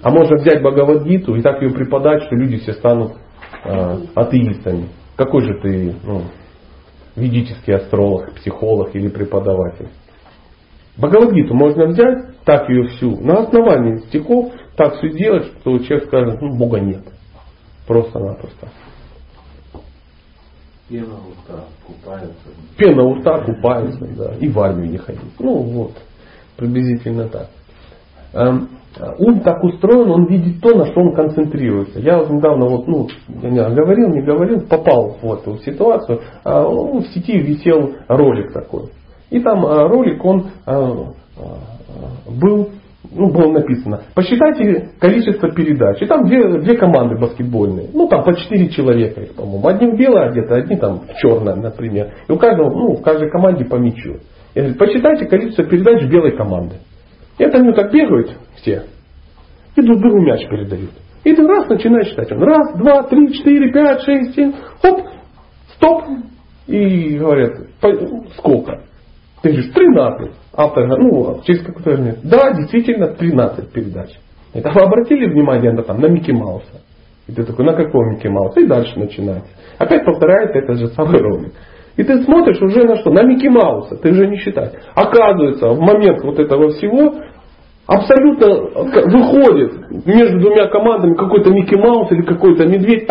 [0.02, 3.12] А можно взять Бхагавадгиту и так ее преподать, что люди все станут
[3.64, 4.88] э, атеистами.
[5.16, 6.22] Какой же ты ну,
[7.16, 9.88] ведический астролог, психолог или преподаватель?
[10.96, 16.40] Бхагавадгиту можно взять, так ее всю, на основании стихов, так все делать, что человек скажет,
[16.40, 17.02] ну Бога нет.
[17.86, 18.68] Просто-напросто.
[20.88, 22.48] Пена уста купается.
[22.76, 24.34] Пена уста купается, да.
[24.34, 25.32] И в армию не ходить.
[25.38, 25.92] Ну вот.
[26.56, 27.48] Приблизительно так.
[28.32, 28.68] Эм,
[29.18, 32.00] ум так устроен, он видит то, на что он концентрируется.
[32.00, 36.20] Я недавно, вот, ну, я говорил, не говорил, попал в эту ситуацию.
[36.44, 38.90] А, ну, в сети висел ролик такой.
[39.30, 41.12] И там а, ролик, он а,
[42.40, 42.68] был,
[43.10, 46.00] ну, было написано, посчитайте количество передач.
[46.00, 47.88] И там две, две команды баскетбольные.
[47.92, 49.66] Ну, там по четыре человека их, по-моему.
[49.66, 52.14] Одни в белое одеты, одни там в черное, например.
[52.28, 54.18] И у каждого, ну, в каждой команде по мячу.
[54.54, 56.76] Я говорю, посчитайте количество передач белой команды.
[57.38, 58.84] И это они так бегают все.
[59.76, 60.90] И друг другу мяч передают.
[61.24, 62.30] И ты раз начинаешь считать.
[62.32, 64.52] Он раз, два, три, четыре, пять, шесть, семь.
[64.82, 65.00] Хоп,
[65.74, 66.04] стоп.
[66.66, 67.52] И говорят,
[68.36, 68.82] сколько?
[69.42, 70.30] Ты говоришь, 13.
[70.54, 72.16] Автор ну, через какое-то время.
[72.22, 74.10] Да, действительно, 13 передач.
[74.52, 76.80] Это вы обратили внимание на, там, на Микки Мауса?
[77.26, 78.60] И ты такой, на какого Микки Мауса?
[78.60, 79.50] И дальше начинается.
[79.78, 81.52] Опять повторяется этот же самый ролик.
[81.96, 83.10] И ты смотришь уже на что?
[83.10, 83.96] На Микки Мауса.
[83.96, 84.72] Ты уже не считаешь.
[84.94, 87.14] Оказывается, в момент вот этого всего
[87.86, 88.48] абсолютно
[89.10, 93.06] выходит между двумя командами какой-то Микки Маус или какой-то медведь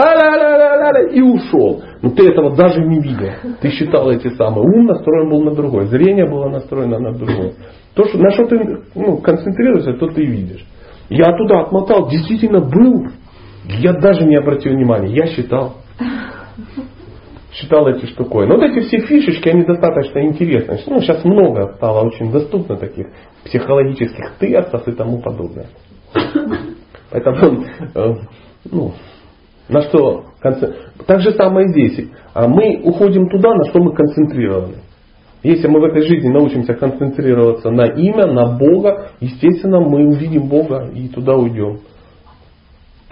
[1.14, 1.82] и ушел.
[2.02, 3.30] Но ты этого даже не видел.
[3.62, 4.64] Ты считал эти самые.
[4.64, 5.86] Ум настроен был на другое.
[5.86, 7.54] Зрение было настроено на другое.
[7.96, 8.58] То, что, на что ты
[8.96, 10.66] ну, концентрируешься, то ты видишь.
[11.10, 13.08] Я туда отмотал, действительно был.
[13.66, 15.16] Я даже не обратил внимания.
[15.16, 15.76] Я считал
[17.54, 18.56] читал эти штуковины.
[18.56, 20.80] Вот эти все фишечки, они достаточно интересны.
[20.88, 23.08] Ну, сейчас много стало очень доступно таких
[23.46, 25.68] психологических тестов и тому подобное.
[27.12, 27.64] Поэтому,
[27.96, 28.16] э,
[28.72, 28.94] ну,
[29.70, 30.26] на что
[31.06, 32.10] так же самое здесь.
[32.34, 34.78] А мы уходим туда, на что мы концентрированы.
[35.44, 40.90] Если мы в этой жизни научимся концентрироваться на имя, на Бога, естественно, мы увидим Бога
[40.94, 41.80] и туда уйдем.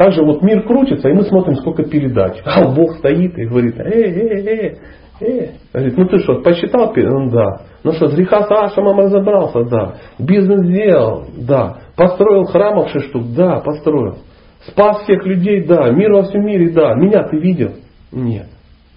[0.01, 2.35] Также вот мир крутится, и мы смотрим, сколько передач.
[2.43, 4.77] А Бог стоит и говорит, э, э, э,
[5.21, 5.49] э.
[5.71, 6.91] Говорит, ну ты что, посчитал?
[6.95, 7.61] Ну да.
[7.83, 9.63] Ну что, с греха с Ашамом разобрался?
[9.65, 9.97] Да.
[10.17, 11.27] Бизнес сделал?
[11.37, 11.81] Да.
[11.95, 13.25] Построил храмов шесть штук?
[13.35, 14.17] Да, построил.
[14.65, 15.67] Спас всех людей?
[15.67, 15.91] Да.
[15.91, 16.71] Мир во всем мире?
[16.71, 16.95] Да.
[16.95, 17.73] Меня ты видел?
[18.11, 18.47] Нет.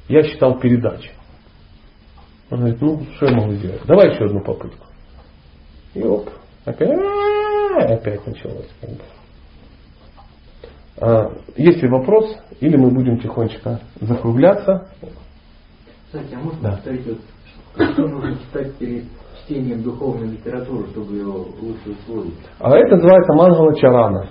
[0.09, 1.11] Я считал передачи.
[2.51, 3.83] Он говорит, ну что я могу сделать?
[3.87, 4.87] Давай еще одну попытку.
[5.93, 6.31] И оп,
[6.65, 6.99] опять,
[7.91, 8.71] опять началось.
[11.01, 14.89] А, есть ли вопрос, или мы будем тихонечко закругляться?
[16.07, 16.71] Кстати, а можно да.
[16.73, 19.05] повторить, вот, что нужно читать перед
[19.43, 22.35] чтением духовной литературы, чтобы ее лучше усвоить?
[22.61, 24.29] А это называется Мангала Чарана.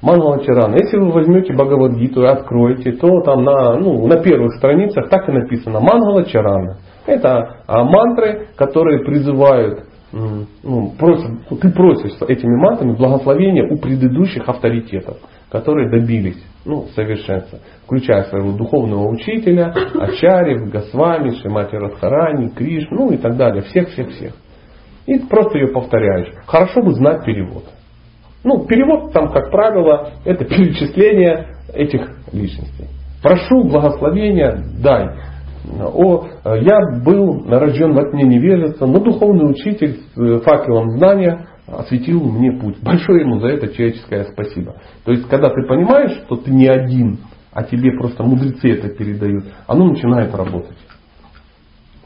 [0.00, 0.76] Мангала Чарана.
[0.76, 5.32] Если вы возьмете Бхагавадгиту и откроете, то там на, ну, на первых страницах так и
[5.32, 6.78] написано Мангала Чарана.
[7.04, 15.18] Это а, мантры, которые призывают ну, просят, ты просишь этими мантрами благословения у предыдущих авторитетов
[15.50, 23.16] которые добились ну, совершенства, включая своего духовного учителя, Ачарьев, Госвами, Шимати Радхарани, Криш, ну и
[23.16, 24.34] так далее, всех-всех-всех.
[25.06, 26.32] И просто ее повторяешь.
[26.46, 27.64] Хорошо бы знать перевод.
[28.44, 32.02] Ну, перевод там, как правило, это перечисление этих
[32.32, 32.86] личностей.
[33.22, 35.08] Прошу благословения, дай.
[35.78, 42.52] О, я был рожден во тьме невежества, но духовный учитель с факелом знания осветил мне
[42.52, 42.76] путь.
[42.82, 44.76] Большое ему за это человеческое спасибо.
[45.04, 47.18] То есть, когда ты понимаешь, что ты не один,
[47.52, 50.78] а тебе просто мудрецы это передают, оно начинает работать.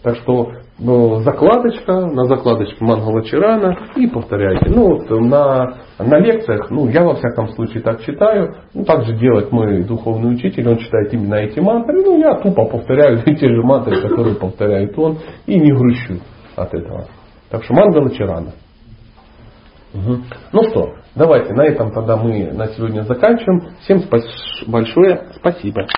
[0.03, 4.69] Так что ну, закладочка, на закладочке Мангалачарана и повторяйте.
[4.69, 9.17] Ну вот на, на лекциях, ну я во всяком случае так читаю, ну так же
[9.17, 13.63] делает мой духовный учитель, он читает именно эти мантры, ну я тупо повторяю те же
[13.63, 16.21] мантры, которые повторяет он, и не грущу
[16.57, 17.07] от этого.
[17.51, 18.53] Так что Мангалачарана.
[19.95, 20.19] Угу.
[20.53, 23.77] Ну что, давайте на этом тогда мы на сегодня заканчиваем.
[23.85, 24.25] Всем спас-
[24.67, 25.87] большое спасибо.